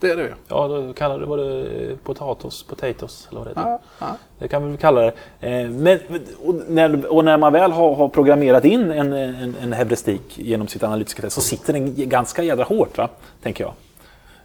Det 0.00 0.10
är 0.10 0.16
det. 0.16 0.34
Ja, 0.48 0.68
då 0.68 0.92
kallar 0.92 1.36
det 1.36 1.86
det 1.86 1.96
potatos, 2.04 2.62
potatoes 2.62 3.28
eller 3.30 3.38
vad 3.38 3.46
det 3.46 3.50
heter. 3.50 3.70
Ja, 3.70 3.80
ja. 3.98 4.16
Det 4.38 4.48
kan 4.48 4.62
vi 4.64 4.68
väl 4.68 4.78
kalla 4.78 5.00
det. 5.00 5.12
Eh, 5.40 5.70
men, 5.70 5.98
och, 6.44 6.54
när, 6.68 7.12
och 7.12 7.24
när 7.24 7.38
man 7.38 7.52
väl 7.52 7.72
har, 7.72 7.94
har 7.94 8.08
programmerat 8.08 8.64
in 8.64 8.90
en, 8.90 9.12
en, 9.12 9.54
en 9.62 9.72
heuristik 9.72 10.38
genom 10.38 10.68
sitt 10.68 10.82
analytiska 10.82 11.22
test 11.22 11.34
så 11.34 11.40
sitter 11.40 11.72
den 11.72 11.94
ganska 12.08 12.42
jädra 12.42 12.64
hårt, 12.64 12.98
va? 12.98 13.08
tänker 13.42 13.64
jag. 13.64 13.72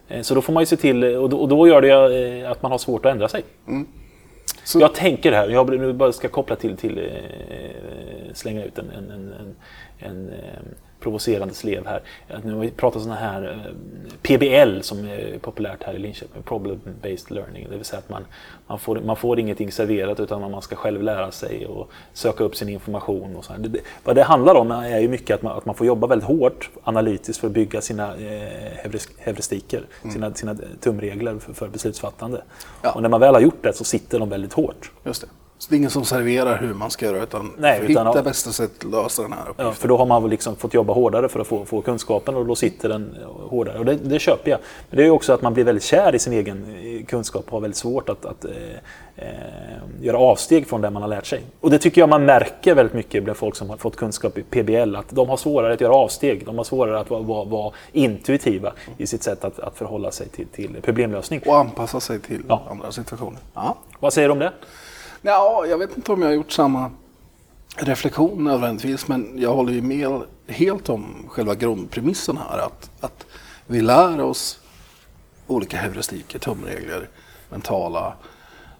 Eh, 0.08 0.22
så 0.22 0.34
då 0.34 0.42
får 0.42 0.52
man 0.52 0.62
ju 0.62 0.66
se 0.66 0.76
till, 0.76 1.04
och 1.04 1.28
då, 1.28 1.36
och 1.36 1.48
då 1.48 1.68
gör 1.68 1.82
det 1.82 2.42
eh, 2.42 2.50
att 2.50 2.62
man 2.62 2.70
har 2.70 2.78
svårt 2.78 3.06
att 3.06 3.12
ändra 3.12 3.28
sig. 3.28 3.42
Mm. 3.68 3.86
Så. 4.64 4.80
Jag 4.80 4.94
tänker 4.94 5.32
här, 5.32 5.48
jag 5.48 5.80
nu 5.80 5.92
bara 5.92 6.12
ska 6.12 6.28
koppla 6.28 6.56
till, 6.56 6.76
till 6.76 6.98
eh, 6.98 8.34
slänga 8.34 8.64
ut 8.64 8.78
en, 8.78 8.90
en, 8.90 9.10
en, 9.10 9.56
en 9.98 10.28
eh, 10.28 10.34
provocerande 11.04 11.54
slev 11.54 11.86
här. 11.86 12.02
Nu 12.44 12.52
har 12.52 12.60
vi 12.60 12.70
pratat 12.70 13.02
sådana 13.02 13.20
här 13.20 13.42
eh, 13.50 13.72
PBL 14.22 14.80
som 14.80 14.98
är 14.98 15.38
populärt 15.38 15.82
här 15.82 15.94
i 15.94 15.98
Linköping, 15.98 16.42
Problem 16.42 16.80
Based 17.02 17.30
Learning. 17.30 17.66
Det 17.70 17.76
vill 17.76 17.84
säga 17.84 17.98
att 17.98 18.08
man, 18.08 18.24
man, 18.66 18.78
får, 18.78 19.00
man 19.00 19.16
får 19.16 19.38
ingenting 19.38 19.72
serverat 19.72 20.20
utan 20.20 20.50
man 20.50 20.62
ska 20.62 20.76
själv 20.76 21.02
lära 21.02 21.30
sig 21.30 21.66
och 21.66 21.90
söka 22.12 22.44
upp 22.44 22.56
sin 22.56 22.68
information. 22.68 23.36
Och 23.36 23.44
så 23.44 23.52
det, 23.58 23.80
vad 24.04 24.16
det 24.16 24.22
handlar 24.22 24.54
om 24.54 24.70
är 24.70 24.98
ju 24.98 25.08
mycket 25.08 25.34
att 25.34 25.42
man, 25.42 25.58
att 25.58 25.66
man 25.66 25.74
får 25.74 25.86
jobba 25.86 26.06
väldigt 26.06 26.28
hårt 26.28 26.70
analytiskt 26.84 27.40
för 27.40 27.46
att 27.46 27.52
bygga 27.54 27.80
sina 27.80 28.14
eh, 28.16 28.92
heuristiker, 29.18 29.82
mm. 30.02 30.14
sina, 30.14 30.34
sina 30.34 30.56
tumregler 30.80 31.38
för, 31.38 31.52
för 31.52 31.68
beslutsfattande. 31.68 32.42
Ja. 32.82 32.92
Och 32.92 33.02
när 33.02 33.08
man 33.08 33.20
väl 33.20 33.34
har 33.34 33.40
gjort 33.40 33.62
det 33.62 33.72
så 33.72 33.84
sitter 33.84 34.18
de 34.18 34.28
väldigt 34.28 34.52
hårt. 34.52 34.90
Just 35.04 35.20
det. 35.20 35.28
Så 35.64 35.70
det 35.70 35.76
är 35.76 35.78
ingen 35.78 35.90
som 35.90 36.04
serverar 36.04 36.58
hur 36.58 36.74
man 36.74 36.90
ska 36.90 37.06
göra 37.06 37.22
utan 37.22 37.52
Nej, 37.58 37.80
för 37.80 37.90
utan, 37.90 38.06
hitta 38.06 38.22
bästa 38.22 38.52
sätt 38.52 38.70
att 38.78 38.90
lösa 38.90 39.22
den 39.22 39.32
här 39.32 39.40
uppgiften. 39.40 39.66
Ja, 39.66 39.72
för 39.72 39.88
då 39.88 39.96
har 39.96 40.06
man 40.06 40.30
liksom 40.30 40.56
fått 40.56 40.74
jobba 40.74 40.92
hårdare 40.92 41.28
för 41.28 41.40
att 41.40 41.46
få, 41.46 41.64
få 41.64 41.80
kunskapen 41.80 42.34
och 42.36 42.46
då 42.46 42.54
sitter 42.54 42.88
den 42.88 43.16
hårdare. 43.50 43.78
Och 43.78 43.84
det, 43.84 43.94
det 43.94 44.18
köper 44.18 44.50
jag. 44.50 44.60
Men 44.90 44.96
det 44.96 45.04
är 45.04 45.10
också 45.10 45.32
att 45.32 45.42
man 45.42 45.54
blir 45.54 45.64
väldigt 45.64 45.84
kär 45.84 46.14
i 46.14 46.18
sin 46.18 46.32
egen 46.32 46.64
eh, 46.64 47.04
kunskap 47.04 47.44
och 47.46 47.52
har 47.52 47.60
väldigt 47.60 47.76
svårt 47.76 48.08
att, 48.08 48.24
att 48.24 48.44
eh, 48.44 48.50
eh, 49.16 49.24
göra 50.00 50.18
avsteg 50.18 50.66
från 50.66 50.80
det 50.80 50.90
man 50.90 51.02
har 51.02 51.08
lärt 51.08 51.26
sig. 51.26 51.42
Och 51.60 51.70
det 51.70 51.78
tycker 51.78 52.00
jag 52.00 52.08
man 52.08 52.24
märker 52.24 52.74
väldigt 52.74 52.94
mycket 52.94 53.24
bland 53.24 53.36
folk 53.36 53.56
som 53.56 53.70
har 53.70 53.76
fått 53.76 53.96
kunskap 53.96 54.38
i 54.38 54.42
PBL, 54.42 54.96
att 54.96 55.08
de 55.08 55.28
har 55.28 55.36
svårare 55.36 55.72
att 55.72 55.80
göra 55.80 55.94
avsteg. 55.94 56.46
De 56.46 56.56
har 56.56 56.64
svårare 56.64 57.00
att 57.00 57.10
vara, 57.10 57.22
vara, 57.22 57.44
vara 57.44 57.72
intuitiva 57.92 58.72
i 58.98 59.06
sitt 59.06 59.22
sätt 59.22 59.44
att, 59.44 59.60
att 59.60 59.76
förhålla 59.76 60.10
sig 60.10 60.28
till, 60.28 60.46
till 60.46 60.76
problemlösning. 60.82 61.40
Och 61.46 61.56
anpassa 61.56 62.00
sig 62.00 62.20
till 62.20 62.42
ja. 62.48 62.62
andra 62.70 62.92
situationer. 62.92 63.38
Ja. 63.54 63.76
Vad 64.00 64.12
säger 64.12 64.28
du 64.28 64.32
om 64.32 64.38
det? 64.38 64.52
Ja, 65.26 65.66
jag 65.66 65.78
vet 65.78 65.96
inte 65.96 66.12
om 66.12 66.22
jag 66.22 66.28
har 66.28 66.34
gjort 66.34 66.52
samma 66.52 66.90
reflektion 67.76 68.44
nödvändigtvis, 68.44 69.08
men 69.08 69.32
jag 69.38 69.54
håller 69.54 69.72
ju 69.72 69.82
med 69.82 70.22
helt 70.46 70.88
om 70.88 71.26
själva 71.28 71.54
grundpremissen 71.54 72.36
här. 72.36 72.58
Att, 72.58 72.90
att 73.00 73.26
vi 73.66 73.80
lär 73.80 74.20
oss 74.20 74.60
olika 75.46 75.76
heuristiker, 75.76 76.38
tumregler, 76.38 77.08
mentala, 77.50 78.14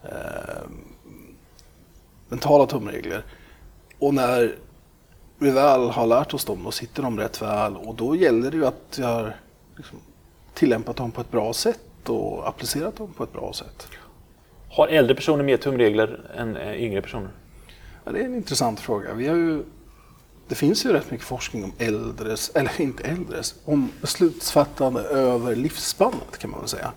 eh, 0.03 0.69
mentala 2.29 2.67
tumregler. 2.67 3.25
Och 3.99 4.15
när 4.15 4.57
vi 5.39 5.51
väl 5.51 5.91
har 5.91 6.07
lärt 6.07 6.35
oss 6.35 6.45
dem, 6.45 6.65
då 6.65 6.71
sitter 6.71 7.03
de 7.03 7.19
rätt 7.19 7.43
väl 7.43 7.77
och 7.77 7.95
då 7.95 8.17
gäller 8.17 8.51
det 8.51 8.57
ju 8.57 8.67
att 8.67 8.99
vi 8.99 9.03
har 9.03 9.37
liksom 9.77 9.99
tillämpat 10.55 10.97
dem 10.97 11.11
på 11.11 11.21
ett 11.21 11.31
bra 11.31 11.53
sätt 11.53 12.09
och 12.09 12.49
applicerat 12.49 12.97
dem 12.97 13.13
på 13.13 13.25
ett 13.25 13.33
bra 13.33 13.53
sätt. 13.53 13.89
Har 14.75 14.89
äldre 14.89 15.15
personer 15.15 15.45
mer 15.45 15.57
tumregler 15.57 16.21
än 16.37 16.57
eh, 16.57 16.83
yngre 16.83 17.03
personer? 17.03 17.31
Ja, 18.05 18.13
det 18.13 18.21
är 18.21 18.25
en 18.25 18.35
intressant 18.35 18.81
fråga. 18.81 19.15
Vi 19.15 19.27
har 19.27 19.37
ju, 19.37 19.63
det 20.49 20.55
finns 20.55 20.87
ju 20.87 20.93
rätt 20.93 21.11
mycket 21.11 21.27
forskning 21.27 21.65
om 21.65 21.73
äldres, 21.79 22.51
eller 22.55 22.81
inte 22.81 23.05
äldres, 23.05 23.55
om 23.65 23.91
beslutsfattande 24.01 25.01
över 25.01 25.57
livsspannet 25.57 26.39
kan 26.39 26.51
man 26.51 26.61
väl 26.61 26.69
säga. 26.69 26.93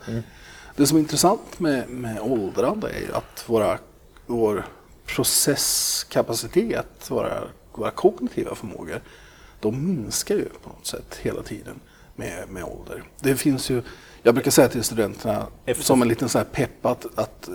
Det 0.76 0.88
som 0.88 0.98
är 0.98 1.02
intressant 1.02 1.60
med, 1.60 1.90
med 1.90 2.20
åldrande 2.22 2.90
är 2.90 3.00
ju 3.00 3.14
att 3.14 3.50
våra, 3.50 3.78
vår 4.26 4.66
processkapacitet, 5.06 7.12
våra, 7.12 7.44
våra 7.74 7.92
kognitiva 7.92 8.56
förmågor, 8.56 9.02
de 9.60 9.88
minskar 9.88 10.36
ju 10.36 10.50
på 10.64 10.70
något 10.70 10.86
sätt 10.86 11.20
hela 11.22 11.42
tiden 11.42 11.80
med, 12.16 12.50
med 12.50 12.64
ålder. 12.64 13.04
Det 13.20 13.36
finns 13.36 13.70
ju, 13.70 13.82
jag 14.28 14.34
brukar 14.36 14.52
säga 14.52 14.68
till 14.70 14.84
studenterna 14.84 15.48
Efter- 15.66 15.84
som 15.84 16.02
en 16.02 16.08
liten 16.08 16.30
så 16.30 16.38
här 16.38 16.46
pepp 16.46 16.86
att, 16.86 17.06
att 17.20 17.48
eh, 17.48 17.54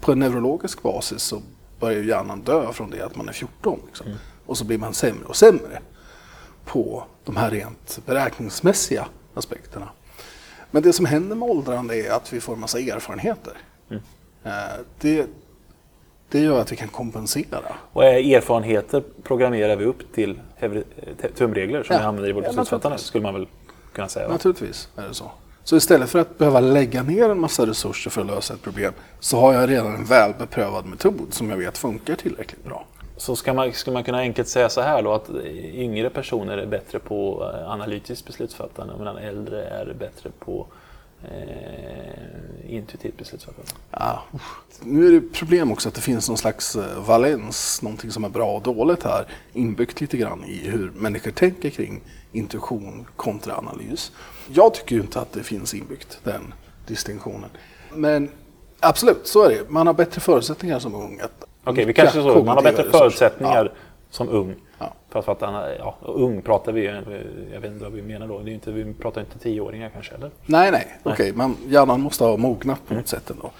på 0.00 0.12
en 0.12 0.18
neurologisk 0.18 0.82
basis 0.82 1.22
så 1.22 1.42
börjar 1.80 2.02
hjärnan 2.02 2.40
dö 2.40 2.72
från 2.72 2.90
det 2.90 3.00
att 3.02 3.16
man 3.16 3.28
är 3.28 3.32
14. 3.32 3.80
Liksom. 3.86 4.06
Och 4.46 4.58
så 4.58 4.64
blir 4.64 4.78
man 4.78 4.94
sämre 4.94 5.24
och 5.24 5.36
sämre 5.36 5.80
på 6.64 7.04
de 7.24 7.36
här 7.36 7.50
rent 7.50 8.00
beräkningsmässiga 8.06 9.06
aspekterna. 9.34 9.88
Men 10.70 10.82
det 10.82 10.92
som 10.92 11.04
händer 11.06 11.36
med 11.36 11.48
åldrande 11.50 11.96
är 11.96 12.10
att 12.12 12.32
vi 12.32 12.40
får 12.40 12.52
en 12.52 12.60
massa 12.60 12.78
erfarenheter. 12.78 13.52
Eh, 13.90 14.52
Det, 15.00 15.26
det 16.28 16.40
gör 16.40 16.60
att 16.60 16.72
vi 16.72 16.76
kan 16.76 16.88
kompensera. 16.88 17.76
Och 17.92 18.04
är 18.04 18.36
erfarenheter 18.36 19.02
programmerar 19.22 19.76
vi 19.76 19.84
upp 19.84 20.12
till 20.14 20.40
eh, 20.56 20.72
tumregler 21.36 21.82
som 21.82 21.94
Ja. 21.94 22.00
vi 22.00 22.06
använder 22.06 22.30
i 22.30 22.32
vårt 22.32 22.44
Ja, 22.44 22.48
beslutsfattande, 22.50 22.84
naturligtvis. 22.88 23.06
skulle 23.08 23.22
man 23.22 23.34
väl 23.34 23.48
kunna 23.92 24.08
säga. 24.08 24.26
Va? 24.26 24.32
Naturligtvis 24.32 24.88
är 24.96 25.08
det 25.08 25.14
så. 25.14 25.30
Så 25.64 25.76
istället 25.76 26.10
för 26.10 26.18
att 26.18 26.38
behöva 26.38 26.60
lägga 26.60 27.02
ner 27.02 27.30
en 27.30 27.40
massa 27.40 27.66
resurser 27.66 28.10
för 28.10 28.20
att 28.20 28.26
lösa 28.26 28.54
ett 28.54 28.62
problem 28.62 28.92
så 29.20 29.40
har 29.40 29.52
jag 29.52 29.70
redan 29.70 29.94
en 29.94 30.04
väl 30.04 30.32
beprövad 30.38 30.86
metod 30.86 31.26
som 31.30 31.50
jag 31.50 31.56
vet 31.56 31.78
funkar 31.78 32.14
tillräckligt 32.14 32.64
bra. 32.64 32.86
Så 33.16 33.36
ska 33.36 33.54
man, 33.54 33.72
skulle 33.72 33.94
man 33.94 34.04
kunna 34.04 34.18
enkelt 34.18 34.48
säga 34.48 34.68
så 34.68 34.80
här 34.80 35.02
då 35.02 35.12
att 35.12 35.30
yngre 35.54 36.10
personer 36.10 36.58
är 36.58 36.66
bättre 36.66 36.98
på 36.98 37.50
eh, 37.54 37.70
analytiskt 37.70 38.26
beslutsfattande 38.26 38.94
medan 38.98 39.16
äldre 39.16 39.64
är 39.64 39.94
bättre 39.98 40.30
på 40.38 40.66
eh, 41.24 42.74
intuitivt 42.74 43.18
beslutsfattande. 43.18 43.70
Ja, 43.90 44.22
nu 44.82 45.06
är 45.06 45.12
det 45.12 45.20
problem 45.20 45.72
också 45.72 45.88
att 45.88 45.94
det 45.94 46.00
finns 46.00 46.28
någon 46.28 46.38
slags 46.38 46.76
eh, 46.76 47.02
valens, 47.06 47.82
någonting 47.82 48.10
som 48.10 48.24
är 48.24 48.28
bra 48.28 48.56
och 48.56 48.62
dåligt 48.62 49.02
här, 49.02 49.26
inbyggt 49.52 50.00
lite 50.00 50.16
grann 50.16 50.44
i 50.44 50.68
hur 50.68 50.90
människor 50.90 51.30
tänker 51.30 51.70
kring 51.70 52.00
intuition 52.32 53.06
kontra 53.16 53.56
analys. 53.56 54.12
Jag 54.52 54.74
tycker 54.74 54.96
ju 54.96 55.02
inte 55.02 55.20
att 55.20 55.32
det 55.32 55.42
finns 55.42 55.74
inbyggt, 55.74 56.18
den 56.24 56.54
distinktionen. 56.86 57.50
Men 57.92 58.30
absolut, 58.80 59.26
så 59.26 59.42
är 59.42 59.48
det. 59.50 59.70
Man 59.70 59.86
har 59.86 59.94
bättre 59.94 60.20
förutsättningar 60.20 60.78
som 60.78 60.94
ung. 60.94 61.20
Okej, 61.64 61.74
vi 61.74 61.86
nyttja 61.86 62.02
kanske 62.02 62.22
så. 62.22 62.44
Man 62.44 62.56
har 62.56 62.62
bättre 62.62 62.90
förutsättningar 62.90 63.72
som 64.10 64.28
ung. 64.28 64.54
Ja. 64.78 64.94
För 65.08 65.18
att 65.18 65.24
fatta, 65.24 65.76
ja, 65.78 65.96
ung 66.00 66.42
pratar 66.42 66.72
vi, 66.72 66.86
jag 67.52 67.60
vet 67.60 67.70
inte 67.72 67.84
vad 67.84 67.92
vi 67.92 68.02
menar 68.02 68.28
då. 68.28 68.38
Det 68.38 68.50
är 68.50 68.54
inte, 68.54 68.72
vi 68.72 68.94
pratar 68.94 69.20
inte 69.20 69.38
tioåringar 69.38 69.88
kanske, 69.88 70.14
eller? 70.14 70.30
Nej, 70.46 70.70
nej, 70.70 70.98
okej, 71.02 71.32
men 71.32 71.56
hjärnan 71.66 72.00
måste 72.00 72.24
ha 72.24 72.36
mognat 72.36 72.86
på 72.88 72.94
något 72.94 73.08
sätt 73.08 73.30
ändå. 73.30 73.50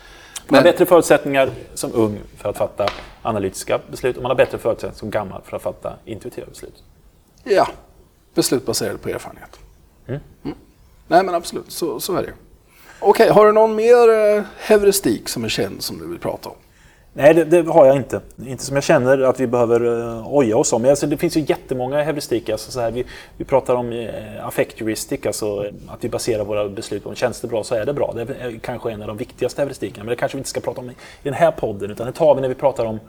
Man 0.49 0.57
har 0.57 0.63
bättre 0.63 0.87
förutsättningar 0.87 1.51
som 1.75 1.91
ung 1.95 2.19
för 2.37 2.49
att 2.49 2.57
fatta 2.57 2.87
analytiska 3.23 3.81
beslut 3.91 4.17
och 4.17 4.23
man 4.23 4.31
har 4.31 4.37
bättre 4.37 4.59
förutsättningar 4.59 4.99
som 4.99 5.11
gammal 5.11 5.43
för 5.45 5.57
att 5.57 5.63
fatta 5.63 5.93
intuitiva 6.05 6.47
beslut. 6.47 6.83
ja, 7.45 7.69
beslut 8.35 8.67
baserade 8.67 8.99
på 8.99 9.09
erfarenhet. 9.09 9.59
Mm. 10.07 10.21
Mm. 10.45 10.57
Nej, 11.09 11.25
men 11.25 11.35
absolut, 11.35 11.71
så, 11.71 12.01
så 12.01 12.17
är 12.17 12.23
det. 12.23 12.33
Okej, 13.01 13.29
har 13.29 13.47
du 13.47 13.53
någon 13.53 13.75
mer 13.75 14.37
eh, 14.37 14.43
heuristik 14.59 15.29
som 15.29 15.45
är 15.45 15.49
känd 15.49 15.83
som 15.83 15.99
du 15.99 16.09
vill 16.09 16.19
prata 16.19 16.49
om? 16.49 16.55
Nej, 17.17 17.35
det, 17.35 17.45
det 17.45 17.71
har 17.71 17.87
jag 17.87 17.97
inte. 17.97 18.21
Inte 18.47 18.65
som 18.65 18.77
jag 18.77 18.85
känner 18.85 19.19
att 19.19 19.41
vi 19.41 19.47
behöver 19.47 19.85
uh, 19.85 20.35
oja 20.35 20.57
oss 20.57 20.73
om. 20.73 20.83
Men 20.83 20.91
Alltså, 20.91 21.07
det 21.07 21.17
finns 21.17 21.37
ju 21.37 21.41
jättemånga 21.41 22.03
heuristik. 22.03 22.49
Alltså, 22.49 22.71
så 22.71 22.81
här, 22.81 22.91
vi, 22.91 23.05
vi 23.37 23.45
pratar 23.45 23.75
om 23.75 23.93
eh, 23.93 23.99
uh, 23.99 24.47
affect 24.47 24.83
alltså 25.27 25.61
att 25.89 26.05
vi 26.05 26.09
baserar 26.09 26.45
våra 26.45 26.69
beslut 26.69 27.05
på 27.05 27.15
känns 27.15 27.41
det 27.41 27.49
bra 27.49 27.65
så 27.65 27.75
är 27.75 27.87
det 27.87 27.93
bra. 27.93 28.13
Det 28.15 28.23
är 28.23 28.49
eh, 28.49 28.59
kanske 28.61 28.93
en 28.93 29.03
av 29.03 29.09
de 29.09 29.17
viktigaste 29.17 29.63
heuristikerna, 29.63 30.05
men 30.05 30.11
det 30.11 30.17
kanske 30.17 30.37
vi 30.37 30.41
inte 30.41 30.51
ska 30.51 30.61
prata 30.61 30.81
om 30.81 30.91
i, 30.91 30.93
i 30.93 30.95
den 31.23 31.35
här 31.35 31.51
podden, 31.51 31.91
utan 31.91 32.07
det 32.07 32.13
tar 32.13 32.35
vi 32.35 32.41
när 32.41 32.49
vi 32.49 32.55
pratar 32.55 32.85
om 32.85 33.01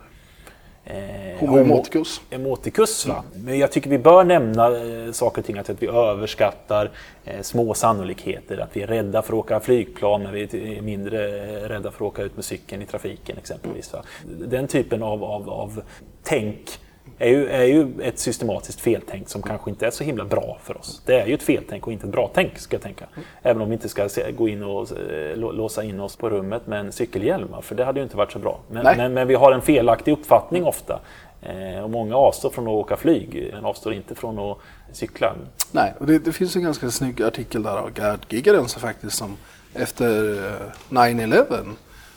eh, 0.86 1.40
Homo 1.40 1.58
emoticus. 1.58 2.22
emoticus. 2.30 3.06
Va? 3.06 3.24
Men 3.36 3.60
jag 3.60 3.72
tycker 3.72 3.90
vi 3.90 3.98
bör 3.98 4.24
nämna 4.24 4.68
eh, 4.68 5.12
saker 5.12 5.42
och 5.42 5.46
ting, 5.46 5.58
att, 5.58 5.70
vi 5.80 5.88
överskattar 5.88 6.92
eh, 7.26 7.42
små 7.42 7.74
sannolikheter, 7.74 8.58
att 8.58 8.78
vi 8.78 8.82
är 8.82 8.88
rädda 8.88 9.22
för 9.22 9.34
att 9.34 9.40
åka 9.40 9.60
flygplan 9.60 10.24
men 10.24 10.34
vi 10.34 10.44
är 10.78 10.82
mindre 10.82 11.28
eh, 11.28 11.70
rädda 11.70 11.92
för 11.92 12.06
att 12.06 12.12
åka 12.14 12.22
ut 12.22 12.36
med 12.36 12.46
cykeln 12.46 12.82
i 12.82 12.86
trafiken 12.86 13.38
exempelvis. 13.38 13.94
Va? 13.94 14.04
Den 14.48 14.68
typen 14.68 15.04
av, 15.04 15.24
av, 15.24 15.50
av 15.50 15.82
tänk 16.24 16.80
är 17.18 17.30
ju, 17.30 17.48
är 17.50 17.64
ju 17.64 17.88
ett 18.02 18.20
systematiskt 18.20 18.82
feltänk 18.82 19.30
som 19.30 19.42
kanske 19.42 19.70
inte 19.70 19.88
är 19.88 19.92
så 19.92 20.04
himla 20.04 20.26
bra 20.26 20.58
för 20.64 20.78
oss. 20.78 21.02
Det 21.06 21.22
är 21.22 21.28
ju 21.28 21.34
ett 21.34 21.44
feltänk 21.44 21.88
och 21.88 21.94
inte 21.94 22.06
ett 22.06 22.12
bra 22.12 22.32
tänk, 22.34 22.58
ska 22.60 22.76
jag 22.76 22.82
tänka. 22.84 23.06
Även 23.42 23.62
om 23.62 23.70
vi 23.70 23.74
inte 23.74 23.90
ska 23.90 24.08
gå 24.38 24.48
in 24.50 24.64
och 24.64 24.92
eh, 24.92 25.36
lå- 25.38 25.52
låsa 25.54 25.84
in 25.84 26.00
oss 26.00 26.16
på 26.16 26.30
rummet 26.30 26.68
med 26.68 26.80
en 26.80 26.92
cykelhjälm, 26.92 27.50
för 27.62 27.76
det 27.76 27.86
hade 27.86 28.00
ju 28.00 28.04
inte 28.04 28.18
varit 28.18 28.32
så 28.32 28.40
bra. 28.40 28.60
Men, 28.72 28.84
men, 28.98 29.14
men 29.14 29.28
vi 29.28 29.36
har 29.36 29.52
en 29.52 29.62
felaktig 29.62 30.12
uppfattning 30.12 30.66
ofta. 30.66 31.00
Eh, 31.42 31.84
och 31.84 31.90
många 31.90 32.16
avstår 32.16 32.50
från 32.50 32.64
att 32.68 32.74
åka 32.74 32.98
flyg, 32.98 33.50
men 33.54 33.66
avstår 33.66 33.94
inte 33.94 34.16
från 34.16 34.40
att 34.40 34.58
cykla. 34.92 35.34
Nej, 35.72 35.94
och 36.00 36.06
det, 36.06 36.20
det 36.20 36.32
finns 36.32 36.56
en 36.56 36.64
ganska 36.64 36.92
snygg 36.92 37.22
artikel 37.22 37.64
där 37.64 37.78
av 37.78 37.90
Gerd 38.00 38.20
Gigerenser 38.30 38.80
faktiskt 38.80 39.18
som 39.18 39.38
efter 39.74 40.34
eh, 40.48 40.52
9-11 40.90 41.46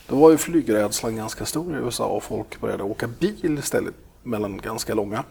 då 0.08 0.16
var 0.16 0.30
ju 0.30 0.36
flygrädslan 0.36 1.16
ganska 1.16 1.44
stor 1.44 1.74
i 1.74 1.84
USA 1.84 2.04
och 2.06 2.22
folk 2.22 2.60
började 2.60 2.82
åka 2.82 3.06
bil 3.20 3.58
istället 3.58 3.94
mellan 4.28 4.58
ganska 4.58 4.94
långa 4.94 5.24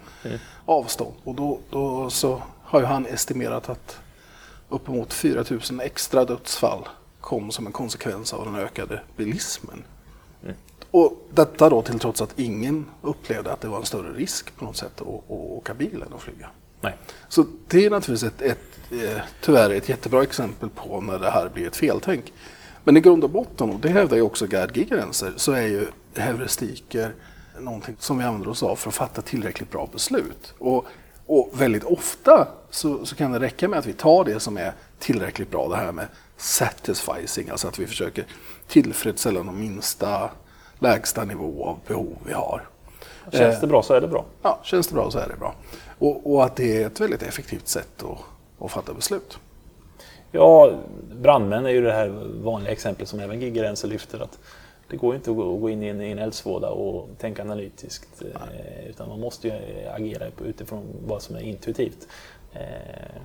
avstånd. 0.65 1.13
Och 1.23 1.35
då, 1.35 1.59
då 1.69 2.09
så 2.09 2.41
har 2.63 2.79
ju 2.79 2.85
han 2.85 3.05
estimerat 3.05 3.69
att 3.69 3.99
uppemot 4.69 5.13
4 5.13 5.43
000 5.49 5.61
extra 5.81 6.25
dödsfall 6.25 6.87
kom 7.21 7.51
som 7.51 7.65
en 7.67 7.71
konsekvens 7.71 8.33
av 8.33 8.45
den 8.45 8.55
ökade 8.55 9.01
bilismen. 9.17 9.83
Och 10.91 11.27
detta 11.33 11.69
då 11.69 11.81
till 11.81 11.99
trots 11.99 12.21
att 12.21 12.39
ingen 12.39 12.85
upplevde 13.01 13.53
att 13.53 13.61
det 13.61 13.67
var 13.67 13.77
en 13.77 13.85
större 13.85 14.13
risk 14.13 14.55
på 14.55 14.65
något 14.65 14.77
sätt 14.77 15.01
att, 15.01 15.07
att 15.07 15.29
åka 15.29 15.73
bil 15.73 16.03
än 16.07 16.13
att 16.13 16.21
flyga. 16.21 16.49
Nej. 16.81 16.95
Så 17.29 17.45
det 17.67 17.85
är 17.85 17.89
naturligtvis 17.89 18.31
ett, 18.33 18.41
ett, 18.41 18.91
eh, 18.91 19.21
tyvärr 19.41 19.69
ett 19.69 19.89
jättebra 19.89 20.23
exempel 20.23 20.69
på 20.69 21.01
när 21.01 21.19
det 21.19 21.29
här 21.29 21.49
blir 21.49 21.67
ett 21.67 21.75
feltänk. 21.75 22.33
Men 22.83 22.97
i 22.97 22.99
grund 22.99 23.23
och 23.23 23.29
botten, 23.29 23.69
och 23.69 23.79
det 23.79 23.89
hävdar 23.89 24.17
ju 24.17 24.23
också 24.23 24.47
Gerd 24.47 24.77
Gigerenser, 24.77 25.33
så 25.35 25.51
är 25.51 25.67
ju 25.67 25.87
heuristiker 26.15 27.13
någonting 27.59 27.95
som 27.99 28.17
vi 28.17 28.23
använder 28.23 28.49
oss 28.49 28.63
av 28.63 28.75
för 28.75 28.89
att 28.89 28.95
fatta 28.95 29.21
tillräckligt 29.21 29.71
bra 29.71 29.89
beslut. 29.91 30.53
Och, 30.59 30.85
och 31.25 31.49
väldigt 31.53 31.83
ofta 31.83 32.47
så, 32.69 33.05
så 33.05 33.15
kan 33.15 33.31
det 33.31 33.39
räcka 33.39 33.67
med 33.67 33.79
att 33.79 33.85
vi 33.85 33.93
tar 33.93 34.23
det 34.23 34.39
som 34.39 34.57
är 34.57 34.73
tillräckligt 34.99 35.51
bra, 35.51 35.67
det 35.67 35.75
här 35.75 35.91
med 35.91 36.07
satisficing, 36.37 37.49
alltså 37.49 37.67
att 37.67 37.79
vi 37.79 37.87
försöker 37.87 38.25
tillfredsställa 38.67 39.43
de 39.43 39.59
minsta, 39.59 40.29
lägsta 40.79 41.25
nivå 41.25 41.65
av 41.65 41.79
behov 41.87 42.17
vi 42.25 42.33
har. 42.33 42.67
Känns 43.31 43.61
det 43.61 43.67
bra 43.67 43.83
så 43.83 43.93
är 43.93 44.01
det 44.01 44.07
bra. 44.07 44.25
Ja, 44.41 44.59
känns 44.63 44.87
det 44.87 44.93
bra 44.93 45.11
så 45.11 45.19
är 45.19 45.27
det 45.27 45.35
bra. 45.39 45.55
Och, 45.99 46.33
och 46.33 46.45
att 46.45 46.55
det 46.55 46.83
är 46.83 46.87
ett 46.87 46.99
väldigt 46.99 47.23
effektivt 47.23 47.67
sätt 47.67 48.03
att, 48.03 48.65
att 48.65 48.71
fatta 48.71 48.93
beslut. 48.93 49.39
Ja, 50.31 50.71
brandmän 51.11 51.65
är 51.65 51.69
ju 51.69 51.81
det 51.81 51.93
här 51.93 52.07
vanliga 52.43 52.71
exemplet 52.71 53.09
som 53.09 53.19
även 53.19 53.41
Gigerenser 53.41 53.87
lyfter. 53.87 54.19
Att 54.19 54.39
det 54.89 54.97
går 54.97 55.15
inte 55.15 55.31
att 55.31 55.35
gå, 55.35 55.69
in 55.69 55.83
i 55.83 55.87
en, 55.87 56.01
i 56.01 56.11
en 56.11 56.19
eldsvåda 56.19 56.69
och 56.69 57.09
tänka 57.17 57.41
analytiskt. 57.41 58.21
Eh, 58.21 58.89
utan 58.89 59.09
man 59.09 59.19
måste 59.19 59.47
ju 59.47 59.53
eh, 59.53 59.93
agera 59.95 60.25
utifrån 60.45 60.85
vad 61.07 61.21
som 61.21 61.35
är 61.35 61.39
intuitivt. 61.39 62.07
Eh, 62.53 63.21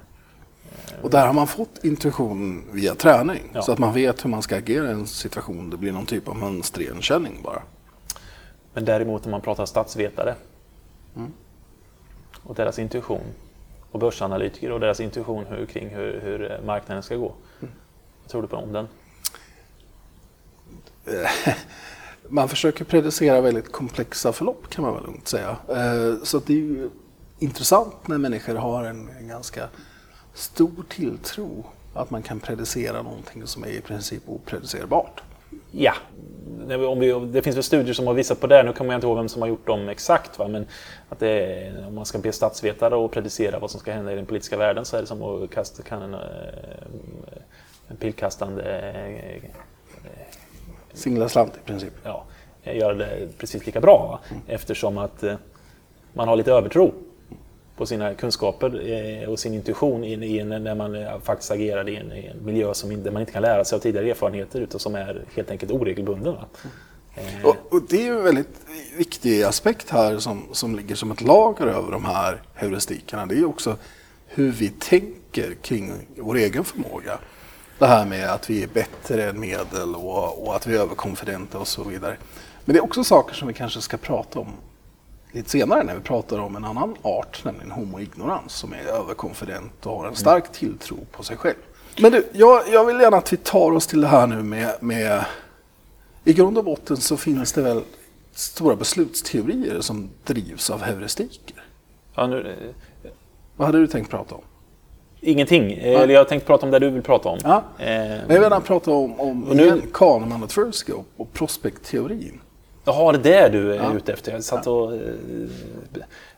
Och 1.03 1.11
där 1.11 1.27
har 1.27 1.35
man 1.35 1.47
fått 1.47 1.85
intuition 1.85 2.65
via 2.73 2.95
träning. 2.95 3.51
Ja. 3.55 3.63
Så 3.63 3.73
att 3.73 3.79
man 3.79 3.95
vet 3.95 4.25
hur 4.25 4.31
man 4.31 4.43
ska 4.43 4.57
agera 4.57 4.87
i 4.89 4.91
en 4.93 5.07
situation. 5.07 5.71
Det 5.71 5.77
blir 5.77 5.93
någon 5.93 6.07
typ 6.07 6.29
av 6.29 6.37
mönstrigenkänning 6.37 7.41
bara. 7.43 7.63
Men 8.75 8.85
däremot 8.85 9.25
om 9.25 9.31
man 9.31 9.41
pratar 9.41 9.67
statsvetare 9.67 10.35
och 12.43 12.55
deras 12.55 12.79
intuition 12.79 13.21
och 13.91 14.01
börsanalytiker 14.01 14.73
och 14.73 14.81
deras 14.81 15.01
intuition 15.01 15.47
hur, 15.47 15.67
kring 15.67 15.89
hur, 15.89 16.21
hur 16.21 16.61
marknaden 16.67 17.03
ska 17.03 17.17
gå. 17.17 17.33
Vad 18.23 18.29
tror 18.29 18.43
du 18.43 18.49
på 18.49 18.57
om 18.57 18.73
den? 18.73 18.89
Eh, 21.07 21.55
man 22.29 22.49
försöker 22.49 22.85
predicera 22.85 23.41
väldigt 23.41 23.73
komplexa 23.73 24.33
förlopp 24.33 24.71
kan 24.71 24.85
man 24.85 24.95
väl 24.95 25.03
lugnt 25.03 25.29
säga. 25.29 25.57
Eh, 25.69 26.23
så 26.23 26.39
det 26.39 26.53
är 26.53 26.57
ju 26.57 26.91
intressant 27.39 28.09
när 28.09 28.19
människor 28.19 28.55
har 28.55 28.85
en, 28.85 29.09
en 29.19 29.29
ganska 29.29 29.69
stor 30.35 30.85
tilltro 30.89 31.67
att 31.95 32.11
man 32.11 32.23
kan 32.23 32.41
predicera 32.41 33.03
någonting 33.03 33.47
som 33.47 33.65
är 33.65 33.69
i 33.69 33.81
princip 33.81 34.23
opredicerbart. 34.27 35.23
Ja, 35.71 35.95
det, 36.69 36.87
om 36.87 37.01
vi, 37.01 37.13
det 37.33 37.43
finns 37.43 37.57
väl 37.57 37.63
studier 37.63 37.95
som 37.95 38.07
har 38.07 38.15
visat 38.15 38.41
på 38.41 38.47
det. 38.47 38.63
Nu 38.63 38.73
kommer 38.73 38.93
jag 38.93 38.99
inte 38.99 39.07
ihåg 39.07 39.17
vem 39.17 39.29
som 39.29 39.43
har 39.43 39.49
gjort 39.49 39.67
dem 39.67 39.89
exakt. 39.89 40.39
Va? 40.39 40.49
Men 40.49 40.67
att 41.09 41.19
det 41.19 41.29
är, 41.29 41.87
om 41.87 41.95
man 41.95 42.07
ska 42.07 42.19
be 42.19 42.33
statsvetare 42.33 42.97
och 42.97 43.13
predicera 43.13 43.59
vad 43.59 43.71
som 43.71 43.81
ska 43.81 43.93
hända 43.93 44.13
i 44.13 44.17
den 44.17 44.27
politiska 44.27 44.57
världen 44.57 44.85
så 44.85 44.97
är 44.97 45.01
det 45.01 45.07
som 45.07 45.23
att 45.23 45.51
kasta 45.51 45.83
kan 45.83 46.03
en, 46.03 46.15
eh, 46.15 46.21
en 47.89 47.97
pilkastande 47.97 48.63
Singla 50.95 51.29
slant 51.29 51.53
i 51.57 51.67
princip. 51.67 51.93
ja, 52.05 52.25
göra 52.65 52.95
det 52.95 53.29
precis 53.39 53.67
lika 53.67 53.81
bra. 53.81 54.21
Va? 54.31 54.37
Eftersom 54.47 54.99
att 54.99 55.23
eh, 55.23 55.35
man 56.13 56.29
har 56.29 56.37
lite 56.37 56.53
övertro 56.53 56.93
på 57.77 57.87
sina 57.87 58.15
kunskaper 58.15 58.91
eh, 59.23 59.29
och 59.29 59.39
sin 59.39 59.55
intuition 59.55 60.05
i, 60.05 60.13
i, 60.13 60.39
en- 60.39 60.49
när 60.49 60.75
man 60.75 60.95
eh, 60.95 61.19
faktiskt 61.21 61.51
agerar 61.51 61.89
i 61.89 61.97
en, 61.97 62.13
i 62.13 62.27
en 62.27 62.45
miljö 62.45 62.75
som 62.75 62.93
inte, 62.93 63.11
man 63.11 63.21
inte 63.23 63.33
kan 63.33 63.43
lära 63.43 63.65
sig 63.65 63.77
av 63.77 63.81
tidigare 63.81 64.11
erfarenheter 64.11 64.61
utan 64.61 64.81
som 64.81 64.95
är 64.95 65.25
helt 65.37 65.51
enkelt 65.51 65.73
oregelbunden. 65.73 66.33
Va? 66.35 66.45
Eh, 67.15 67.45
Och, 67.47 67.57
och 67.71 67.83
det 67.89 68.07
är 68.09 68.13
en 68.13 68.23
väldigt 68.23 68.61
viktig 68.99 69.43
aspekt 69.43 69.91
här 69.91 70.19
som, 70.19 70.43
som 70.53 70.77
ligger 70.77 70.95
som 70.95 71.11
ett 71.11 71.21
lager 71.21 71.67
över 71.67 71.93
de 71.93 72.05
här 72.05 72.43
heuristikerna. 72.55 73.27
Det 73.27 73.35
är 73.39 73.45
också 73.45 73.77
hur 74.27 74.51
vi 74.53 74.69
tänker 74.69 75.55
kring 75.63 75.93
vår 76.17 76.37
egen 76.37 76.65
förmåga. 76.65 77.19
Det 77.83 77.89
här 77.89 78.07
med 78.07 78.31
att 78.31 78.51
vi 78.51 78.63
är 78.63 78.67
bättre 78.67 79.31
än 79.31 79.41
medel 79.41 79.95
och, 79.95 80.47
och 80.47 80.57
att 80.57 80.67
vi 80.67 80.77
är 80.77 80.81
överkonfidenta 80.81 81.59
och 81.59 81.69
så 81.69 81.85
vidare. 81.85 82.17
Men 82.65 82.73
det 82.75 82.79
är 82.79 82.85
också 82.85 83.05
saker 83.05 83.35
som 83.35 83.49
vi 83.49 83.55
kanske 83.55 83.81
ska 83.81 83.97
prata 83.97 84.39
om 84.39 84.49
lite 85.33 85.51
senare 85.51 85.85
när 85.85 85.95
vi 85.95 86.01
pratar 86.01 86.39
om 86.39 86.57
en 86.57 86.65
annan 86.65 86.97
art, 87.03 87.45
nämligen 87.45 87.71
homo 87.71 88.01
ignorans, 88.01 88.53
som 88.53 88.73
är 88.73 88.85
överkonfident 88.85 89.87
och 89.87 89.99
har 89.99 90.09
en 90.09 90.17
stark 90.17 90.53
tilltro 90.53 90.97
på 91.13 91.23
sig 91.23 91.37
själv. 91.37 91.57
Men 91.99 92.13
du, 92.13 92.29
jag, 92.33 92.69
jag 92.69 92.85
vill 92.85 93.01
gärna 93.01 93.17
att 93.17 93.33
vi 93.33 93.37
tar 93.37 93.73
oss 93.73 93.87
till 93.87 94.01
det 94.01 94.09
här 94.09 94.27
nu 94.27 94.43
med, 94.43 94.77
med 94.81 95.25
i 96.25 96.33
grund 96.33 96.59
och 96.59 96.65
botten 96.65 96.97
så 96.97 97.17
finns 97.17 97.53
det 97.53 97.63
väl 97.63 97.83
stora 98.33 98.77
beslutsteorier 98.77 99.81
som 99.81 100.11
drivs 100.25 100.71
av 100.71 100.83
heuristiker. 100.83 101.65
ja, 102.15 102.27
nu, 102.27 102.57
Vad 103.57 103.69
hade 103.69 103.79
du 103.79 103.87
tänkt 103.87 104.11
prata 104.11 104.35
om? 104.35 104.43
Ingenting. 105.23 105.73
Eh, 105.73 106.01
Eller 106.01 106.15
jag 106.15 106.21
har 106.21 106.25
tänkt 106.25 106.47
prata 106.47 106.67
om 106.67 106.73
det 106.73 106.79
du 106.79 106.91
vill 106.91 107.03
prata 107.03 107.29
om. 107.29 107.39
Ja. 107.45 107.63
Eh, 107.79 107.87
Men 107.87 108.19
jag 108.21 108.27
vill 108.29 108.43
gärna 108.43 108.61
prata 108.61 108.91
om, 108.91 109.21
om 109.21 109.49
Och 109.49 109.57
nu- 109.57 109.83
Kahneman 109.93 110.43
och 110.43 110.49
Tversky 110.49 110.93
och, 110.93 111.05
och 111.17 111.33
prospektteorin. 111.33 112.41
Jaha, 112.85 113.13
det 113.13 113.35
är 113.35 113.51
det 113.51 113.59
du 113.59 113.73
är 113.73 113.77
Ja. 113.77 113.95
ute 113.97 114.13
efter. 114.13 114.33
Jag, 114.33 114.45
satt 114.45 114.67
och, 114.67 114.95
eh, 114.95 115.01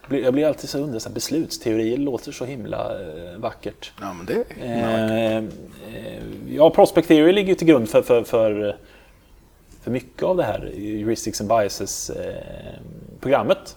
jag 0.08 0.34
blir 0.34 0.46
alltid 0.46 0.70
så 0.70 0.78
här, 0.78 1.10
Beslutsteorier 1.10 1.96
låter 1.96 2.32
så 2.32 2.44
himla 2.44 3.00
eh, 3.00 3.06
vackert. 3.38 3.92
Ja, 4.00 4.12
men 4.12 4.26
det 4.26 4.44
Eh, 4.64 5.36
eh, 5.36 5.44
ja, 6.48 6.70
Prospect 6.70 7.08
Theory 7.08 7.32
ligger 7.32 7.48
ju 7.48 7.54
till 7.54 7.66
grund 7.66 7.88
för, 7.88 8.02
för, 8.02 8.22
för, 8.24 8.76
för 9.82 9.90
mycket 9.90 10.22
av 10.22 10.36
det 10.36 10.42
här 10.42 10.72
Heuristics 10.76 11.40
and 11.40 11.48
Biases-programmet. 11.50 13.76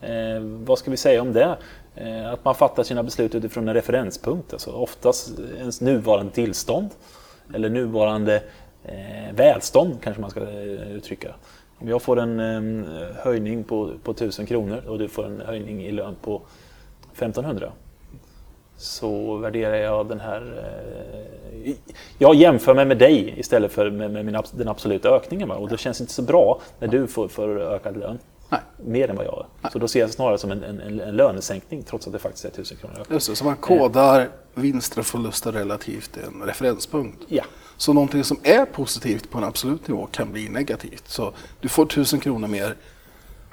Eh, 0.00 0.40
vad 0.40 0.78
ska 0.78 0.90
vi 0.90 0.96
säga 0.96 1.22
om 1.22 1.32
det? 1.32 1.56
Eh, 1.96 2.32
att 2.32 2.44
man 2.44 2.54
fattar 2.54 2.82
sina 2.82 3.02
beslut 3.02 3.34
utifrån 3.34 3.68
en 3.68 3.74
referenspunkt, 3.74 4.52
alltså 4.52 4.70
oftast 4.70 5.38
ens 5.58 5.80
nuvarande 5.80 6.32
tillstånd 6.32 6.90
eller 7.54 7.70
nuvarande 7.70 8.42
eh, 8.84 9.34
välstånd 9.34 9.98
kanske 10.02 10.20
man 10.20 10.30
ska 10.30 10.40
eh, 10.40 10.92
uttrycka. 10.92 11.34
Om 11.78 11.88
jag 11.88 12.02
får 12.02 12.18
en 12.20 12.40
eh, 12.40 13.06
höjning 13.16 13.64
på, 13.64 13.92
på 14.02 14.10
1000 14.10 14.46
kronor 14.46 14.82
och 14.88 14.98
du 14.98 15.08
får 15.08 15.26
en 15.26 15.40
höjning 15.40 15.82
i 15.84 15.92
lön 15.92 16.16
på 16.22 16.42
1500 17.12 17.72
så 18.76 19.36
värderar 19.36 19.76
jag 19.76 20.08
den 20.08 20.20
här... 20.20 20.64
Eh, 21.64 21.74
jag 22.18 22.34
jämför 22.34 22.74
mig 22.74 22.84
med 22.84 22.98
dig 22.98 23.34
istället 23.36 23.72
för 23.72 23.90
med, 23.90 24.10
med 24.10 24.24
min, 24.24 24.38
den 24.52 24.68
absoluta 24.68 25.08
ökningen. 25.08 25.48
Va? 25.48 25.54
Och 25.54 25.68
det 25.68 25.78
känns 25.78 26.00
inte 26.00 26.12
så 26.12 26.22
bra 26.22 26.60
när 26.78 26.88
du 26.88 27.06
får, 27.06 27.28
får 27.28 27.60
ökad 27.60 27.96
lön. 27.96 28.18
Nej. 28.48 28.60
Mer 28.84 29.10
än 29.10 29.16
vad 29.16 29.26
jag 29.26 29.30
har. 29.30 29.70
Så 29.72 29.78
då 29.78 29.88
ser 29.88 30.00
jag 30.00 30.08
det 30.08 30.12
snarare 30.12 30.38
som 30.38 30.50
en, 30.50 30.62
en, 30.64 30.80
en- 30.80 31.16
lönesänkning 31.16 31.82
trots 31.82 32.06
att 32.06 32.12
det 32.12 32.18
faktiskt 32.18 32.44
är 32.44 32.48
1000 32.48 32.76
kronor. 32.76 33.04
Just 33.10 33.28
det, 33.28 33.36
så 33.36 33.44
man 33.44 33.56
kodar 33.56 34.28
vinster 34.54 34.98
och 35.00 35.06
förluster 35.06 35.52
relativt 35.52 36.12
till 36.12 36.22
en 36.22 36.42
referenspunkt. 36.42 37.22
Ja. 37.28 37.44
Så 37.76 37.92
någonting 37.92 38.24
som 38.24 38.36
är 38.42 38.64
positivt 38.64 39.30
på 39.30 39.38
en 39.38 39.44
absolut 39.44 39.88
nivå 39.88 40.06
kan 40.06 40.32
bli 40.32 40.48
negativt. 40.48 41.08
Så 41.08 41.32
du 41.60 41.68
får 41.68 41.86
tusen 41.86 42.20
kronor 42.20 42.48
mer, 42.48 42.74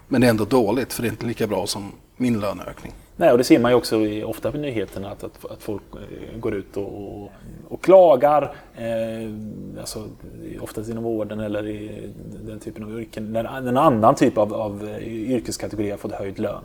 men 0.07 0.21
det 0.21 0.27
är 0.27 0.29
ändå 0.29 0.45
dåligt 0.45 0.93
för 0.93 1.01
det 1.01 1.07
är 1.07 1.11
inte 1.11 1.25
lika 1.25 1.47
bra 1.47 1.67
som 1.67 1.91
min 2.17 2.39
löneökning. 2.39 2.93
Nej, 3.15 3.31
och 3.31 3.37
det 3.37 3.43
ser 3.43 3.59
man 3.59 3.71
ju 3.71 3.77
också 3.77 3.95
i, 3.95 4.23
ofta 4.23 4.51
på 4.51 4.57
nyheterna 4.57 5.11
att, 5.11 5.23
att, 5.23 5.51
att 5.51 5.63
folk 5.63 5.83
eh, 5.93 6.39
går 6.39 6.53
ut 6.53 6.77
och, 6.77 7.21
och, 7.23 7.31
och 7.67 7.83
klagar. 7.83 8.55
Eh, 8.75 9.33
alltså, 9.79 10.07
oftast 10.61 10.89
inom 10.89 11.03
vården 11.03 11.39
eller 11.39 11.67
i 11.67 12.09
den 12.45 12.59
typen 12.59 12.83
av 12.83 12.99
yrken. 12.99 13.33
När 13.33 13.67
en 13.67 13.77
annan 13.77 14.15
typ 14.15 14.37
av, 14.37 14.53
av 14.53 14.89
eh, 14.89 15.07
yrkeskategori 15.07 15.91
har 15.91 15.97
fått 15.97 16.11
höjd 16.11 16.39
lön. 16.39 16.63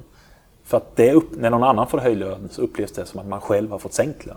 För 0.64 0.76
att 0.76 0.96
det 0.96 1.12
upp, 1.12 1.36
när 1.36 1.51
någon 1.51 1.64
annan 1.64 1.86
får 1.86 1.99
höjd 1.99 2.18
lön 2.18 2.49
så 2.51 2.62
upplevs 2.62 2.92
det 2.92 3.07
som 3.07 3.20
att 3.20 3.26
man 3.26 3.40
själv 3.40 3.70
har 3.70 3.78
fått 3.78 3.92
sänkt 3.92 4.26
lön. 4.26 4.36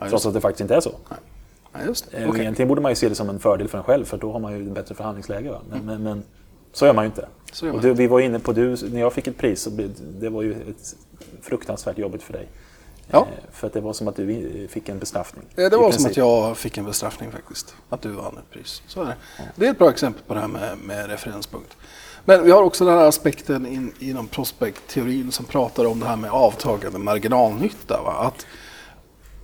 Ja, 0.00 0.08
Trots 0.08 0.26
att 0.26 0.34
det 0.34 0.40
faktiskt 0.40 0.60
inte 0.60 0.74
är 0.74 0.80
så. 0.80 0.92
Ja, 1.72 1.78
just 1.86 2.10
det. 2.10 2.16
Eh, 2.16 2.28
Okej. 2.28 2.40
Egentligen 2.40 2.68
borde 2.68 2.80
man 2.80 2.90
ju 2.90 2.96
se 2.96 3.08
det 3.08 3.14
som 3.14 3.28
en 3.28 3.38
fördel 3.38 3.68
för 3.68 3.78
en 3.78 3.84
själv 3.84 4.04
för 4.04 4.18
då 4.18 4.32
har 4.32 4.38
man 4.38 4.52
ju 4.52 4.66
ett 4.66 4.74
bättre 4.74 4.94
förhandlingsläge. 4.94 5.52
Men, 5.70 5.86
men, 5.86 6.02
men 6.02 6.22
så 6.72 6.86
gör 6.86 6.94
man 6.94 7.04
ju 7.04 7.06
inte. 7.06 7.26
Och 7.72 7.80
du, 7.80 7.92
vi 7.94 8.06
var 8.06 8.20
inne 8.20 8.38
på, 8.38 8.52
du, 8.52 8.76
när 8.92 9.00
jag 9.00 9.12
fick 9.12 9.26
ett 9.26 9.38
pris 9.38 9.62
så 9.62 9.70
det 10.20 10.28
var 10.28 10.42
ju 10.42 10.52
ett 10.52 10.96
fruktansvärt 11.42 11.98
jobbigt 11.98 12.22
för 12.22 12.32
dig. 12.32 12.48
Ja. 13.10 13.18
Eh, 13.18 13.44
För 13.52 13.66
att 13.66 13.72
det 13.72 13.80
var 13.80 13.92
som 13.92 14.08
att 14.08 14.16
du 14.16 14.68
fick 14.70 14.88
en 14.88 14.98
bestraffning. 14.98 15.44
Det 15.54 15.68
var 15.68 15.70
som 15.70 15.80
princip. 15.90 16.10
att 16.10 16.16
jag 16.16 16.56
fick 16.56 16.78
en 16.78 16.84
bestraffning 16.84 17.30
faktiskt. 17.30 17.74
Att 17.88 18.02
du 18.02 18.08
vann 18.08 18.38
ett 18.38 18.50
pris. 18.50 18.82
Så 18.86 19.02
är 19.02 19.06
det. 19.06 19.16
Det 19.56 19.66
är 19.66 19.70
ett 19.70 19.78
bra 19.78 19.90
exempel 19.90 20.22
på 20.26 20.34
det 20.34 20.40
här 20.40 20.48
med, 20.48 20.78
med 20.78 21.10
referenspunkt. 21.10 21.76
Men 22.24 22.44
vi 22.44 22.50
har 22.50 22.62
också 22.62 22.84
den 22.84 22.98
här 22.98 23.04
aspekten 23.04 23.66
in, 23.66 23.92
inom 23.98 24.26
prospektteorin 24.26 25.32
som 25.32 25.44
pratar 25.44 25.84
om 25.84 26.00
det 26.00 26.06
här 26.06 26.16
med 26.16 26.30
avtagande 26.30 26.98
marginalnytta. 26.98 28.02
Va? 28.02 28.12
Att 28.12 28.46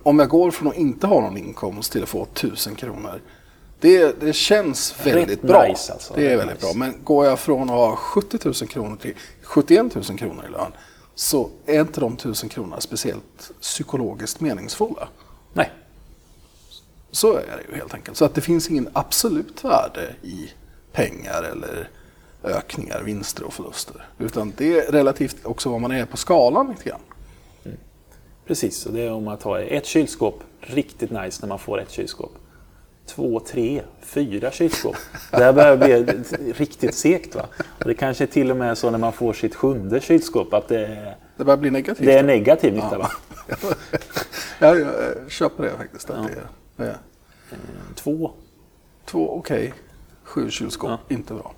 om 0.03 0.19
jag 0.19 0.29
går 0.29 0.51
från 0.51 0.67
att 0.67 0.75
inte 0.75 1.07
ha 1.07 1.21
någon 1.21 1.37
inkomst 1.37 1.91
till 1.91 2.03
att 2.03 2.09
få 2.09 2.23
1000 2.23 2.75
kronor. 2.75 3.21
Det, 3.79 4.19
det 4.19 4.33
känns 4.33 4.95
väldigt 5.05 5.29
Rätt 5.29 5.41
bra. 5.41 5.67
nice 5.67 5.93
alltså. 5.93 6.13
Det 6.13 6.25
är 6.25 6.29
Rätt 6.29 6.39
väldigt 6.39 6.55
nice. 6.61 6.73
bra. 6.73 6.85
Men 6.85 7.03
går 7.03 7.25
jag 7.25 7.39
från 7.39 7.61
att 7.61 7.69
ha 7.75 7.95
70 7.95 8.39
000 8.45 8.53
kronor 8.53 8.95
till 8.95 9.13
71 9.43 9.95
000 9.95 10.03
kronor 10.03 10.45
i 10.49 10.51
lön 10.51 10.71
så 11.15 11.49
är 11.65 11.81
inte 11.81 11.99
de 11.99 12.13
1000 12.13 12.49
kronorna 12.49 12.81
speciellt 12.81 13.51
psykologiskt 13.61 14.39
meningsfulla. 14.39 15.07
Nej, 15.53 15.71
Så 17.11 17.33
är 17.33 17.41
det 17.57 17.71
ju 17.73 17.77
helt 17.79 17.93
enkelt. 17.93 18.17
Så 18.17 18.25
att 18.25 18.35
det 18.35 18.41
finns 18.41 18.69
ingen 18.69 18.89
absolut 18.93 19.63
värde 19.63 20.15
i 20.23 20.51
pengar 20.91 21.43
eller 21.51 21.89
ökningar, 22.43 23.01
vinster 23.05 23.43
och 23.43 23.53
förluster. 23.53 24.05
Utan 24.19 24.53
det 24.57 24.79
är 24.79 24.91
relativt 24.91 25.45
också 25.45 25.69
vad 25.69 25.81
man 25.81 25.91
är 25.91 26.05
på 26.05 26.17
skalan 26.17 26.67
lite 26.69 26.89
grann. 26.89 26.99
precis. 28.47 28.85
Och 28.85 28.93
det 28.93 29.01
är 29.01 29.11
om 29.11 29.27
att 29.27 29.43
ha 29.43 29.59
ett 29.59 29.85
kylskåp, 29.85 30.43
riktigt 30.61 31.11
nice 31.11 31.41
när 31.41 31.47
man 31.49 31.59
får 31.59 31.81
ett 31.81 31.91
kylskåp. 31.91 32.31
Två, 33.07 33.39
tre, 33.39 33.81
fyra 34.01 34.51
kylskåp. 34.51 34.95
Det 35.31 35.43
här 35.43 35.53
börjar 35.53 35.77
bli 35.77 36.23
riktigt 36.53 36.95
segt. 36.95 37.35
Va? 37.35 37.45
Och 37.79 37.85
det 37.85 37.93
kanske 37.93 38.23
är 38.23 38.27
till 38.27 38.51
och 38.51 38.57
med 38.57 38.77
så 38.77 38.89
när 38.89 38.97
man 38.97 39.13
får 39.13 39.33
sitt 39.33 39.55
sjunde 39.55 40.01
kylskåp 40.01 40.53
att 40.53 40.67
det 40.67 41.15
Det 41.37 41.43
börjar 41.43 41.57
bli 41.57 41.71
negativt. 41.71 42.05
det 42.05 42.13
är 42.13 42.23
negativ 42.23 42.73
nytta. 42.73 42.97
Va? 42.97 43.11
ja, 44.59 44.75
jag 44.75 44.81
eh, 44.81 45.27
köper 45.29 45.63
det 45.63 45.71
faktiskt. 45.77 46.09
Att 46.09 46.29
är, 46.29 46.41
det 46.75 46.85
är 46.85 46.97
Två 47.95 48.31
två 49.07 49.37
okej, 49.37 49.73
sju 50.23 50.49
kylskåp, 50.49 51.11
inte 51.11 51.33
bra. 51.33 51.53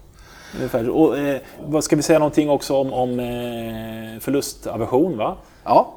Ungefär. 0.56 0.89
Och, 0.89 1.18
eh, 1.18 1.41
vad 1.66 1.84
ska 1.84 1.95
vi 1.95 2.02
säga 2.02 2.20
någonting 2.20 2.50
också 2.50 2.76
om, 2.76 2.93
om 2.93 3.20
eh, 3.20 4.20
förlustaversion? 4.20 5.18
Va? 5.18 5.38
Ja, 5.64 5.93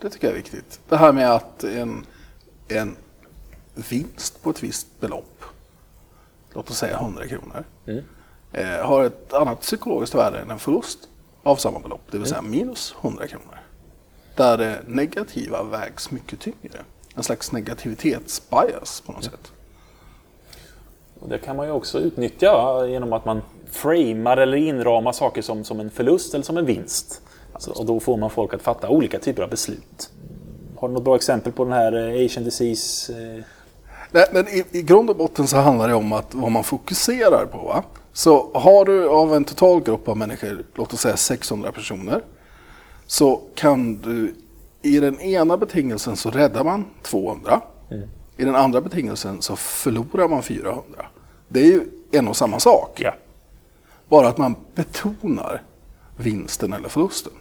det 0.00 0.10
tycker 0.10 0.26
jag 0.26 0.32
är 0.32 0.42
viktigt. 0.42 0.80
Det 0.88 0.96
här 0.96 1.12
med 1.12 1.30
att 1.30 1.64
en, 1.64 2.06
en 2.68 2.96
vinst 3.90 4.42
på 4.42 4.50
ett 4.50 4.62
visst 4.62 5.00
belopp, 5.00 5.44
låt 6.52 6.70
oss 6.70 6.78
säga 6.78 6.96
100 6.96 7.26
kronor, 7.26 7.64
eh, 8.52 8.86
har 8.86 9.04
ett 9.04 9.32
annat 9.32 9.60
psykologiskt 9.60 10.14
värde 10.14 10.38
än 10.38 10.50
en 10.50 10.58
förlust 10.58 10.98
av 11.42 11.56
samma 11.56 11.78
belopp, 11.80 12.02
det 12.10 12.18
vill 12.18 12.26
säga 12.26 12.42
minus 12.42 12.94
100 13.00 13.26
kronor. 13.26 13.58
Där 14.34 14.58
det 14.58 14.82
negativa 14.86 15.62
vägs 15.62 16.10
mycket 16.10 16.40
tyngre. 16.40 16.84
En 17.14 17.22
slags 17.22 17.52
negativitetsbias 17.52 19.00
på 19.06 19.12
något 19.12 19.24
sätt. 19.24 19.52
Och 21.20 21.28
det 21.28 21.38
kan 21.38 21.56
man 21.56 21.66
ju 21.66 21.72
också 21.72 21.98
utnyttja 22.00 22.86
genom 22.86 23.12
att 23.12 23.24
man 23.24 23.42
framar 23.70 24.36
eller 24.36 24.56
inramar 24.56 25.12
saker 25.12 25.42
som, 25.42 25.64
som 25.64 25.80
en 25.80 25.90
förlust 25.90 26.34
eller 26.34 26.44
som 26.44 26.56
en 26.56 26.66
vinst. 26.66 27.22
Så, 27.58 27.72
och 27.72 27.86
då 27.86 28.00
får 28.00 28.16
man 28.16 28.30
folk 28.30 28.54
att 28.54 28.62
fatta 28.62 28.88
olika 28.88 29.18
typer 29.18 29.42
av 29.42 29.50
beslut. 29.50 30.10
Har 30.76 30.88
du 30.88 30.94
något 30.94 31.04
bra 31.04 31.16
exempel 31.16 31.52
på 31.52 31.64
den 31.64 31.72
här 31.72 31.92
eh, 31.92 32.24
Asian 32.24 32.44
disease? 32.44 33.12
Nej, 34.10 34.26
men 34.32 34.48
i, 34.48 34.64
i 34.70 34.82
grund 34.82 35.10
och 35.10 35.16
botten 35.16 35.46
så 35.46 35.56
handlar 35.56 35.88
det 35.88 35.94
om 35.94 36.12
att 36.12 36.34
vad 36.34 36.52
man 36.52 36.64
fokuserar 36.64 37.46
på. 37.46 37.58
Va? 37.58 37.84
Så 38.12 38.50
har 38.54 38.84
du 38.84 39.08
av 39.08 39.34
en 39.34 39.44
total 39.44 39.80
grupp 39.82 40.08
av 40.08 40.16
människor, 40.16 40.64
låt 40.74 40.92
oss 40.92 41.00
säga 41.00 41.16
600 41.16 41.72
personer, 41.72 42.24
så 43.06 43.40
kan 43.54 43.96
du 43.96 44.34
i 44.82 45.00
den 45.00 45.20
ena 45.20 45.56
betingelsen 45.56 46.16
så 46.16 46.30
räddar 46.30 46.64
man 46.64 46.84
200. 47.02 47.60
I 48.36 48.44
den 48.44 48.56
andra 48.56 48.80
betingelsen 48.80 49.42
så 49.42 49.56
förlorar 49.56 50.28
man 50.28 50.42
400. 50.42 51.06
Det 51.48 51.60
är 51.60 51.66
ju 51.66 51.84
en 52.10 52.28
och 52.28 52.36
samma 52.36 52.60
sak. 52.60 53.00
ja. 53.00 53.14
Bara 54.08 54.28
att 54.28 54.38
man 54.38 54.54
betonar 54.74 55.62
vinsten 56.16 56.72
eller 56.72 56.88
förlusten. 56.88 57.32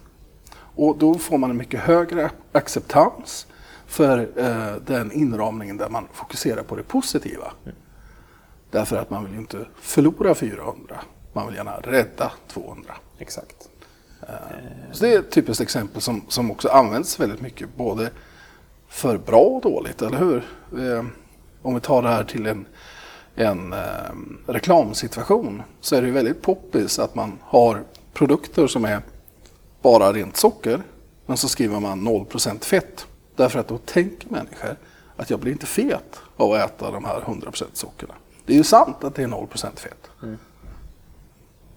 Och 0.75 0.97
då 0.97 1.13
får 1.13 1.37
man 1.37 1.49
en 1.49 1.57
mycket 1.57 1.79
högre 1.79 2.31
acceptans. 2.51 3.47
För 3.87 4.29
eh, 4.35 4.81
den 4.85 5.11
inramningen 5.11 5.77
där 5.77 5.89
man 5.89 6.07
fokuserar 6.13 6.63
på 6.63 6.75
det 6.75 6.83
positiva. 6.83 7.51
Därför 8.71 8.97
att 8.97 9.09
man 9.09 9.23
vill 9.23 9.33
ju 9.33 9.39
inte 9.39 9.65
förlora 9.81 10.35
400, 10.35 11.01
man 11.33 11.47
vill 11.47 11.55
gärna 11.55 11.77
rädda 11.77 12.31
200. 12.47 12.93
Exakt. 13.19 13.69
Så 14.91 15.05
det 15.05 15.13
är 15.13 15.19
ett 15.19 15.31
typiskt 15.31 15.61
exempel 15.61 16.01
som, 16.01 16.21
som 16.27 16.51
också 16.51 16.69
används 16.69 17.19
väldigt 17.19 17.41
mycket, 17.41 17.75
både 17.75 18.09
för 18.87 19.17
bra 19.17 19.39
och 19.39 19.61
dåligt, 19.61 20.01
eller 20.01 20.17
hur? 20.17 20.43
Eh, 20.77 21.05
om 21.61 21.75
vi 21.75 21.81
tar 21.81 22.01
det 22.01 22.09
här 22.09 22.23
till 22.23 22.45
en, 22.45 22.65
en 23.35 23.73
eh, 23.73 23.79
reklamsituation 24.47 25.63
så 25.81 25.95
är 25.95 26.01
det 26.01 26.07
ju 26.07 26.13
väldigt 26.13 26.41
poppis 26.41 26.99
att 26.99 27.15
man 27.15 27.39
har 27.41 27.83
produkter 28.13 28.67
som 28.67 28.85
är 28.85 29.01
bara 29.81 30.13
rent 30.13 30.37
socker, 30.37 30.81
men 31.25 31.37
så 31.37 31.49
skriver 31.49 31.79
man 31.79 32.07
0% 32.07 32.63
fett. 32.63 33.07
Därför 33.37 33.59
att 33.59 33.67
då 33.67 33.77
tänker 33.77 34.29
människor 34.29 34.75
att 35.15 35.29
jag 35.29 35.39
blir 35.39 35.51
inte 35.51 35.65
fet 35.65 36.19
av 36.37 36.51
att 36.51 36.69
äta 36.69 36.91
de 36.91 37.05
här 37.05 37.19
100% 37.19 37.63
sockerna. 37.73 38.13
Det 38.45 38.53
är 38.53 38.57
ju 38.57 38.63
sant 38.63 39.03
att 39.03 39.15
det 39.15 39.23
är 39.23 39.27
0% 39.27 39.79
fett. 39.79 40.09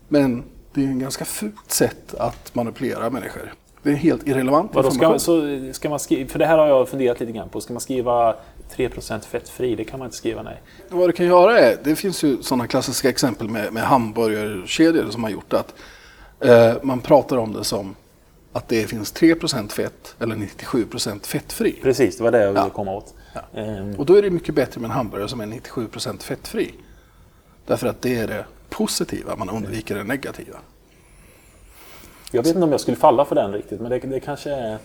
Men 0.09 0.43
det 0.73 0.85
är 0.85 0.87
en 0.87 0.99
ganska 0.99 1.25
fult 1.25 1.71
sätt 1.71 2.15
att 2.15 2.55
manipulera 2.55 3.11
människor. 3.11 3.55
Det 3.83 3.91
är 3.91 3.95
helt 3.95 4.29
irrelevant 4.29 4.75
Vadå, 4.75 4.91
ska, 4.91 5.19
så 5.19 5.59
ska 5.73 5.89
man 5.89 5.99
skriva, 5.99 6.31
för 6.31 6.39
det 6.39 6.47
här 6.47 6.59
har 6.59 6.67
jag 6.67 6.89
funderat 6.89 7.21
lite 7.21 7.33
grann 7.33 7.49
på. 7.49 7.61
Ska 7.61 7.73
man 7.73 7.81
skriva 7.81 8.37
3% 8.77 9.21
fettfri? 9.21 9.77
Det 9.77 9.85
kan 9.85 9.99
man 9.99 10.07
inte 10.07 10.17
skriva, 10.17 10.43
nej. 10.43 10.61
Vad 10.89 11.09
du 11.09 11.13
kan 11.13 11.27
göra 11.27 11.59
är, 11.59 11.79
det 11.85 11.97
finns 11.97 12.25
ju 12.25 12.43
sådana 12.43 12.67
klassiska 12.67 13.09
exempel 13.09 13.49
med, 13.49 13.73
med 13.73 13.83
hamburgerkedjor 13.83 15.11
som 15.11 15.25
har 15.25 15.31
gjort 15.31 15.53
att 15.53 15.75
eh, 16.41 16.75
man 16.83 17.01
pratar 17.01 17.37
om 17.37 17.53
det 17.53 17.65
som 17.65 17.95
att 18.53 18.69
det 18.69 18.87
finns 18.87 19.13
3% 19.15 19.69
fett 19.73 20.15
eller 20.19 20.37
97% 20.37 21.27
fettfri. 21.27 21.73
Precis, 21.83 22.17
det 22.17 22.23
var 22.25 22.31
det 22.31 22.41
jag 22.43 22.49
ville 22.49 22.61
Ja. 22.61 22.71
komma 22.71 22.93
åt. 22.95 23.15
Ehm, 23.55 23.95
Och 23.95 24.07
då 24.07 24.15
är 24.15 24.23
det 24.23 24.31
mycket 24.31 24.55
bättre 24.55 24.81
med 24.81 24.89
en 24.89 24.95
hamburgare 24.97 25.29
som 25.29 25.41
är 25.41 25.47
97% 25.47 26.23
fettfri. 26.23 26.75
Därför 27.67 27.87
att 27.87 28.03
det 28.03 28.17
är 28.17 28.27
det 28.27 28.45
positiva, 28.69 29.37
man 29.37 29.51
undviker 29.51 29.95
det 29.95 30.05
negativa. 30.05 30.59
jag 32.33 32.43
vet 32.43 32.55
inte 32.55 32.65
om 32.65 32.71
jag 32.71 32.81
skulle 32.81 32.97
falla 32.97 33.25
för 33.25 33.35
den 33.35 33.53
riktigt, 33.53 33.81
men 33.81 33.91
det, 33.91 33.99
det 33.99 34.21
kanske 34.21 34.51
är... 34.51 34.79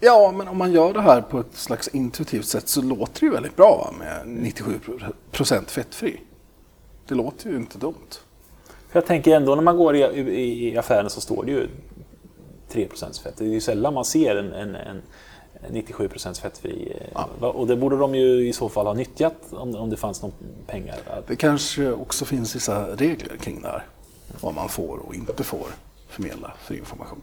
Ja, 0.00 0.32
men 0.36 0.48
om 0.48 0.56
man 0.58 0.72
gör 0.72 0.92
det 0.92 1.00
här 1.00 1.20
på 1.20 1.40
ett 1.40 1.54
slags 1.56 1.88
intuitivt 1.88 2.44
sätt 2.46 2.68
så 2.68 2.82
låter 2.82 3.20
det 3.20 3.26
ju 3.26 3.32
väldigt 3.32 3.56
bra 3.56 3.94
med 3.98 4.26
97% 4.26 5.68
fettfri. 5.68 6.20
Det 7.08 7.14
låter 7.14 7.50
ju 7.50 7.56
inte 7.56 7.78
dumt. 7.78 8.20
Jag 8.92 9.06
tänker 9.06 9.36
ändå 9.36 9.54
när 9.54 9.62
man 9.62 9.76
går 9.76 9.96
i, 9.96 10.00
i, 10.04 10.68
i 10.72 10.78
affären 10.78 11.10
så 11.10 11.20
står 11.20 11.44
det 11.44 11.50
ju 11.50 11.68
3% 12.76 13.22
fett. 13.22 13.34
Det 13.36 13.44
är 13.44 13.48
ju 13.48 13.60
sällan 13.60 13.94
man 13.94 14.04
ser 14.04 14.36
en, 14.36 14.52
en, 14.52 14.74
en 14.76 15.02
97% 15.70 16.40
fettfri. 16.40 16.92
eh, 17.14 17.26
va- 17.40 17.48
Och 17.48 17.66
det 17.66 17.76
borde 17.76 17.96
de 17.96 18.14
ju 18.14 18.48
i 18.48 18.52
så 18.52 18.68
fall 18.68 18.86
ha 18.86 18.94
nyttjat 18.94 19.36
om, 19.50 19.76
om 19.76 19.90
det 19.90 19.96
fanns 19.96 20.22
någon 20.22 20.32
pengar. 20.66 20.98
Det 21.26 21.36
kanske 21.36 21.92
också 21.92 22.24
finns 22.24 22.56
vissa 22.56 22.86
regler 22.96 23.36
kring 23.36 23.62
det 23.62 23.68
här. 23.68 23.84
Vad 24.40 24.54
man 24.54 24.68
får 24.68 24.98
och 24.98 25.14
inte 25.14 25.44
får 25.44 25.66
förmedla 26.08 26.52
för 26.62 26.74
information. 26.74 27.22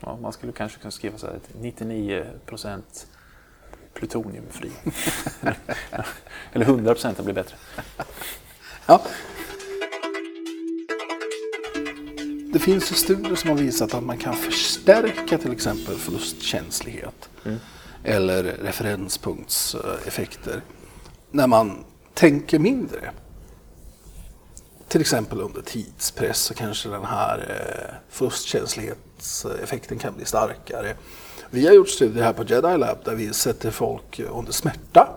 Ja, 0.00 0.18
man 0.22 0.32
skulle 0.32 0.52
kanske 0.52 0.78
kunna 0.78 0.90
skriva 0.90 1.18
så 1.18 1.26
här 1.26 1.34
att 1.34 1.62
99% 1.62 2.82
plutoniumfri. 3.94 4.70
Eller 6.52 6.66
100% 6.66 7.14
det 7.16 7.22
blir 7.22 7.34
bättre. 7.34 7.56
Ja. 8.86 9.02
Det 12.56 12.60
finns 12.60 12.92
ju 12.92 12.94
studier 12.94 13.34
som 13.34 13.50
har 13.50 13.56
visat 13.56 13.94
att 13.94 14.02
man 14.02 14.18
kan 14.18 14.34
förstärka 14.34 15.38
till 15.38 15.52
exempel 15.52 15.96
förlustkänslighet 15.96 17.28
eller 18.04 18.42
referenspunktseffekter 18.42 20.62
när 21.30 21.46
man 21.46 21.84
tänker 22.14 22.58
mindre. 22.58 23.10
Till 24.88 25.00
exempel 25.00 25.40
under 25.40 25.62
tidspress 25.62 26.38
så 26.38 26.54
kanske 26.54 26.88
den 26.88 27.04
här 27.04 27.38
eh, 27.38 27.94
förlustkänslighetseffekten 28.08 29.98
kan 29.98 30.14
bli 30.16 30.24
starkare. 30.24 30.94
Vi 31.50 31.66
har 31.66 31.74
gjort 31.74 31.88
studier 31.88 32.24
här 32.24 32.32
på 32.32 32.44
Jedi 32.44 32.78
Lab 32.78 32.98
där 33.04 33.14
vi 33.14 33.32
sätter 33.32 33.70
folk 33.70 34.20
under 34.20 34.52
smärta 34.52 35.08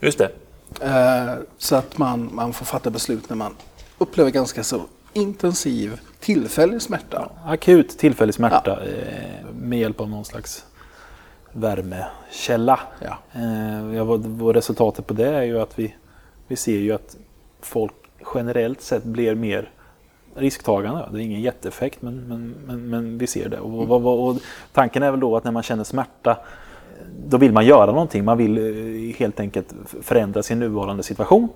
Just 0.00 0.18
det. 0.18 0.30
Eh, 0.80 1.34
Så 1.58 1.76
att 1.76 1.98
man, 1.98 2.30
man 2.34 2.52
får 2.52 2.66
fatta 2.66 2.90
beslut 2.90 3.28
när 3.28 3.36
man 3.36 3.56
upplever 3.98 4.30
ganska 4.30 4.64
så 4.64 4.86
intensiv 5.20 6.00
tillfällig 6.20 6.82
smärta. 6.82 7.30
Akut 7.44 7.98
tillfällig 7.98 8.34
smärta 8.34 8.78
eh, 8.84 9.46
med 9.54 9.78
hjälp 9.78 10.00
av 10.00 10.10
någon 10.10 10.24
slags 10.24 10.64
värmekälla. 11.52 12.80
Ja. 13.00 13.18
Eh, 13.32 13.96
ja, 13.96 14.04
vad, 14.04 14.54
resultatet 14.54 15.06
på 15.06 15.14
det 15.14 15.28
är 15.28 15.42
ju 15.42 15.60
att 15.60 15.78
vi, 15.78 15.94
vi 16.48 16.56
ser 16.56 16.78
ju 16.78 16.92
att 16.92 17.16
folk 17.60 17.94
generellt 18.34 18.80
sett 18.80 19.04
blir 19.04 19.34
mer 19.34 19.70
risktagande. 20.34 21.08
Det 21.12 21.18
är 21.18 21.22
ingen 21.22 21.40
jätteeffekt 21.40 22.02
men, 22.02 22.16
men, 22.28 22.54
men, 22.66 22.90
men 22.90 23.18
vi 23.18 23.26
ser 23.26 23.48
det. 23.48 23.60
Och, 23.60 23.90
och, 23.90 24.06
och, 24.06 24.28
och 24.28 24.36
tanken 24.72 25.02
är 25.02 25.10
väl 25.10 25.20
då 25.20 25.36
att 25.36 25.44
när 25.44 25.52
man 25.52 25.62
känner 25.62 25.84
smärta 25.84 26.38
då 27.26 27.36
vill 27.36 27.52
man 27.52 27.66
göra 27.66 27.86
någonting. 27.86 28.24
Man 28.24 28.38
vill 28.38 28.58
eh, 28.58 29.16
helt 29.18 29.40
enkelt 29.40 29.74
förändra 30.02 30.42
sin 30.42 30.58
nuvarande 30.58 31.02
situation. 31.02 31.48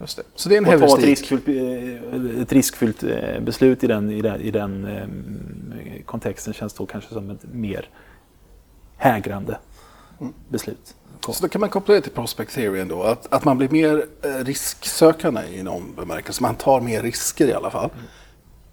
Just 0.00 0.16
det. 0.16 0.22
Så 0.34 0.48
det 0.48 0.54
är 0.56 0.58
en 0.58 0.64
Och 0.64 0.70
ta 0.70 0.74
ett 0.74 0.80
heuristik. 1.04 1.30
riskfyllt, 1.30 1.48
eh, 1.48 2.42
ett 2.42 2.52
riskfyllt 2.52 3.02
eh, 3.02 3.40
beslut 3.40 3.84
i 3.84 3.86
den, 3.86 4.10
i 4.10 4.22
den, 4.22 4.40
i 4.40 4.50
den 4.50 4.84
eh, 4.84 6.02
kontexten 6.04 6.52
känns 6.54 6.72
då 6.74 6.86
kanske 6.86 7.14
som 7.14 7.30
ett 7.30 7.44
mer 7.52 7.88
hägrande 8.96 9.58
beslut. 10.48 10.94
Så 11.28 11.42
då 11.42 11.48
kan 11.48 11.60
man 11.60 11.70
koppla 11.70 11.94
det 11.94 12.00
till 12.00 12.12
prospect 12.12 12.54
theory 12.54 12.80
ändå. 12.80 13.02
Att, 13.02 13.32
att 13.32 13.44
man 13.44 13.58
blir 13.58 13.68
mer 13.68 14.06
risksökande 14.44 15.40
i 15.52 15.62
någon 15.62 15.94
bemärkelse. 15.94 16.42
Man 16.42 16.54
tar 16.54 16.80
mer 16.80 17.02
risker 17.02 17.46
i 17.48 17.52
alla 17.52 17.70
fall. 17.70 17.90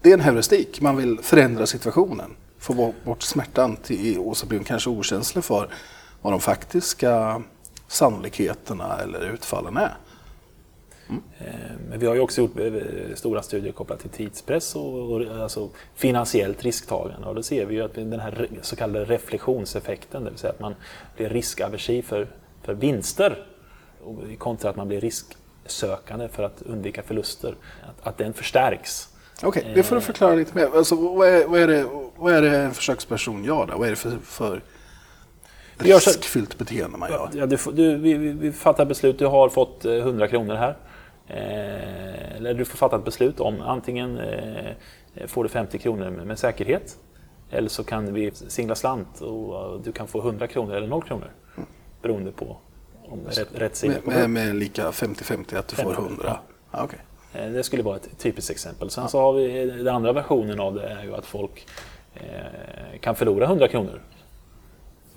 Det 0.02 0.10
är 0.10 0.14
en 0.14 0.20
heuristik. 0.22 0.82
Man 0.82 0.98
vill 0.98 1.20
förändra 1.22 1.66
situationen. 1.66 2.32
Få 2.60 2.74
bo- 2.74 2.94
bort 3.06 3.22
smärtan 3.22 3.76
till, 3.76 4.18
och 4.20 4.38
så 4.38 4.46
blir 4.46 4.60
man 4.60 4.66
kanske 4.66 4.90
okänslig 4.90 5.44
för 5.44 5.70
vad 6.22 6.34
de 6.34 6.40
faktiska 6.40 7.42
sannolikheterna 7.88 8.98
eller 9.04 9.34
utfallen 9.34 9.78
är. 9.78 9.94
Eh, 11.40 11.46
Men 11.90 12.00
vi 12.00 12.08
har 12.08 12.16
ju 12.16 12.22
också 12.22 12.42
gjort 12.42 12.60
eh, 12.60 12.72
stora 13.16 13.42
studier 13.42 13.72
kopplat 13.72 14.00
till 14.00 14.10
tidspress 14.10 14.76
och, 14.76 15.12
och 15.12 15.42
alltså 15.42 15.70
finansiellt 15.96 16.64
risktagande. 16.64 17.28
Och 17.28 17.36
då 17.36 17.44
ser 17.44 17.66
vi 17.66 17.76
ju 17.76 17.82
att 17.82 17.94
den 17.94 18.20
här 18.20 18.48
så 18.62 18.76
kallade 18.76 19.06
reflektionseffekten, 19.06 20.24
det 20.24 20.30
vill 20.30 20.40
säga 20.40 20.54
att 20.54 20.60
man 20.60 20.76
blir 21.16 21.30
riskaversiv 21.30 22.02
för, 22.02 22.28
för 22.62 22.74
vinster 22.74 23.46
och 24.04 24.40
kontra 24.40 24.70
att 24.70 24.76
man 24.76 24.88
blir 24.88 25.02
risksökande 25.02 26.28
för 26.28 26.44
att 26.44 26.62
undvika 26.62 27.04
förluster, 27.04 27.56
att, 27.84 28.08
att 28.08 28.18
den 28.18 28.34
förstärks. 28.34 29.10
Okej, 29.44 29.72
det 29.76 29.84
får 29.84 29.96
du 29.96 30.02
förklara 30.02 30.36
lite 30.36 30.56
mer. 30.56 30.70
Alltså, 30.78 30.96
vad, 30.96 31.28
är, 31.28 31.48
vad, 31.48 31.62
är 31.62 31.68
det, 31.68 31.86
vad 32.18 32.34
är 32.34 32.42
det 32.42 32.58
en 32.58 32.74
försöksperson 32.74 33.44
gör 33.44 33.66
då? 33.66 33.78
Vad 33.78 33.88
är 33.88 33.90
det 33.90 33.96
för, 33.96 34.18
för 34.24 34.62
riskfyllt 35.78 36.58
beteende 36.58 36.98
man 36.98 37.12
gör? 37.12 37.30
Ja, 37.34 37.46
du, 37.46 37.58
du, 37.74 37.98
vi, 37.98 38.14
vi 38.14 38.52
fattar 38.52 38.86
beslut, 38.86 39.20
du 39.20 39.26
har 39.26 39.50
fått 39.50 39.86
eh, 39.86 39.94
100 39.94 40.28
kronor 40.28 40.56
här. 40.56 40.78
Eh, 41.28 42.36
eller 42.36 42.54
du 42.54 42.66
får 42.66 42.78
fatta 42.78 42.96
ett 42.96 43.06
beslut 43.06 43.40
om 43.40 43.62
antingen 43.62 44.18
eh, 44.18 44.72
får 45.28 45.44
du 45.44 45.50
50 45.50 45.78
kronor 45.78 46.10
med, 46.10 46.40
säkerhet 46.40 46.98
eller 47.50 47.70
så 47.70 47.84
kan 47.84 48.14
vi 48.14 48.32
singla 48.32 48.76
slant 48.76 49.22
och 49.22 49.74
eh, 49.74 49.82
du 49.84 49.92
kan 49.92 50.08
få 50.08 50.20
100 50.20 50.48
kronor 50.48 50.76
eller 50.76 50.88
0 50.88 51.04
kronor. 51.04 51.32
Beroende 52.02 52.32
på 52.32 52.58
om 53.06 53.20
rätt, 53.28 53.48
rätt 53.54 53.76
sida 53.76 53.94
Med, 54.06 54.16
med, 54.16 54.30
med 54.30 54.56
lika 54.56 54.92
50-50 54.92 55.58
att 55.58 55.68
du 55.68 55.76
får 55.76 55.94
50, 55.94 56.02
100? 56.02 56.40
Ja, 56.72 56.84
okej. 56.84 57.00
Eh, 57.34 57.52
Det 57.52 57.64
skulle 57.64 57.84
vara 57.84 57.96
ett 57.96 58.18
typiskt 58.20 58.52
exempel. 58.52 58.90
Sen 58.90 59.10
så 59.10 59.20
har 59.20 59.34
vi 59.34 59.66
den 59.66 59.96
andra 59.96 60.14
versionen 60.14 60.60
av 60.60 60.74
det 60.76 60.88
är 60.88 61.04
ju 61.04 61.16
att 61.16 61.26
folk 61.26 61.68
eh, 62.14 63.00
kan 63.00 63.16
förlora 63.16 63.46
100 63.46 63.68
kronor 63.68 64.02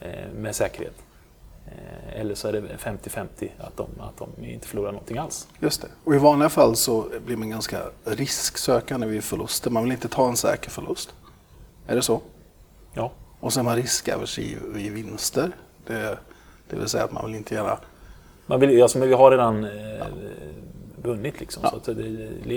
eh, 0.01 0.33
med 0.35 0.55
säkerhet. 0.55 0.95
Eh, 1.67 2.21
eller 2.21 2.35
så 2.35 2.49
är 2.49 2.53
det 2.53 2.61
50-50 2.61 3.51
att 3.59 3.77
de, 3.77 3.87
att 4.01 4.17
de 4.17 4.45
inte 4.45 4.69
förlorar 4.69 4.93
någonting 4.93 5.19
alls. 5.19 5.49
Just 5.61 5.83
det. 5.83 5.89
Och 6.05 6.15
i 6.15 6.19
vanliga 6.19 6.49
fall 6.49 6.77
så 6.77 7.07
blir 7.27 7.37
man 7.37 7.51
ganska 7.51 7.79
risksökande 8.05 9.07
vid 9.07 9.25
förluster. 9.25 9.71
Man 9.71 9.83
vill 9.83 9.93
inte 9.93 10.09
ta 10.09 10.29
en 10.29 10.37
säker 10.37 10.71
förlust. 10.71 11.15
Är 11.87 11.97
det 11.97 12.03
så? 12.03 12.21
Ja, 12.95 13.13
Och 13.41 13.53
sen 13.53 13.61
är 13.61 13.65
man 13.65 13.77
riskaversiv 13.77 14.59
vid 14.75 14.93
vinster. 14.93 15.51
Det, 15.87 16.19
det 16.71 16.77
vill 16.77 16.89
säga 16.89 17.05
att 17.05 17.13
man 17.13 17.27
vill 17.27 17.35
inte 17.35 17.55
gärna... 17.55 17.79
man 18.47 18.61
vill, 18.61 18.83
alltså, 18.83 18.99
men 18.99 19.09
vi 19.09 19.15
har 19.15 19.31
redan 19.31 19.65
eh, 19.65 20.07
vunnit 21.03 21.41
liksom. 21.41 21.63
Så 21.63 21.77
att 21.77 21.85
det, 21.85 21.93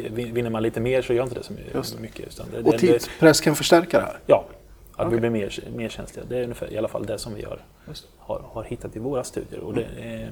vinner 0.10 0.49
man 0.49 0.64
lite 0.64 0.80
mer 0.80 1.01
så 1.01 1.14
gör 1.14 1.24
inte 1.24 1.36
det 1.36 1.43
så 1.43 1.53
Just 1.74 1.99
mycket. 1.99 2.28
Utan 2.28 2.47
det, 2.51 2.57
Och 2.57 2.64
det, 2.64 2.72
det, 2.72 2.78
tidspress 2.78 3.41
kan 3.41 3.55
förstärka 3.55 3.99
det 3.99 4.05
här. 4.05 4.20
ja, 4.26 4.45
att 5.00 5.08
vi 5.08 5.18
Okej. 5.18 5.20
blir 5.20 5.30
mer, 5.30 5.60
mer 5.76 5.89
känsliga. 5.89 6.26
Det 6.30 6.38
är 6.38 6.43
ungefär, 6.43 6.74
i 6.74 6.78
alla 6.78 6.88
fall 6.88 7.06
det 7.06 7.18
som 7.18 7.36
vi 7.36 7.43
har, 7.43 7.60
har, 8.18 8.41
har 8.54 8.64
hittat 8.64 8.95
i 8.95 9.00
våra 9.00 9.24
studier. 9.24 9.60
Och, 9.60 9.74
det, 9.74 9.84
eh, 9.84 10.30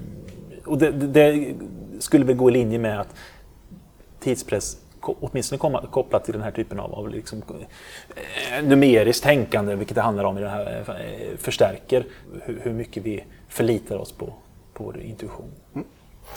och 0.66 0.78
det, 0.78 0.92
det, 0.92 1.08
det 1.08 1.56
skulle 2.00 2.26
väl 2.26 2.36
gå 2.36 2.50
i 2.50 2.54
linje 2.54 2.80
med 2.80 3.00
att 3.00 3.16
tidspress 4.20 4.78
åtminstone 5.02 5.60
komma, 5.60 5.86
kopplat 5.92 6.24
till 6.24 6.34
den 6.34 6.44
här 6.44 6.52
typen 6.52 6.80
av, 6.80 6.94
av 6.94 7.10
liksom, 7.10 7.42
eh, 8.52 8.64
numeriskt 8.64 9.24
tänkande, 9.24 9.76
vilket 9.76 9.96
det 9.96 10.02
handlar 10.02 10.24
om 10.24 10.38
i 10.38 10.42
den 10.42 10.50
här, 10.50 10.86
eh, 10.88 11.38
förstärker 11.38 12.06
hur, 12.44 12.60
hur 12.64 12.74
mycket 12.74 13.04
vi 13.04 13.24
förlitar 13.48 13.98
oss 13.98 14.12
på, 14.12 14.34
på 14.74 14.84
vår 14.84 15.02
intuition. 15.02 15.52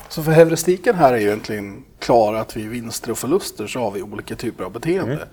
Så 0.09 0.22
för 0.22 0.33
heuristiken 0.33 0.95
här 0.95 1.12
är 1.12 1.18
ju 1.18 1.26
egentligen 1.26 1.85
klar 1.99 2.35
att 2.35 2.57
vid 2.57 2.68
vinster 2.68 3.11
och 3.11 3.18
förluster 3.18 3.66
så 3.66 3.81
har 3.81 3.91
vi 3.91 4.03
olika 4.03 4.37
typer 4.37 4.64
av 4.64 4.72
beteende. 4.72 5.14
Mm. 5.14 5.28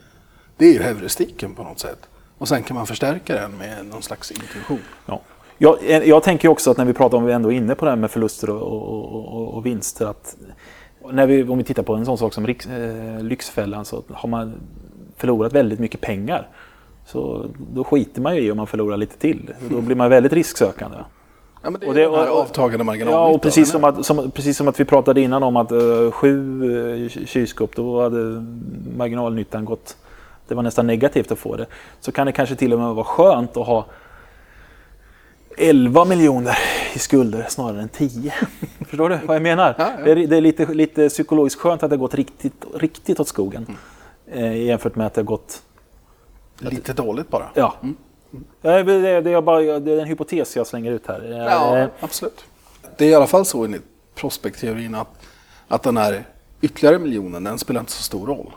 Det 0.57 0.65
är 0.65 0.73
ju 0.73 0.81
heuristiken 0.81 1.55
på 1.55 1.63
något 1.63 1.79
sätt. 1.79 2.07
Och 2.37 2.47
sen 2.47 2.63
kan 2.63 2.75
man 2.75 2.87
förstärka 2.87 3.33
den 3.35 3.51
med 3.57 3.85
någon 3.85 4.01
slags 4.01 4.31
intuition. 4.31 4.79
Ja. 5.05 5.21
Jag, 5.57 6.07
jag 6.07 6.23
tänker 6.23 6.47
också 6.49 6.71
att 6.71 6.77
när 6.77 6.85
vi 6.85 6.93
pratar 6.93 7.17
om, 7.17 7.25
vi 7.25 7.33
ändå 7.33 7.51
är 7.51 7.55
inne 7.55 7.75
på 7.75 7.85
det 7.85 7.91
här 7.91 7.95
med 7.95 8.11
förluster 8.11 8.49
och, 8.49 8.61
och, 8.61 9.33
och, 9.35 9.53
och 9.53 9.65
vinster, 9.65 10.05
att 10.05 10.35
när 11.11 11.27
vi, 11.27 11.43
om 11.43 11.57
vi 11.57 11.63
tittar 11.63 11.83
på 11.83 11.95
en 11.95 12.05
sån 12.05 12.17
sak 12.17 12.33
som 12.33 12.47
Riks, 12.47 12.67
eh, 12.67 13.23
Lyxfällan 13.23 13.85
så 13.85 14.03
har 14.13 14.29
man 14.29 14.53
förlorat 15.17 15.53
väldigt 15.53 15.79
mycket 15.79 16.01
pengar. 16.01 16.47
Så 17.05 17.45
då 17.73 17.83
skiter 17.83 18.21
man 18.21 18.35
ju 18.35 18.41
i 18.41 18.51
om 18.51 18.57
man 18.57 18.67
förlorar 18.67 18.97
lite 18.97 19.17
till. 19.17 19.53
Då 19.69 19.81
blir 19.81 19.95
man 19.95 20.09
väldigt 20.09 20.33
risksökande. 20.33 20.97
Ja, 21.63 21.69
men 21.69 21.79
det 21.79 21.85
är 21.85 21.89
Och 21.89 21.93
det- 21.95 22.07
och- 22.07 22.41
avtagande 22.41 22.83
marginalnyttan. 22.83 23.21
Ja, 23.29 23.35
och 23.35 23.41
precis 23.41 23.71
som, 23.71 23.83
att, 23.83 24.05
som, 24.05 24.31
precis 24.31 24.57
som 24.57 24.67
att 24.67 24.79
vi 24.79 24.85
pratade 24.85 25.21
innan 25.21 25.43
om 25.43 25.55
att 25.57 25.71
eh, 25.71 26.11
sju 26.11 26.63
uh, 26.63 27.09
kylskåp, 27.09 27.75
då 27.75 28.01
hade 28.01 28.45
marginalnyttan 28.97 29.65
gått... 29.65 29.97
Det 30.47 30.55
var 30.55 30.63
nästan 30.63 30.87
negativt 30.87 31.31
att 31.31 31.39
få 31.39 31.55
det. 31.55 31.65
Så 31.99 32.11
kan 32.11 32.25
det 32.25 32.31
kanske 32.33 32.55
till 32.55 32.73
och 32.73 32.79
med 32.79 32.93
vara 32.95 33.05
skönt 33.05 33.57
att 33.57 33.67
ha 33.67 33.85
11 35.57 36.05
miljoner 36.05 36.57
i 36.93 36.99
skulder 36.99 37.45
snarare 37.49 37.81
än 37.81 37.89
10. 37.89 38.33
Förstår 38.87 39.09
du 39.09 39.19
vad 39.25 39.35
jag 39.35 39.43
menar? 39.43 39.75
Ja, 39.77 39.91
ja. 39.97 40.03
Det 40.05 40.11
är, 40.11 40.27
det 40.27 40.37
är 40.37 40.41
lite, 40.41 40.65
lite 40.65 41.09
psykologiskt 41.09 41.59
skönt 41.61 41.83
att 41.83 41.89
det 41.89 41.95
har 41.95 41.99
gått 41.99 42.13
riktigt, 42.13 42.65
riktigt 42.75 43.19
åt 43.19 43.27
skogen. 43.27 43.77
Eh, 44.31 44.65
jämfört 44.65 44.95
med 44.95 45.07
att 45.07 45.13
det 45.13 45.21
har 45.21 45.25
gått... 45.25 45.61
Lite 46.59 46.93
dåligt 46.93 47.29
bara. 47.29 47.49
Ja. 47.53 47.75
Ja, 48.61 48.83
Det, 48.83 48.83
det, 48.83 49.21
det, 49.21 49.31
är 49.31 49.41
bara, 49.41 49.79
det 49.79 49.91
är 49.91 49.99
en 49.99 50.07
hypotes 50.07 50.55
jag 50.55 50.67
slänger 50.67 50.91
ut 50.91 51.07
här. 51.07 51.45
Ja, 51.49 51.77
Eh, 51.77 51.87
absolut. 51.99 52.45
Det 52.97 53.05
är 53.05 53.09
i 53.09 53.15
alla 53.15 53.27
fall 53.27 53.45
så 53.45 53.65
enligt 53.65 53.83
prospektteorin 54.15 54.95
att, 54.95 55.07
att 55.67 55.83
den 55.83 55.97
här 55.97 56.23
ytterligare 56.61 56.99
miljonen, 56.99 57.43
den 57.43 57.59
spelar 57.59 57.79
inte 57.79 57.91
så 57.91 58.03
stor 58.03 58.27
roll. 58.27 58.51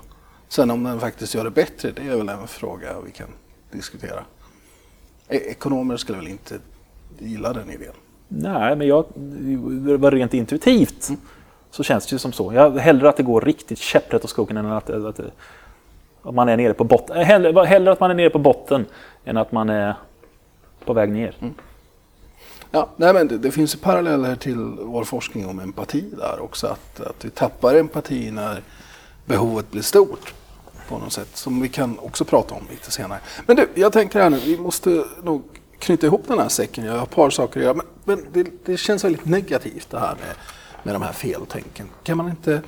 Sen 0.51 0.71
om 0.71 0.85
den 0.85 1.01
faktiskt 1.01 1.35
gör 1.35 1.45
det 1.45 1.51
bättre, 1.51 1.91
det 1.91 2.03
är 2.03 2.17
väl 2.17 2.29
en 2.29 2.47
fråga 2.49 2.89
vi 3.07 3.11
kan 3.11 3.29
diskutera. 3.71 4.25
E- 5.29 5.51
Ekonomer 5.51 5.97
skulle 5.97 6.19
väl 6.19 6.29
inte 6.29 6.59
gilla 7.19 7.53
den 7.53 7.71
idén. 7.71 7.93
Nej, 8.29 8.77
men 8.77 8.87
jag, 8.87 9.05
det 9.87 9.97
var 9.97 10.11
rent 10.11 10.35
intuitivt 10.35 11.09
så 11.71 11.83
känns 11.83 12.07
det 12.07 12.13
ju 12.13 12.19
som 12.19 12.33
så. 12.33 12.53
Jag 12.53 12.71
hellre 12.79 13.09
att 13.09 13.17
det 13.17 13.23
går 13.23 13.41
riktigt 13.41 13.79
käpprätt 13.79 14.25
åt 14.25 14.31
skogen 14.31 14.57
än 14.57 14.67
att, 14.67 14.91
att, 14.91 15.21
att, 16.23 16.35
man 16.35 16.49
är 16.49 16.57
nere 16.57 16.75
på 16.75 16.85
botten. 16.85 17.17
Eh, 17.17 17.23
Hellre, 17.23 17.65
hellre 17.67 17.93
att 17.93 18.01
man 18.01 18.11
är 18.11 18.15
nere 18.15 18.31
på 18.31 18.39
botten 18.39 18.87
än 19.25 19.37
att 19.37 19.53
man 19.53 19.69
är 19.71 19.95
på 20.85 20.93
väg 20.93 21.11
ner. 21.13 21.37
Ja, 22.71 22.89
nej 22.97 23.15
men 23.15 23.29
det, 23.29 23.39
det 23.39 23.51
finns 23.51 23.77
paralleller 23.77 24.37
till 24.37 24.57
vår 24.81 25.05
forskning 25.05 25.47
om 25.47 25.61
empati 25.61 26.01
där 26.19 26.41
också. 26.41 26.67
Att, 26.67 27.01
att 27.01 27.25
vi 27.25 27.31
tappar 27.31 27.75
empati 27.75 28.31
när 28.31 28.63
behovet 29.27 29.71
blir 29.71 29.83
stort 29.83 30.35
på 30.91 30.99
något 30.99 31.13
sätt. 31.13 31.29
Som 31.35 31.63
vi 31.63 31.69
kan 31.69 31.99
också 31.99 32.25
prata 32.25 32.55
om 32.55 32.63
lite 32.71 32.91
senare. 32.91 33.19
Men 33.47 33.57
du, 33.57 33.69
jag 33.75 33.93
tänker 33.93 34.21
här 34.21 34.31
nu, 34.31 34.39
vi 34.39 34.59
måste 34.59 35.05
nog 35.23 35.43
knyta 35.79 36.07
ihop 36.07 36.23
den 36.27 36.39
här 36.39 36.49
säcken. 36.49 36.85
Jag 36.85 36.93
har 36.93 37.03
ett 37.03 37.11
par 37.11 37.31
saker 37.31 37.61
att 37.61 37.65
göra. 37.65 37.75
Men, 37.75 37.87
men 38.05 38.27
det, 38.33 38.47
det 38.65 38.77
känns 38.77 39.05
väldigt 39.05 39.25
negativt 39.25 39.91
det 39.91 39.99
här 39.99 40.15
med, 40.15 40.35
med 40.83 40.95
de 40.95 41.03
här 41.03 41.13
feltänken. 41.13 41.89
Kan 42.03 42.17
man 42.17 42.29
inte... 42.29 42.63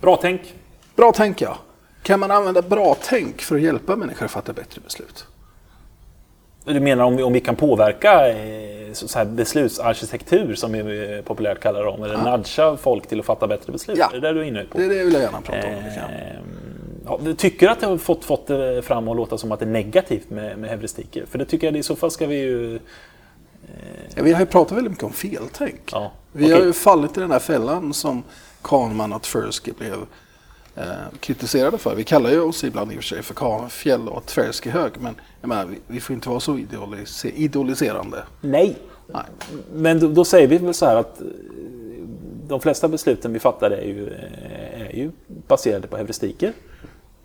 Bra 0.00 0.18
tänk! 0.22 0.54
Bra 0.96 1.12
tänk 1.16 1.40
ja. 1.40 1.58
Kan 2.02 2.20
man 2.20 2.30
använda 2.30 2.62
bra 2.62 2.96
tänk 3.02 3.42
för 3.42 3.56
att 3.56 3.62
hjälpa 3.62 3.96
människor 3.96 4.24
att 4.24 4.32
fatta 4.32 4.52
bättre 4.52 4.80
beslut? 4.80 5.26
Du 6.64 6.80
menar 6.80 7.04
om 7.04 7.16
vi, 7.16 7.22
om 7.22 7.32
vi 7.32 7.40
kan 7.40 7.56
påverka 7.56 8.28
eh, 8.28 8.92
så 8.92 9.24
beslutsarkitektur 9.24 10.54
som 10.54 10.72
vi 10.72 11.14
eh, 11.16 11.24
populärt 11.24 11.60
kallar 11.60 11.84
dem, 11.84 12.02
eller 12.02 12.16
nudga 12.16 12.76
folk 12.76 13.06
till 13.06 13.20
att 13.20 13.26
fatta 13.26 13.46
bättre 13.46 13.72
beslut? 13.72 13.98
Ja. 13.98 14.10
Är 14.14 14.20
det 14.20 14.28
det 14.28 14.32
du 14.34 14.40
är 14.40 14.44
inne 14.44 14.64
på? 14.64 14.78
Det, 14.78 14.88
det 14.88 15.04
vill 15.04 15.12
jag 15.12 15.22
gärna 15.22 15.40
prata 15.40 15.66
om. 15.66 15.74
Ehm, 15.74 16.71
ja, 17.06 17.20
tycker 17.36 17.68
att 17.68 17.80
det 17.80 17.86
har 17.86 17.96
fått, 17.98 18.24
fått 18.24 18.46
det 18.46 18.82
fram 18.82 19.08
att 19.08 19.16
låta 19.16 19.38
som 19.38 19.52
att 19.52 19.58
det 19.60 19.64
är 19.64 19.70
negativt 19.70 20.30
med, 20.30 20.58
med 20.58 20.70
heuristiker? 20.70 21.26
För 21.30 21.38
det 21.38 21.44
tycker 21.44 21.66
jag, 21.66 21.76
i 21.76 21.82
så 21.82 21.96
fall 21.96 22.10
ska 22.10 22.26
vi 22.26 22.36
ju... 22.40 22.78
Ja, 24.14 24.22
vi 24.22 24.32
har 24.32 24.40
ju 24.40 24.46
pratat 24.46 24.76
väldigt 24.76 24.90
mycket 24.90 25.04
om 25.04 25.12
feltänk. 25.12 25.80
Ja, 25.92 26.12
Vi 26.32 26.44
okej. 26.44 26.54
har 26.58 26.64
ju 26.66 26.72
fallit 26.72 27.16
i 27.16 27.20
den 27.20 27.30
här 27.30 27.38
fällan 27.38 27.94
som 27.94 28.22
Kahneman 28.62 29.12
och 29.12 29.22
Tversky 29.22 29.72
blev 29.72 29.94
eh, 30.76 30.84
kritiserade 31.20 31.78
för. 31.78 31.94
Vi 31.94 32.04
kallar 32.04 32.30
ju 32.30 32.40
oss 32.40 32.64
ibland 32.64 32.92
i 32.92 32.94
och 32.94 32.98
för 32.98 33.02
sig 33.04 33.22
för 33.22 33.34
Ka- 33.34 33.68
fjäll 33.68 34.08
och 34.08 34.26
Tversky 34.26 34.70
hög, 34.70 34.92
men 35.00 35.14
jag 35.40 35.48
menar, 35.48 35.66
vi, 35.66 35.78
vi 35.86 36.00
får 36.00 36.14
inte 36.14 36.28
vara 36.28 36.40
så 36.40 36.56
idolise- 36.56 37.32
idoliserande. 37.34 38.22
Nej! 38.40 38.76
Nej. 39.06 39.22
Men 39.74 40.00
då, 40.00 40.08
då 40.08 40.24
säger 40.24 40.48
vi 40.48 40.58
väl 40.58 40.74
så 40.74 40.86
här 40.86 40.96
att 40.96 41.20
eh, 41.20 41.26
de 42.48 42.60
flesta 42.60 42.88
besluten 42.88 43.32
vi 43.32 43.38
fattar 43.38 43.70
är 43.70 43.84
ju, 43.86 44.08
eh, 44.08 44.82
är 44.90 44.96
ju 44.96 45.10
baserade 45.48 45.86
på 45.88 45.96
heuristiker. 45.96 46.52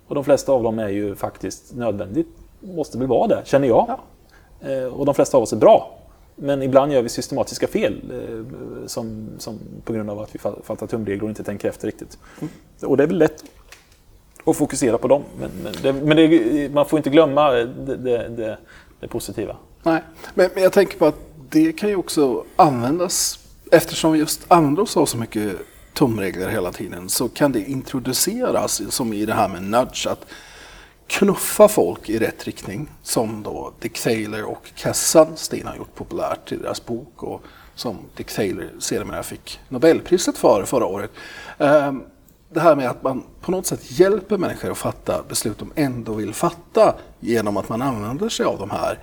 Och 0.08 0.14
de 0.14 0.24
flesta 0.24 0.52
av 0.52 0.62
dem 0.62 0.78
är 0.78 0.88
ju 0.88 1.14
faktiskt 1.14 1.74
nödvändigt, 1.74 2.28
måste 2.60 2.98
väl 2.98 3.06
vara 3.06 3.26
det, 3.28 3.42
känner 3.44 3.68
jag. 3.68 3.98
Eh, 4.60 4.84
Och 4.84 5.06
de 5.06 5.14
flesta 5.14 5.36
av 5.36 5.42
oss 5.42 5.52
är 5.52 5.56
bra. 5.56 5.94
Men 6.36 6.62
ibland 6.62 6.92
gör 6.92 7.02
vi 7.02 7.08
systematiska 7.08 7.66
fel 7.66 8.00
eh, 8.12 8.86
som, 8.86 9.28
som 9.38 9.58
på 9.84 9.92
grund 9.92 10.10
av 10.10 10.18
att 10.20 10.34
vi 10.34 10.38
fa- 10.38 10.62
fattar 10.64 10.86
tumregler 10.86 11.22
och 11.24 11.28
inte 11.28 11.44
tänker 11.44 11.68
efter 11.68 11.86
riktigt. 11.86 12.18
Och 12.82 12.96
det 12.96 13.02
är 13.02 13.06
väl 13.06 13.18
lätt 13.18 13.44
att 14.44 14.56
fokusera 14.56 14.98
på 14.98 15.08
dem. 15.08 15.22
Men, 15.40 15.50
men, 15.62 15.72
det, 15.82 15.92
men 15.92 16.16
det, 16.16 16.72
man 16.74 16.86
får 16.86 16.96
inte 16.96 17.10
glömma 17.10 17.50
det, 17.50 18.56
det 19.00 19.08
positiva. 19.08 19.56
Nej, 19.82 20.02
men, 20.34 20.50
men 20.54 20.62
jag 20.62 20.72
tänker 20.72 20.98
på 20.98 21.06
att 21.06 21.18
det 21.50 21.72
kan 21.72 21.88
ju 21.88 21.96
också 21.96 22.44
användas, 22.56 23.38
eftersom 23.70 24.12
vi 24.12 24.18
just 24.18 24.44
använder 24.48 24.82
oss 24.82 24.96
av 24.96 25.06
så 25.06 25.16
mycket 25.18 25.52
tumregler 25.98 26.48
hela 26.48 26.72
tiden, 26.72 27.08
så 27.08 27.28
kan 27.28 27.52
det 27.52 27.70
introduceras 27.70 28.82
som 28.90 29.12
i 29.12 29.26
det 29.26 29.34
här 29.34 29.48
med 29.48 29.62
nudge, 29.62 30.06
att 30.06 30.26
knuffa 31.06 31.68
folk 31.68 32.08
i 32.08 32.18
rätt 32.18 32.44
riktning, 32.44 32.90
som 33.02 33.42
då 33.42 33.72
Dick 33.80 34.02
Taylor 34.02 34.42
och 34.42 34.70
Cass 34.74 35.10
Sunstein 35.10 35.66
har 35.66 35.76
gjort 35.76 35.94
populärt 35.94 36.52
i 36.52 36.56
deras 36.56 36.86
bok 36.86 37.22
och 37.22 37.42
som 37.74 37.96
Dick 38.16 38.32
Taylor 38.32 38.70
sedermera 38.78 39.22
fick 39.22 39.60
Nobelpriset 39.68 40.38
för 40.38 40.64
förra 40.64 40.86
året. 40.86 41.10
Ehm, 41.58 42.02
det 42.48 42.60
här 42.60 42.76
med 42.76 42.90
att 42.90 43.02
man 43.02 43.22
på 43.40 43.50
något 43.50 43.66
sätt 43.66 44.00
hjälper 44.00 44.38
människor 44.38 44.70
att 44.70 44.78
fatta 44.78 45.22
beslut 45.28 45.58
de 45.58 45.72
ändå 45.74 46.12
vill 46.12 46.34
fatta 46.34 46.94
genom 47.20 47.56
att 47.56 47.68
man 47.68 47.82
använder 47.82 48.28
sig 48.28 48.46
av 48.46 48.58
de 48.58 48.70
här 48.70 48.98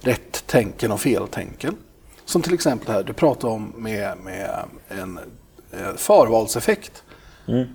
rätt-tänken 0.00 0.92
och 0.92 1.00
feltänken. 1.00 1.76
Som 2.24 2.42
till 2.42 2.54
exempel 2.54 2.86
det 2.86 2.92
här 2.92 3.02
du 3.02 3.12
pratade 3.12 3.52
om 3.52 3.72
med, 3.76 4.18
med 4.18 4.64
en 4.88 5.18
eh, 5.80 5.94
förvalseffekt. 5.96 7.02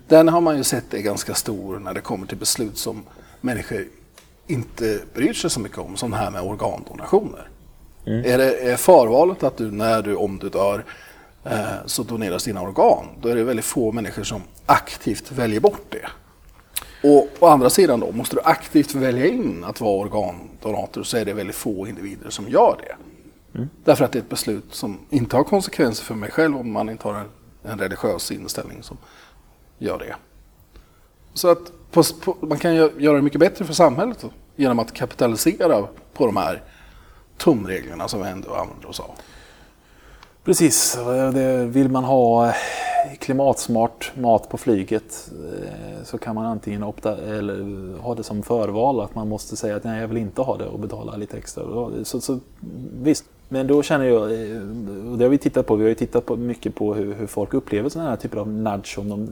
Den 0.08 0.28
har 0.28 0.41
man 0.41 0.58
ju 0.58 0.64
sett 0.64 0.93
är 0.93 1.00
ganska 1.00 1.34
stor 1.34 1.80
när 1.80 1.93
det 1.93 2.02
kommer 2.02 2.28
till 2.28 2.38
beslut 2.38 2.78
som 2.78 3.04
människor 3.41 3.86
inte 4.47 5.00
bryr 5.14 5.34
sig 5.34 5.50
så 5.50 5.60
mycket 5.60 5.78
om, 5.78 5.97
som 5.97 6.12
det 6.12 6.18
här 6.18 6.32
med 6.32 6.41
organdonationer. 6.41 7.50
Är, 8.06 8.38
det, 8.38 8.72
är 8.72 8.78
förvalet 8.78 9.43
att 9.43 9.58
du 9.58 9.72
när 9.72 10.02
du, 10.02 10.16
om 10.16 10.39
du 10.39 10.50
dör, 10.50 10.86
eh, 11.43 11.86
så 11.86 12.04
doneras 12.04 12.43
dina 12.43 12.62
organ, 12.62 13.06
då 13.22 13.30
är 13.30 13.36
det 13.36 13.43
väldigt 13.43 13.66
få 13.66 13.91
människor 13.91 14.24
som 14.24 14.41
aktivt 14.66 15.32
väljer 15.32 15.60
bort 15.60 15.86
det. 15.89 16.10
Och 17.04 17.28
å 17.39 17.47
andra 17.47 17.70
sidan 17.70 18.00
då, 18.00 18.12
måste 18.12 18.36
du 18.36 18.41
aktivt 18.43 18.95
välja 18.95 19.28
in 19.28 19.64
att 19.64 19.82
vara 19.82 19.97
organdonator 19.97 21.04
så 21.04 21.18
är 21.18 21.26
det 21.26 21.34
väldigt 21.34 21.56
få 21.56 21.88
individer 21.88 22.30
som 22.30 22.50
gör 22.50 22.78
det. 22.82 22.95
Därför 23.84 24.06
att 24.06 24.12
det 24.12 24.20
är 24.20 24.22
ett 24.22 24.30
beslut 24.30 24.66
som 24.72 24.97
inte 25.10 25.36
har 25.36 25.43
konsekvenser 25.43 26.04
för 26.04 26.16
mig 26.16 26.32
själv 26.32 26.58
om 26.58 26.72
man 26.72 26.89
inte 26.89 27.08
har 27.08 27.16
en, 27.16 27.26
en 27.64 27.80
religiös 27.80 28.32
inställning 28.32 28.84
som 28.84 28.97
gör 29.78 29.99
det. 29.99 30.16
Så 31.34 31.47
att 31.47 31.72
på, 31.91 32.03
på, 32.03 32.38
man 32.41 32.60
kan 32.60 32.76
göra 32.76 33.16
det 33.16 33.22
mycket 33.22 33.39
bättre 33.39 33.66
för 33.66 33.74
samhället 33.74 34.26
genom 34.55 34.80
att 34.80 34.93
kapitalisera 34.93 35.88
på 36.14 36.26
de 36.26 36.38
här 36.38 36.64
tumreglerna 37.38 38.07
som 38.07 38.22
vi 38.24 38.30
ändå 38.30 38.53
använder 38.53 38.89
oss 38.89 38.99
av. 38.99 39.12
Precis, 40.43 40.97
det 41.34 41.66
vill 41.66 41.89
man 41.89 42.03
ha 42.03 42.47
eh, 42.47 42.53
klimatsmart 43.20 44.12
mat 44.16 44.49
på 44.49 44.57
flyget 44.57 45.32
eh, 45.32 46.03
så 46.03 46.18
kan 46.18 46.36
man 46.36 46.45
antingen 46.45 46.84
opta, 46.84 47.18
eller 47.18 47.97
ha 47.99 48.16
det 48.16 48.24
som 48.24 48.43
förval 48.43 49.01
att 49.01 49.16
man 49.16 49.30
måste 49.30 49.55
säga 49.55 49.76
att 49.76 49.84
nej 49.84 50.01
jag 50.01 50.07
vill 50.07 50.18
inte 50.18 50.41
ha 50.41 50.57
det 50.57 50.66
och 50.66 50.80
betala 50.80 51.16
lite 51.16 51.38
extra. 51.38 51.64
Så, 52.03 52.22
så, 52.22 52.39
visst, 53.01 53.26
men 53.50 53.68
då 53.68 53.84
känner 53.84 54.06
jag, 54.06 54.22
eh, 54.22 55.12
och 55.12 55.18
det 55.18 55.26
har 55.26 55.30
vi 55.30 55.38
tittat 55.38 55.66
på, 55.66 55.76
vi 55.76 55.84
har 55.84 55.89
ju 55.89 55.95
tittat 55.95 56.26
på 56.26 56.36
mycket 56.36 56.76
på 56.76 56.93
hur, 56.93 57.14
hur 57.14 57.28
folk 57.28 57.54
upplever 57.54 57.89
sådana 57.89 58.10
här 58.10 58.18
typer 58.18 58.38
av 58.38 58.47
nudge, 58.47 59.00
om 59.00 59.10
de 59.10 59.30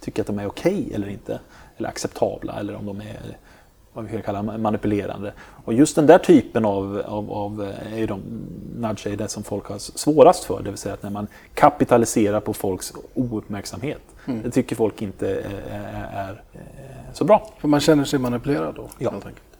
tycker 0.00 0.22
att 0.22 0.26
de 0.26 0.38
är 0.38 0.46
okej 0.46 0.90
eller 0.94 1.08
inte, 1.08 1.40
eller 1.76 1.88
acceptabla 1.88 2.60
eller 2.60 2.74
om 2.74 2.86
de 2.86 3.00
är 3.00 3.36
vad 3.94 4.04
vi 4.04 4.10
kan 4.10 4.22
kalla 4.22 4.42
manipulerande. 4.42 5.32
Och 5.64 5.74
just 5.74 5.96
den 5.96 6.06
där 6.06 6.18
typen 6.18 6.64
av, 6.64 7.02
av, 7.06 7.32
av 7.32 7.62
eh, 7.62 8.02
är 8.02 8.06
de 8.06 8.20
nudge 8.76 9.06
är 9.06 9.16
det 9.16 9.28
som 9.28 9.42
folk 9.42 9.66
har 9.66 9.78
svårast 9.78 10.44
för. 10.44 10.62
Det 10.62 10.70
vill 10.70 10.78
säga 10.78 10.94
att 10.94 11.02
när 11.02 11.10
man 11.10 11.26
kapitaliserar 11.54 12.40
på 12.40 12.52
folks 12.54 12.92
ouppmärksamhet. 13.14 14.02
Mm. 14.26 14.42
Det 14.42 14.50
tycker 14.50 14.76
folk 14.76 15.02
inte 15.02 15.30
är, 15.30 15.62
är, 15.70 16.12
är, 16.12 16.42
så 17.12 17.24
bra. 17.24 17.52
För 17.58 17.68
man 17.68 17.80
känner 17.80 18.04
sig 18.04 18.18
manipulerad 18.18 18.74
då? 18.74 18.88
Ja. 18.98 19.12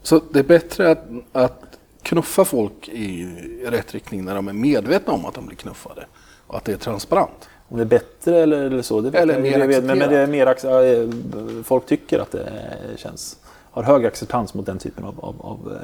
Så 0.02 0.20
det 0.32 0.38
är 0.38 0.44
bättre 0.44 0.90
att, 0.90 1.04
att 1.32 1.78
knuffa 2.04 2.44
folk 2.44 2.88
i 2.88 3.26
rätt 3.66 3.94
riktning 3.94 4.24
när 4.24 4.34
de 4.34 4.48
är 4.48 4.52
medvetna 4.52 5.12
om 5.12 5.26
att 5.26 5.34
de 5.34 5.46
blir 5.46 5.56
knuffade 5.56 6.06
och 6.46 6.56
att 6.56 6.64
det 6.64 6.72
är 6.72 6.76
transparent. 6.76 7.48
Om 7.68 7.76
det 7.76 7.82
är 7.82 7.86
bättre 7.86 8.38
eller, 8.42 8.64
eller 8.64 8.82
så, 8.82 9.00
det 9.00 9.10
vet 9.10 9.22
eller 9.22 9.34
jag, 9.34 9.42
mer 9.42 9.58
jag 9.58 9.66
vet, 9.68 9.84
men, 9.84 9.98
men 9.98 10.10
det 10.10 10.18
är 10.18 10.26
mer, 10.26 10.46
eh, 10.46 11.62
folk 11.64 11.86
tycker 11.86 12.18
att 12.18 12.30
det 12.30 12.50
känns, 12.96 13.38
har 13.70 13.82
hög 13.82 14.06
acceptans 14.06 14.54
mot 14.54 14.66
den 14.66 14.78
typen 14.78 15.04
av, 15.04 15.24
av, 15.24 15.42
av 15.42 15.72
uh, 15.72 15.78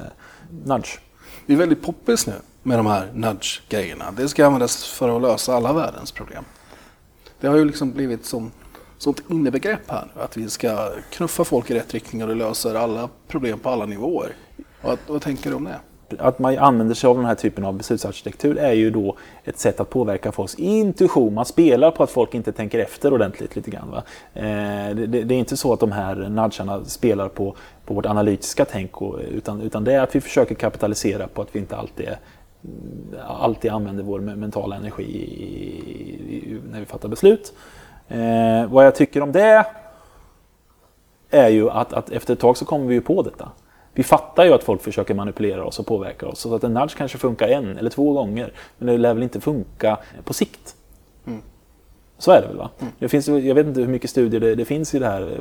nudge. 0.64 0.98
Det 1.46 1.52
är 1.52 1.56
väldigt 1.56 1.82
poppis 1.82 2.26
nu 2.26 2.34
med 2.62 2.78
de 2.78 2.86
här 2.86 3.10
nudge-grejerna. 3.14 4.04
Det 4.16 4.28
ska 4.28 4.46
användas 4.46 4.84
för 4.84 5.16
att 5.16 5.22
lösa 5.22 5.54
alla 5.54 5.72
världens 5.72 6.12
problem. 6.12 6.44
Det 7.40 7.48
har 7.48 7.56
ju 7.56 7.64
liksom 7.64 7.92
blivit 7.92 8.24
som 8.24 8.50
sånt 8.98 9.22
innebegrepp 9.30 9.90
här 9.90 10.08
nu, 10.14 10.22
att 10.22 10.36
vi 10.36 10.50
ska 10.50 10.92
knuffa 11.10 11.44
folk 11.44 11.70
i 11.70 11.74
rätt 11.74 11.94
riktning 11.94 12.22
och 12.22 12.28
det 12.28 12.34
löser 12.34 12.74
alla 12.74 13.08
problem 13.28 13.58
på 13.58 13.68
alla 13.68 13.86
nivåer. 13.86 14.34
Vad, 14.82 14.98
vad 15.06 15.22
tänker 15.22 15.50
du 15.50 15.56
om 15.56 15.64
det? 15.64 15.80
Att 16.18 16.38
man 16.38 16.58
använder 16.58 16.94
sig 16.94 17.08
av 17.08 17.16
den 17.16 17.24
här 17.24 17.34
typen 17.34 17.64
av 17.64 17.74
beslutsarkitektur 17.74 18.58
är 18.58 18.72
ju 18.72 18.90
då 18.90 19.16
ett 19.44 19.58
sätt 19.58 19.80
att 19.80 19.90
påverka 19.90 20.32
folks 20.32 20.54
intuition. 20.54 21.34
Man 21.34 21.44
spelar 21.44 21.90
på 21.90 22.02
att 22.02 22.10
folk 22.10 22.34
inte 22.34 22.52
tänker 22.52 22.78
efter 22.78 23.12
ordentligt 23.12 23.56
lite 23.56 23.70
grann. 23.70 23.90
Va? 23.90 24.02
Eh, 24.34 24.94
det, 24.94 25.06
det, 25.06 25.34
är 25.34 25.38
inte 25.38 25.56
så 25.56 25.72
att 25.72 25.80
de 25.80 25.92
här 25.92 26.14
nudgarna 26.14 26.84
spelar 26.84 27.28
på, 27.28 27.54
på 27.84 27.94
vårt 27.94 28.06
analytiska 28.06 28.64
tänk 28.64 29.02
och, 29.02 29.18
utan, 29.30 29.60
utan 29.60 29.84
det 29.84 29.92
är 29.92 30.00
att 30.00 30.16
vi 30.16 30.20
försöker 30.20 30.54
kapitalisera 30.54 31.28
på 31.28 31.42
att 31.42 31.48
vi 31.52 31.58
inte 31.58 31.76
alltid, 31.76 32.08
mm, 32.08 33.26
alltid 33.26 33.70
använder 33.70 34.02
vår 34.02 34.20
mentala 34.20 34.76
energi 34.76 35.02
i, 35.02 36.14
i, 36.36 36.60
när 36.72 36.80
vi 36.80 36.86
fattar 36.86 37.08
beslut. 37.08 37.52
Eh, 38.08 38.66
vad 38.68 38.86
jag 38.86 38.94
tycker 38.94 39.22
om 39.22 39.32
det 39.32 39.66
är 41.30 41.48
ju 41.48 41.70
att, 41.70 41.92
att 41.92 42.10
efter 42.10 42.32
ett 42.32 42.40
tag 42.40 42.56
så 42.56 42.64
kommer 42.64 42.86
vi 42.86 42.94
ju 42.94 43.00
på 43.00 43.22
detta. 43.22 43.48
Vi 44.00 44.04
fattar 44.04 44.44
ju 44.44 44.52
att 44.52 44.64
folk 44.64 44.82
försöker 44.82 45.14
manipulera 45.14 45.64
oss 45.64 45.78
och 45.78 45.86
påverka 45.86 46.26
oss. 46.26 46.40
Så 46.40 46.54
att 46.54 46.64
en 46.64 46.74
nudge 46.74 46.96
kanske 46.96 47.18
funkar 47.18 47.48
en 47.48 47.78
eller 47.78 47.90
två 47.90 48.12
gånger. 48.12 48.52
Men 48.78 48.86
det 48.86 48.98
lär 48.98 49.14
väl 49.14 49.22
inte 49.22 49.40
funka 49.40 49.98
på 50.24 50.32
sikt. 50.32 50.76
Mm. 51.26 51.42
Så 52.18 52.30
är 52.30 52.40
det 52.40 52.46
väl? 52.46 52.56
va? 52.56 52.70
Mm. 52.80 52.92
Det 52.98 53.08
finns, 53.08 53.28
jag 53.28 53.54
vet 53.54 53.66
inte 53.66 53.80
hur 53.80 53.88
mycket 53.88 54.10
studier 54.10 54.40
det, 54.40 54.54
det 54.54 54.64
finns 54.64 54.94
i 54.94 54.98
det 54.98 55.06
här, 55.06 55.40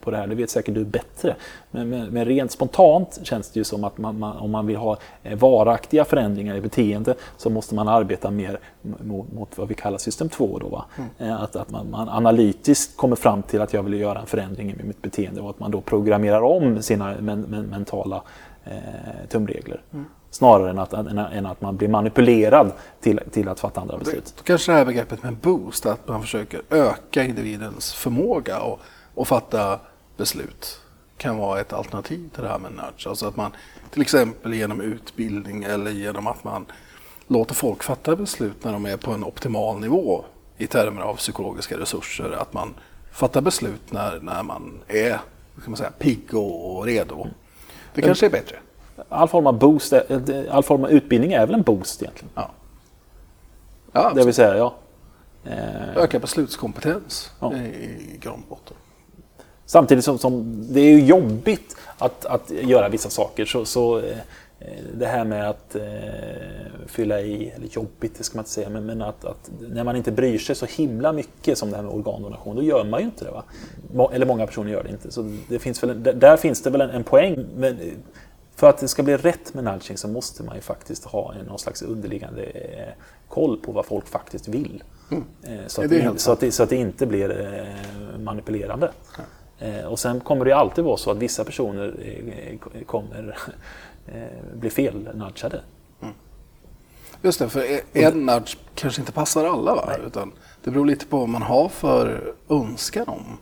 på, 0.00 0.10
det 0.10 0.16
här, 0.16 0.26
det 0.26 0.34
vet 0.34 0.50
säkert 0.50 0.74
du 0.74 0.84
bättre. 0.84 1.36
Men, 1.70 1.88
men, 1.88 2.24
rent 2.24 2.50
spontant 2.50 3.20
känns 3.22 3.50
det 3.50 3.60
ju 3.60 3.64
som 3.64 3.84
att 3.84 3.98
man, 3.98 4.18
man, 4.18 4.36
om 4.36 4.50
man 4.50 4.66
vill 4.66 4.76
ha 4.76 4.96
eh, 5.22 5.38
varaktiga 5.38 6.04
förändringar 6.04 6.56
i 6.56 6.60
beteende 6.60 7.14
så 7.36 7.50
måste 7.50 7.74
man 7.74 7.88
arbeta 7.88 8.30
mer 8.30 8.58
mot, 8.82 9.32
mot 9.32 9.58
vad 9.58 9.68
vi 9.68 9.74
kallar 9.74 9.98
system 9.98 10.28
2. 10.28 10.58
Då, 10.58 10.68
va? 10.68 10.84
Mm. 10.96 11.30
Eh, 11.30 11.42
att, 11.42 11.56
att 11.56 11.70
man, 11.70 11.90
man, 11.90 12.08
analytiskt 12.08 12.96
kommer 12.96 13.16
fram 13.16 13.42
till 13.42 13.60
att 13.60 13.72
jag 13.72 13.82
vill 13.82 14.00
göra 14.00 14.20
en 14.20 14.26
förändring 14.26 14.70
i 14.70 14.82
mitt 14.82 15.02
beteende 15.02 15.40
och 15.40 15.50
att 15.50 15.60
man 15.60 15.70
då 15.70 15.80
programmerar 15.80 16.42
om 16.42 16.82
sina 16.82 17.14
men, 17.20 17.40
men, 17.40 17.66
mentala 17.66 18.22
eh, 18.64 19.28
tumregler. 19.28 19.82
Mm. 19.92 20.04
Snarare 20.30 20.70
än 20.70 20.78
att, 20.78 20.92
än, 20.92 21.18
än, 21.18 21.46
att 21.46 21.60
man 21.60 21.76
blir 21.76 21.88
manipulerad 21.88 22.72
till, 23.00 23.20
till 23.30 23.48
att 23.48 23.60
fatta 23.60 23.80
andra 23.80 23.98
beslut. 23.98 24.34
Då 24.36 24.42
kanske 24.42 24.72
det 24.72 24.78
här 24.78 24.84
begreppet 24.84 25.22
med 25.22 25.36
boost, 25.36 25.86
att 25.86 26.08
man 26.08 26.20
försöker 26.20 26.62
öka 26.70 27.24
individens 27.24 27.92
förmåga 27.92 28.60
och, 28.60 28.80
och 29.14 29.28
fatta 29.28 29.80
beslut 30.20 30.80
kan 31.16 31.38
vara 31.38 31.60
ett 31.60 31.72
alternativ 31.72 32.30
till 32.34 32.42
det 32.42 32.48
här 32.48 32.58
med 32.58 32.72
nudge. 32.72 33.06
Alltså 33.06 33.26
att 33.26 33.36
man 33.36 33.52
till 33.90 34.02
exempel 34.02 34.54
genom 34.54 34.80
utbildning 34.80 35.64
eller 35.64 35.90
genom 35.90 36.26
att 36.26 36.44
man 36.44 36.66
låter 37.26 37.54
folk 37.54 37.82
fatta 37.82 38.16
beslut 38.16 38.64
när 38.64 38.72
de 38.72 38.86
är 38.86 38.96
på 38.96 39.10
en 39.10 39.24
optimal 39.24 39.80
nivå 39.80 40.24
i 40.56 40.66
termer 40.66 41.02
av 41.02 41.16
psykologiska 41.16 41.78
resurser. 41.78 42.30
Att 42.30 42.52
man 42.52 42.74
fattar 43.12 43.40
beslut 43.40 43.92
när, 43.92 44.20
när 44.20 44.42
man 44.42 44.82
är 44.88 45.20
kan 45.62 45.70
man 45.70 45.76
säga, 45.76 45.90
pigg 45.90 46.34
och 46.34 46.84
redo. 46.84 47.26
Det 47.94 48.02
kanske 48.02 48.26
är 48.26 48.30
bättre 48.30 48.56
all 49.08 49.28
form 49.28 49.46
av 49.46 49.58
boost, 49.58 49.92
all 50.50 50.62
form 50.62 50.84
av 50.84 50.90
utbildning 50.90 51.32
är 51.32 51.46
väl 51.46 51.54
en 51.54 51.62
boost 51.62 52.02
egentligen? 52.02 52.30
Ja. 52.34 52.50
ja 53.92 54.12
det 54.14 54.24
vill 54.24 54.34
säga, 54.34 54.56
ja. 54.56 54.74
Eh, 55.44 55.96
Öka 55.96 56.18
beslutskompetens 56.18 57.30
ja. 57.40 57.54
i 57.54 58.18
grund 58.20 58.42
botten. 58.48 58.76
Samtidigt 59.70 60.04
som, 60.04 60.18
som, 60.18 60.64
det 60.72 60.80
är 60.80 60.90
ju 60.90 61.04
jobbigt 61.04 61.76
att, 61.98 62.26
att 62.26 62.50
göra 62.50 62.88
vissa 62.88 63.10
saker 63.10 63.44
så, 63.44 63.64
så 63.64 63.98
eh, 63.98 64.16
det 64.94 65.06
här 65.06 65.24
med 65.24 65.50
att 65.50 65.76
eh, 65.76 65.82
fylla 66.86 67.20
i, 67.20 67.50
eller 67.50 67.66
jobbigt 67.66 68.14
det 68.18 68.24
ska 68.24 68.36
man 68.36 68.40
inte 68.40 68.50
säga, 68.50 68.68
men, 68.68 68.86
men 68.86 69.02
att, 69.02 69.24
att, 69.24 69.50
när 69.68 69.84
man 69.84 69.96
inte 69.96 70.12
bryr 70.12 70.38
sig 70.38 70.56
så 70.56 70.66
himla 70.66 71.12
mycket 71.12 71.58
som 71.58 71.70
det 71.70 71.76
här 71.76 71.82
med 71.82 71.92
organdonation, 71.92 72.56
då 72.56 72.62
gör 72.62 72.84
man 72.84 73.00
ju 73.00 73.06
inte 73.06 73.24
det. 73.24 73.30
Va? 73.30 74.10
Eller 74.12 74.26
många 74.26 74.46
personer 74.46 74.70
gör 74.70 74.82
det 74.82 74.90
inte. 74.90 75.10
Så 75.10 75.36
det 75.48 75.58
finns 75.58 75.82
väl, 75.82 76.02
där 76.02 76.36
finns 76.36 76.62
det 76.62 76.70
väl 76.70 76.80
en, 76.80 76.90
en 76.90 77.04
poäng. 77.04 77.46
Men 77.56 77.78
för 78.56 78.68
att 78.68 78.78
det 78.78 78.88
ska 78.88 79.02
bli 79.02 79.16
rätt 79.16 79.54
med 79.54 79.64
nudging 79.64 79.96
så 79.96 80.08
måste 80.08 80.42
man 80.42 80.54
ju 80.54 80.60
faktiskt 80.60 81.04
ha 81.04 81.34
någon 81.48 81.58
slags 81.58 81.82
underliggande 81.82 82.42
eh, 82.42 82.92
koll 83.28 83.60
på 83.60 83.72
vad 83.72 83.86
folk 83.86 84.06
faktiskt 84.06 84.48
vill. 84.48 84.82
Mm. 85.10 85.24
Eh, 85.42 85.66
så, 85.66 85.82
att 85.82 85.90
det, 85.90 85.98
det 85.98 86.18
så, 86.18 86.32
att 86.32 86.40
det, 86.40 86.52
så, 86.52 86.62
att 86.62 86.70
det, 86.70 86.76
inte 86.76 87.06
blir 87.06 87.40
eh, 87.40 88.20
manipulerande. 88.20 88.90
Ja. 89.18 89.24
Och 89.86 89.98
sen 89.98 90.20
kommer 90.20 90.44
det 90.44 90.52
alltid 90.52 90.84
vara 90.84 90.96
så 90.96 91.10
att 91.10 91.16
vissa 91.16 91.44
personer 91.44 91.94
kommer 92.86 93.38
bli 94.54 94.70
fel 94.70 95.08
nudgade. 95.14 95.60
Mm. 96.02 96.14
Just 97.22 97.38
det, 97.38 97.48
för 97.48 97.80
en 97.92 98.26
nudge 98.26 98.56
kanske 98.74 99.02
inte 99.02 99.12
passar 99.12 99.44
alla. 99.44 99.74
Va? 99.74 99.96
Utan 100.06 100.32
det 100.64 100.70
beror 100.70 100.86
lite 100.86 101.06
på 101.06 101.18
vad 101.18 101.28
man 101.28 101.42
har 101.42 101.68
för 101.68 102.34
önskan 102.48 103.08
om 103.08 103.38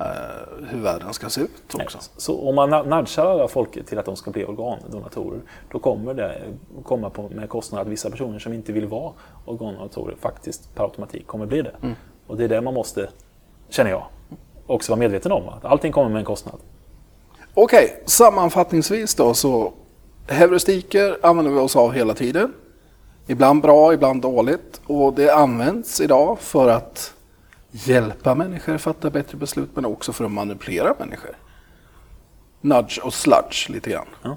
Eh, 0.00 0.66
hur 0.68 0.80
världen 0.80 1.14
ska 1.14 1.28
se 1.28 1.40
ut 1.40 1.74
också. 1.74 1.98
Så 2.16 2.48
om 2.48 2.54
man 2.54 2.70
nudgar 2.70 3.48
folk 3.48 3.86
till 3.86 3.98
att 3.98 4.06
de 4.06 4.16
ska 4.16 4.30
bli 4.30 4.44
organdonatorer, 4.44 5.40
då 5.70 5.78
kommer 5.78 6.14
det 6.14 6.42
komma 6.84 7.10
på, 7.10 7.28
med 7.28 7.48
kostnad 7.48 7.80
att 7.80 7.88
vissa 7.88 8.10
personer 8.10 8.38
som 8.38 8.52
inte 8.52 8.72
vill 8.72 8.86
vara 8.86 9.12
organdonatorer 9.44 10.16
faktiskt 10.20 10.74
per 10.74 10.84
automatik 10.84 11.26
kommer 11.26 11.46
bli 11.46 11.62
det. 11.62 11.74
Mm. 11.82 11.94
Och 12.26 12.36
det 12.36 12.44
är 12.44 12.48
det 12.48 12.60
man 12.60 12.74
måste, 12.74 13.08
känner 13.68 13.90
jag, 13.90 14.06
också 14.68 14.92
vara 14.92 14.98
medveten 14.98 15.32
om. 15.32 15.48
Att 15.48 15.64
allting 15.64 15.92
kommer 15.92 16.08
med 16.08 16.18
en 16.18 16.24
kostnad. 16.24 16.60
Okej, 17.54 17.84
okay, 17.84 17.96
sammanfattningsvis 18.06 19.14
då 19.14 19.34
så 19.34 19.72
heuristiker 20.26 21.18
använder 21.22 21.52
vi 21.52 21.58
oss 21.58 21.76
av 21.76 21.92
hela 21.92 22.14
tiden. 22.14 22.52
Ibland 23.26 23.62
bra, 23.62 23.92
ibland 23.92 24.22
dåligt. 24.22 24.80
Och 24.86 25.14
det 25.14 25.30
används 25.30 26.00
idag 26.00 26.38
för 26.40 26.68
att 26.68 27.14
hjälpa 27.70 28.34
människor 28.34 28.74
att 28.74 28.80
fatta 28.80 29.10
bättre 29.10 29.38
beslut 29.38 29.70
men 29.74 29.84
också 29.84 30.12
för 30.12 30.24
att 30.24 30.30
manipulera 30.30 30.94
människor. 30.98 31.36
Nudge 32.60 33.00
och 33.04 33.14
sludge 33.14 33.68
lite 33.68 33.90
grann. 33.90 34.06
Ja. 34.22 34.36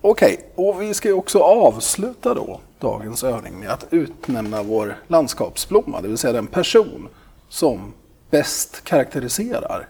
Okej, 0.00 0.34
okay, 0.54 0.66
och 0.66 0.82
vi 0.82 0.94
ska 0.94 1.08
ju 1.08 1.14
också 1.14 1.38
avsluta 1.38 2.34
då 2.34 2.60
dagens 2.80 3.24
övning 3.24 3.60
med 3.60 3.70
att 3.70 3.86
utnämna 3.90 4.62
vår 4.62 4.96
landskapsblomma, 5.06 6.00
det 6.00 6.08
vill 6.08 6.18
säga 6.18 6.32
den 6.32 6.46
person 6.46 7.08
som 7.48 7.92
bäst 8.30 8.84
karaktäriserar 8.84 9.88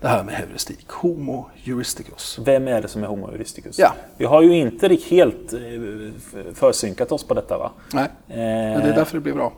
det 0.00 0.08
här 0.08 0.24
med 0.24 0.34
heuristik, 0.34 0.88
Homo 0.88 1.46
juristicus. 1.54 2.38
Vem 2.44 2.68
är 2.68 2.82
det 2.82 2.88
som 2.88 3.02
är 3.02 3.06
Homo 3.06 3.32
juristicus? 3.32 3.78
Ja. 3.78 3.94
Vi 4.16 4.24
har 4.24 4.42
ju 4.42 4.56
inte 4.56 4.98
helt 5.10 5.52
eh, 5.52 5.60
försynkat 6.54 7.12
oss 7.12 7.24
på 7.24 7.34
detta 7.34 7.58
va? 7.58 7.70
Nej, 7.92 8.08
men 8.26 8.80
det 8.80 8.88
är 8.88 8.94
därför 8.94 9.14
det 9.14 9.20
blir 9.20 9.34
bra. 9.34 9.52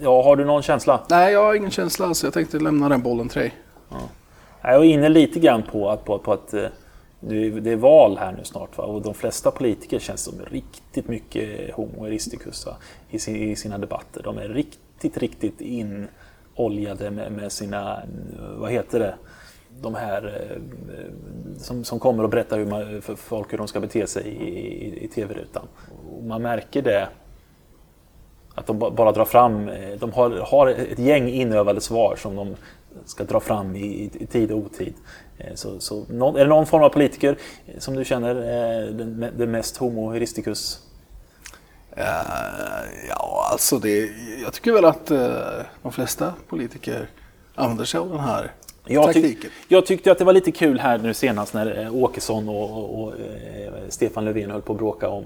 Ja, 0.00 0.22
har 0.22 0.36
du 0.36 0.44
någon 0.44 0.62
känsla? 0.62 1.00
Nej, 1.10 1.32
jag 1.32 1.44
har 1.44 1.54
ingen 1.54 1.70
känsla 1.70 2.14
så 2.14 2.26
jag 2.26 2.34
tänkte 2.34 2.58
lämna 2.58 2.88
den 2.88 3.02
bollen 3.02 3.28
till 3.28 3.40
dig. 3.40 3.54
Ja. 3.90 3.98
Jag 4.62 4.74
är 4.74 4.84
inne 4.84 5.08
lite 5.08 5.40
grann 5.40 5.62
på 5.62 5.90
att, 5.90 6.04
på, 6.04 6.18
på 6.18 6.32
att 6.32 6.54
eh, 6.54 6.66
det 7.20 7.72
är 7.72 7.76
val 7.76 8.18
här 8.18 8.32
nu 8.32 8.44
snart 8.44 8.78
va? 8.78 8.84
och 8.84 9.02
de 9.02 9.14
flesta 9.14 9.50
politiker 9.50 9.98
känns 9.98 10.22
som 10.22 10.34
riktigt 10.50 11.08
mycket 11.08 11.74
homo 11.74 12.06
eristicus 12.06 12.66
i, 13.10 13.50
i, 13.50 13.56
sina 13.56 13.78
debatter. 13.78 14.22
De 14.22 14.38
är 14.38 14.48
riktigt, 14.48 15.16
riktigt 15.18 15.60
Oljade 16.60 17.10
med, 17.10 17.32
med 17.32 17.52
sina, 17.52 18.02
vad 18.58 18.70
heter 18.70 18.98
det, 18.98 19.14
de 19.80 19.94
här 19.94 20.50
eh, 20.50 21.06
som, 21.56 21.84
som 21.84 21.98
kommer 21.98 22.24
och 22.24 22.30
berättar 22.30 22.58
hur 22.58 22.66
man, 22.66 23.02
för 23.02 23.14
folk 23.14 23.52
hur 23.52 23.58
de 23.58 23.68
ska 23.68 23.80
bete 23.80 24.06
sig 24.06 24.26
i, 24.26 24.48
i, 24.48 25.04
i 25.04 25.08
tv-rutan. 25.08 25.66
Man 26.22 26.42
märker 26.42 26.82
det 26.82 27.08
att 28.54 28.66
de 28.66 28.78
bara 28.78 29.12
drar 29.12 29.24
fram, 29.24 29.68
eh, 29.68 29.98
de 29.98 30.12
har, 30.12 30.30
har 30.30 30.66
ett 30.66 30.98
gäng 30.98 31.28
inövade 31.28 31.80
svar 31.80 32.16
som 32.16 32.36
de 32.36 32.56
ska 33.04 33.24
dra 33.24 33.40
fram 33.40 33.76
i, 33.76 34.10
i 34.20 34.26
tid 34.26 34.52
och 34.52 34.58
otid. 34.58 34.94
Eh, 35.38 35.54
så, 35.54 35.80
så 35.80 36.04
någon, 36.08 36.36
är 36.36 36.40
det 36.40 36.50
någon 36.50 36.66
form 36.66 36.82
av 36.82 36.88
politiker 36.88 37.36
som 37.78 37.94
du 37.94 38.04
känner 38.04 38.34
är 38.34 38.90
den, 38.90 39.26
den 39.36 39.50
mest 39.50 39.76
homo 39.76 40.10
heuristicus? 40.10 40.89
Uh, 41.98 42.04
ja, 43.08 43.48
alltså 43.50 43.78
det, 43.78 44.10
jag 44.42 44.52
tycker 44.52 44.72
väl 44.72 44.84
att 44.84 45.10
uh, 45.10 45.28
de 45.82 45.92
flesta 45.92 46.34
politiker 46.48 47.08
använder 47.54 47.84
sig 47.84 48.00
av 48.00 48.08
den 48.08 48.20
här 48.20 48.52
Jag, 48.86 49.12
tyck, 49.12 49.46
jag 49.68 49.86
tyckte 49.86 50.12
att 50.12 50.18
det 50.18 50.24
var 50.24 50.32
lite 50.32 50.52
kul 50.52 50.80
här 50.80 50.98
nu 50.98 51.14
senast 51.14 51.54
när 51.54 51.78
eh, 51.82 51.94
Åkesson 51.94 52.48
och, 52.48 52.70
och, 52.70 53.02
och 53.02 53.12
eh, 53.12 53.72
Stefan 53.88 54.24
Löfven 54.24 54.50
höll 54.50 54.62
på 54.62 54.72
att 54.72 54.78
bråka 54.78 55.08
om 55.08 55.24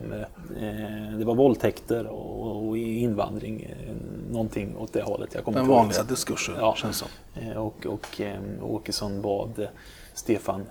eh, 0.60 1.18
det 1.18 1.24
var 1.24 1.34
våldtäkter 1.34 2.06
och, 2.06 2.68
och 2.68 2.78
invandring, 2.78 3.62
eh, 3.62 3.94
någonting 4.32 4.76
åt 4.76 4.92
det 4.92 5.02
hållet. 5.02 5.34
Jag 5.44 5.54
Den 5.54 5.66
vanliga 5.68 6.02
diskursen, 6.02 6.54
Ja. 6.58 6.74
känns 6.74 6.96
som. 6.96 7.08
Eh, 7.34 7.56
Och, 7.56 7.86
och 7.86 8.20
eh, 8.20 8.40
Åkesson 8.62 9.22
bad 9.22 9.58
eh, 9.58 9.68
Stefan 10.14 10.66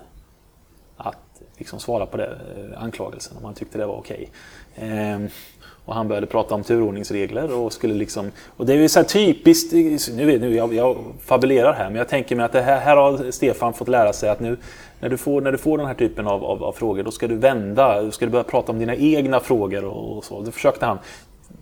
att 1.04 1.42
liksom 1.58 1.80
svara 1.80 2.06
på 2.06 2.18
det, 2.18 2.26
eh, 2.26 2.84
anklagelsen, 2.84 3.38
om 3.38 3.46
han 3.46 3.54
tyckte 3.54 3.78
det 3.78 3.86
var 3.86 3.96
okej. 3.96 4.30
Ehm, 4.76 5.28
och 5.86 5.94
han 5.96 6.08
började 6.08 6.28
prata 6.28 6.56
om 6.56 6.64
turordningsregler 6.64 7.54
och 7.54 7.74
skulle 7.74 7.94
liksom... 7.94 8.32
Och 8.58 8.66
det 8.66 8.74
är 8.74 8.78
ju 8.78 8.90
så 8.90 9.00
här 9.00 9.06
typiskt, 9.06 9.74
nu, 10.14 10.26
vet- 10.26 10.42
nu 10.42 10.56
jag, 10.56 10.74
jag 10.74 10.98
fabulerar 11.20 11.74
här, 11.74 11.86
men 11.86 11.96
jag 11.96 12.08
tänker 12.08 12.36
mig 12.36 12.46
att 12.46 12.52
det 12.52 12.62
här, 12.62 12.80
här 12.80 12.98
har 12.98 13.32
Stefan 13.32 13.74
fått 13.74 13.88
lära 13.88 14.14
sig 14.14 14.30
att 14.30 14.40
nu 14.40 14.58
när 15.00 15.10
du 15.10 15.18
får, 15.18 15.42
när 15.42 15.52
du 15.52 15.58
får 15.58 15.78
den 15.78 15.88
här 15.88 15.94
typen 15.94 16.28
av, 16.28 16.44
av, 16.44 16.64
av 16.64 16.72
frågor, 16.72 17.04
då 17.04 17.12
ska 17.12 17.28
du 17.28 17.36
vända, 17.36 18.02
då 18.02 18.12
ska 18.12 18.26
du 18.26 18.32
börja 18.32 18.44
prata 18.44 18.72
om 18.72 18.80
dina 18.80 18.96
egna 18.96 19.40
frågor 19.40 19.86
och, 19.86 20.18
och 20.18 20.24
så. 20.24 20.42
Då 20.42 20.52
försökte 20.52 20.86
han, 20.86 21.00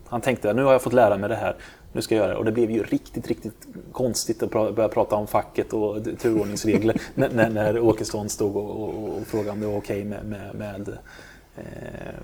han 0.08 0.22
tänkte 0.22 0.54
nu 0.54 0.64
har 0.64 0.72
jag 0.72 0.82
fått 0.82 0.94
lära 0.94 1.18
mig 1.18 1.30
det 1.30 1.36
här, 1.36 1.56
nu 1.94 2.02
ska 2.02 2.16
jag 2.16 2.22
göra 2.22 2.34
det. 2.34 2.38
Och 2.39 2.46
det 2.46 2.52
blev 2.52 2.72
ju 2.72 2.84
riktigt, 2.84 3.28
riktigt 3.28 3.68
konstigt 3.92 4.44
att 4.44 4.52
pra- 4.52 4.74
börja 4.74 4.89
prata 4.89 5.16
om 5.16 5.28
facket 5.28 5.74
och 5.74 5.98
turordningsregler 6.22 7.02
när, 7.16 7.50
när, 7.50 7.80
Åkesson 7.80 8.30
stod 8.30 8.56
och, 8.56 8.70
och, 8.84 9.10
och 9.10 9.28
frågade 9.28 9.52
om 9.52 9.60
det 9.60 9.68
var 9.68 9.78
okej 9.78 10.04
med, 10.04 10.26
med, 10.26 10.56
med 10.56 10.98
eh, 11.58 11.64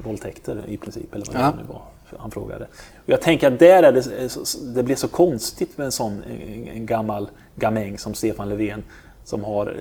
våldtäkter 0.03 0.63
i 0.67 0.77
princip, 0.77 1.15
eller 1.15 1.25
vad 1.25 1.35
Ja. 1.41 1.51
det 1.51 1.57
nu 1.57 1.63
var 1.73 1.81
han 2.17 2.31
frågade. 2.31 2.65
Och 2.95 3.09
jag 3.09 3.21
tänker 3.21 3.47
att 3.47 3.59
där 3.59 3.83
är 3.83 3.91
det, 3.91 4.73
det 4.75 4.83
blir 4.83 4.95
så 4.95 5.07
konstigt 5.07 5.77
med 5.77 5.85
en 5.85 5.91
sån 5.91 6.23
en, 6.23 6.67
en 6.67 6.85
gammal 6.85 7.29
gamäng 7.55 7.97
som 7.97 8.13
Stefan 8.13 8.49
Löfven 8.49 8.83
som 9.23 9.43
har, 9.43 9.75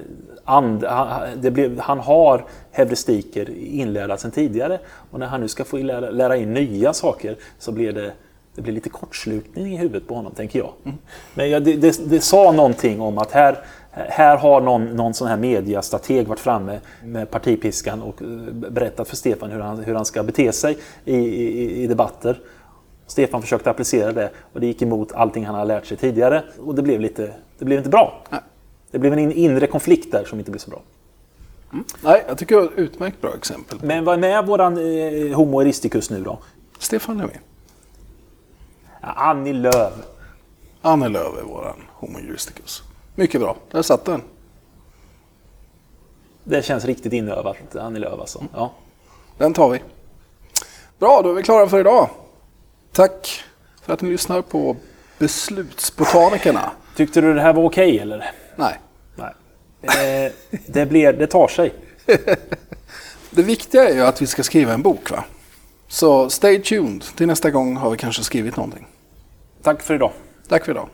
and, 0.45 0.85
han, 0.85 1.41
det 1.41 1.51
blev, 1.51 1.79
han 1.79 1.99
har 1.99 2.45
heuristiker 2.71 3.51
inlärda 3.51 4.17
sedan 4.17 4.31
tidigare 4.31 4.79
och 5.11 5.19
när 5.19 5.27
han 5.27 5.41
nu 5.41 5.49
ska 5.49 5.65
få 5.65 5.77
lära, 5.77 6.11
lära 6.11 6.37
in 6.37 6.53
nya 6.53 6.93
saker 6.93 7.37
så 7.59 7.73
blir 7.73 7.93
det, 7.93 8.13
det 8.57 8.63
blir 8.63 8.73
lite 8.73 8.89
kortslutning 8.89 9.75
i 9.75 9.77
huvudet 9.77 10.09
på 10.09 10.15
honom, 10.15 10.33
tänker 10.33 10.59
jag. 10.59 10.73
Men 11.35 11.51
jag, 11.51 11.65
det, 11.65 11.77
det, 11.77 12.11
det 12.11 12.21
sa 12.21 12.53
någonting 12.53 13.01
om 13.01 13.19
att 13.19 13.31
här, 13.33 13.59
här 13.91 14.37
har 14.37 14.61
någon, 14.61 14.85
någon 14.85 15.15
sån 15.15 15.29
här 15.29 15.37
mediastrateg 15.37 16.27
varit 16.27 16.41
framme 16.41 16.81
med 17.05 17.31
partipiskan 17.31 18.03
och 18.03 18.23
eh, 18.23 18.29
berättat 18.53 19.09
för 19.09 19.17
Stefan 19.17 19.51
hur 19.51 19.61
han, 19.61 19.79
hur 19.85 19.95
han 19.95 20.05
ska 20.05 20.23
bete 20.23 20.53
sig 20.53 20.79
i, 21.05 21.17
i, 21.17 21.83
i 21.83 21.87
debatter. 21.87 22.41
Stefan 23.07 23.43
försökte 23.43 23.71
applicera 23.71 24.13
det 24.13 24.31
och 24.53 24.61
det 24.61 24.67
gick 24.67 24.83
emot 24.83 25.13
allting 25.13 25.47
han 25.47 25.55
hade 25.55 25.67
lärt 25.69 25.87
sig 25.87 25.97
tidigare 25.97 26.45
och 26.65 26.75
det 26.75 26.83
blev, 26.83 27.01
lite, 27.01 27.31
det 27.59 27.65
blev 27.65 27.79
inte 27.79 27.91
bra. 27.91 28.23
Nej. 28.31 28.41
Det 28.91 28.99
blev 28.99 29.13
en 29.13 29.19
in- 29.19 29.33
inre 29.33 29.67
konflikt 29.67 30.13
där 30.13 30.25
som 30.25 30.39
inte 30.39 30.51
blev 30.51 30.59
så 30.59 30.71
bra. 30.71 30.81
Nej, 32.03 32.25
jag 32.29 32.39
tycker 32.39 32.55
det 32.57 32.61
var 32.61 32.69
ett 32.69 32.79
utmärkt 32.79 33.21
bra 33.21 33.35
exempel. 33.35 33.79
Men 33.83 34.05
vad 34.05 34.25
är 34.25 34.43
våran 34.43 34.77
eh, 34.79 35.37
Homo 35.37 35.61
eristicus 35.61 36.11
nu 36.11 36.23
då? 36.23 36.39
Stefan 36.79 37.19
Löfven. 37.19 37.39
Ja, 39.01 39.09
Annie 39.09 39.53
Lööf. 39.53 39.93
Annie 40.83 41.09
Lööf 41.09 41.39
är 41.39 41.43
våran 41.43 41.83
Homo 41.93 42.19
juristicus. 42.21 42.83
Mycket 43.15 43.41
bra, 43.41 43.57
där 43.71 43.83
satt 43.83 44.05
den. 44.05 44.23
Det 46.45 46.65
känns 46.65 46.85
riktigt 46.85 47.13
inövat, 47.13 47.77
Annie 47.77 47.99
Lööf 47.99 48.21
alltså. 48.21 48.45
Ja. 48.55 48.73
Den 49.39 49.53
tar 49.53 49.71
vi. 49.71 49.83
Bra, 50.99 51.23
då 51.23 51.31
är 51.31 51.35
vi 51.35 51.43
klara 51.43 51.69
för 51.69 51.81
idag. 51.81 52.11
Tack 52.93 53.45
för 53.83 53.93
att 53.93 54.01
ni 54.01 54.11
lyssnar 54.11 54.43
på 54.43 54.77
Beslutsbotanikerna. 55.19 56.71
Tyckte 56.97 57.21
du 57.21 57.35
det 57.35 57.41
här 57.41 57.53
var 57.53 57.65
okej 57.65 57.99
eller? 57.99 58.31
Nej, 58.57 58.81
Nej. 59.15 60.27
Eh, 60.27 60.33
det, 60.67 60.87
blir, 60.87 61.13
det 61.13 61.27
tar 61.27 61.49
sig. 61.49 61.75
det 63.31 63.43
viktiga 63.43 63.89
är 63.89 63.95
ju 63.95 64.03
att 64.03 64.23
vi 64.23 64.27
ska 64.27 64.43
skriva 64.43 64.73
en 64.73 64.83
bok 64.83 65.11
va? 65.11 65.25
Så 65.89 66.31
stay 66.31 66.63
tuned. 66.63 67.03
Till 67.17 67.27
nästa 67.27 67.51
gång 67.51 67.77
har 67.77 67.91
vi 67.91 67.97
kanske 67.97 68.23
skrivit 68.23 68.57
någonting. 68.57 68.87
Tack 69.63 69.83
för 69.83 69.95
idag. 69.95 70.13
Tack 70.49 70.65
för 70.65 70.73
idag. 70.73 70.89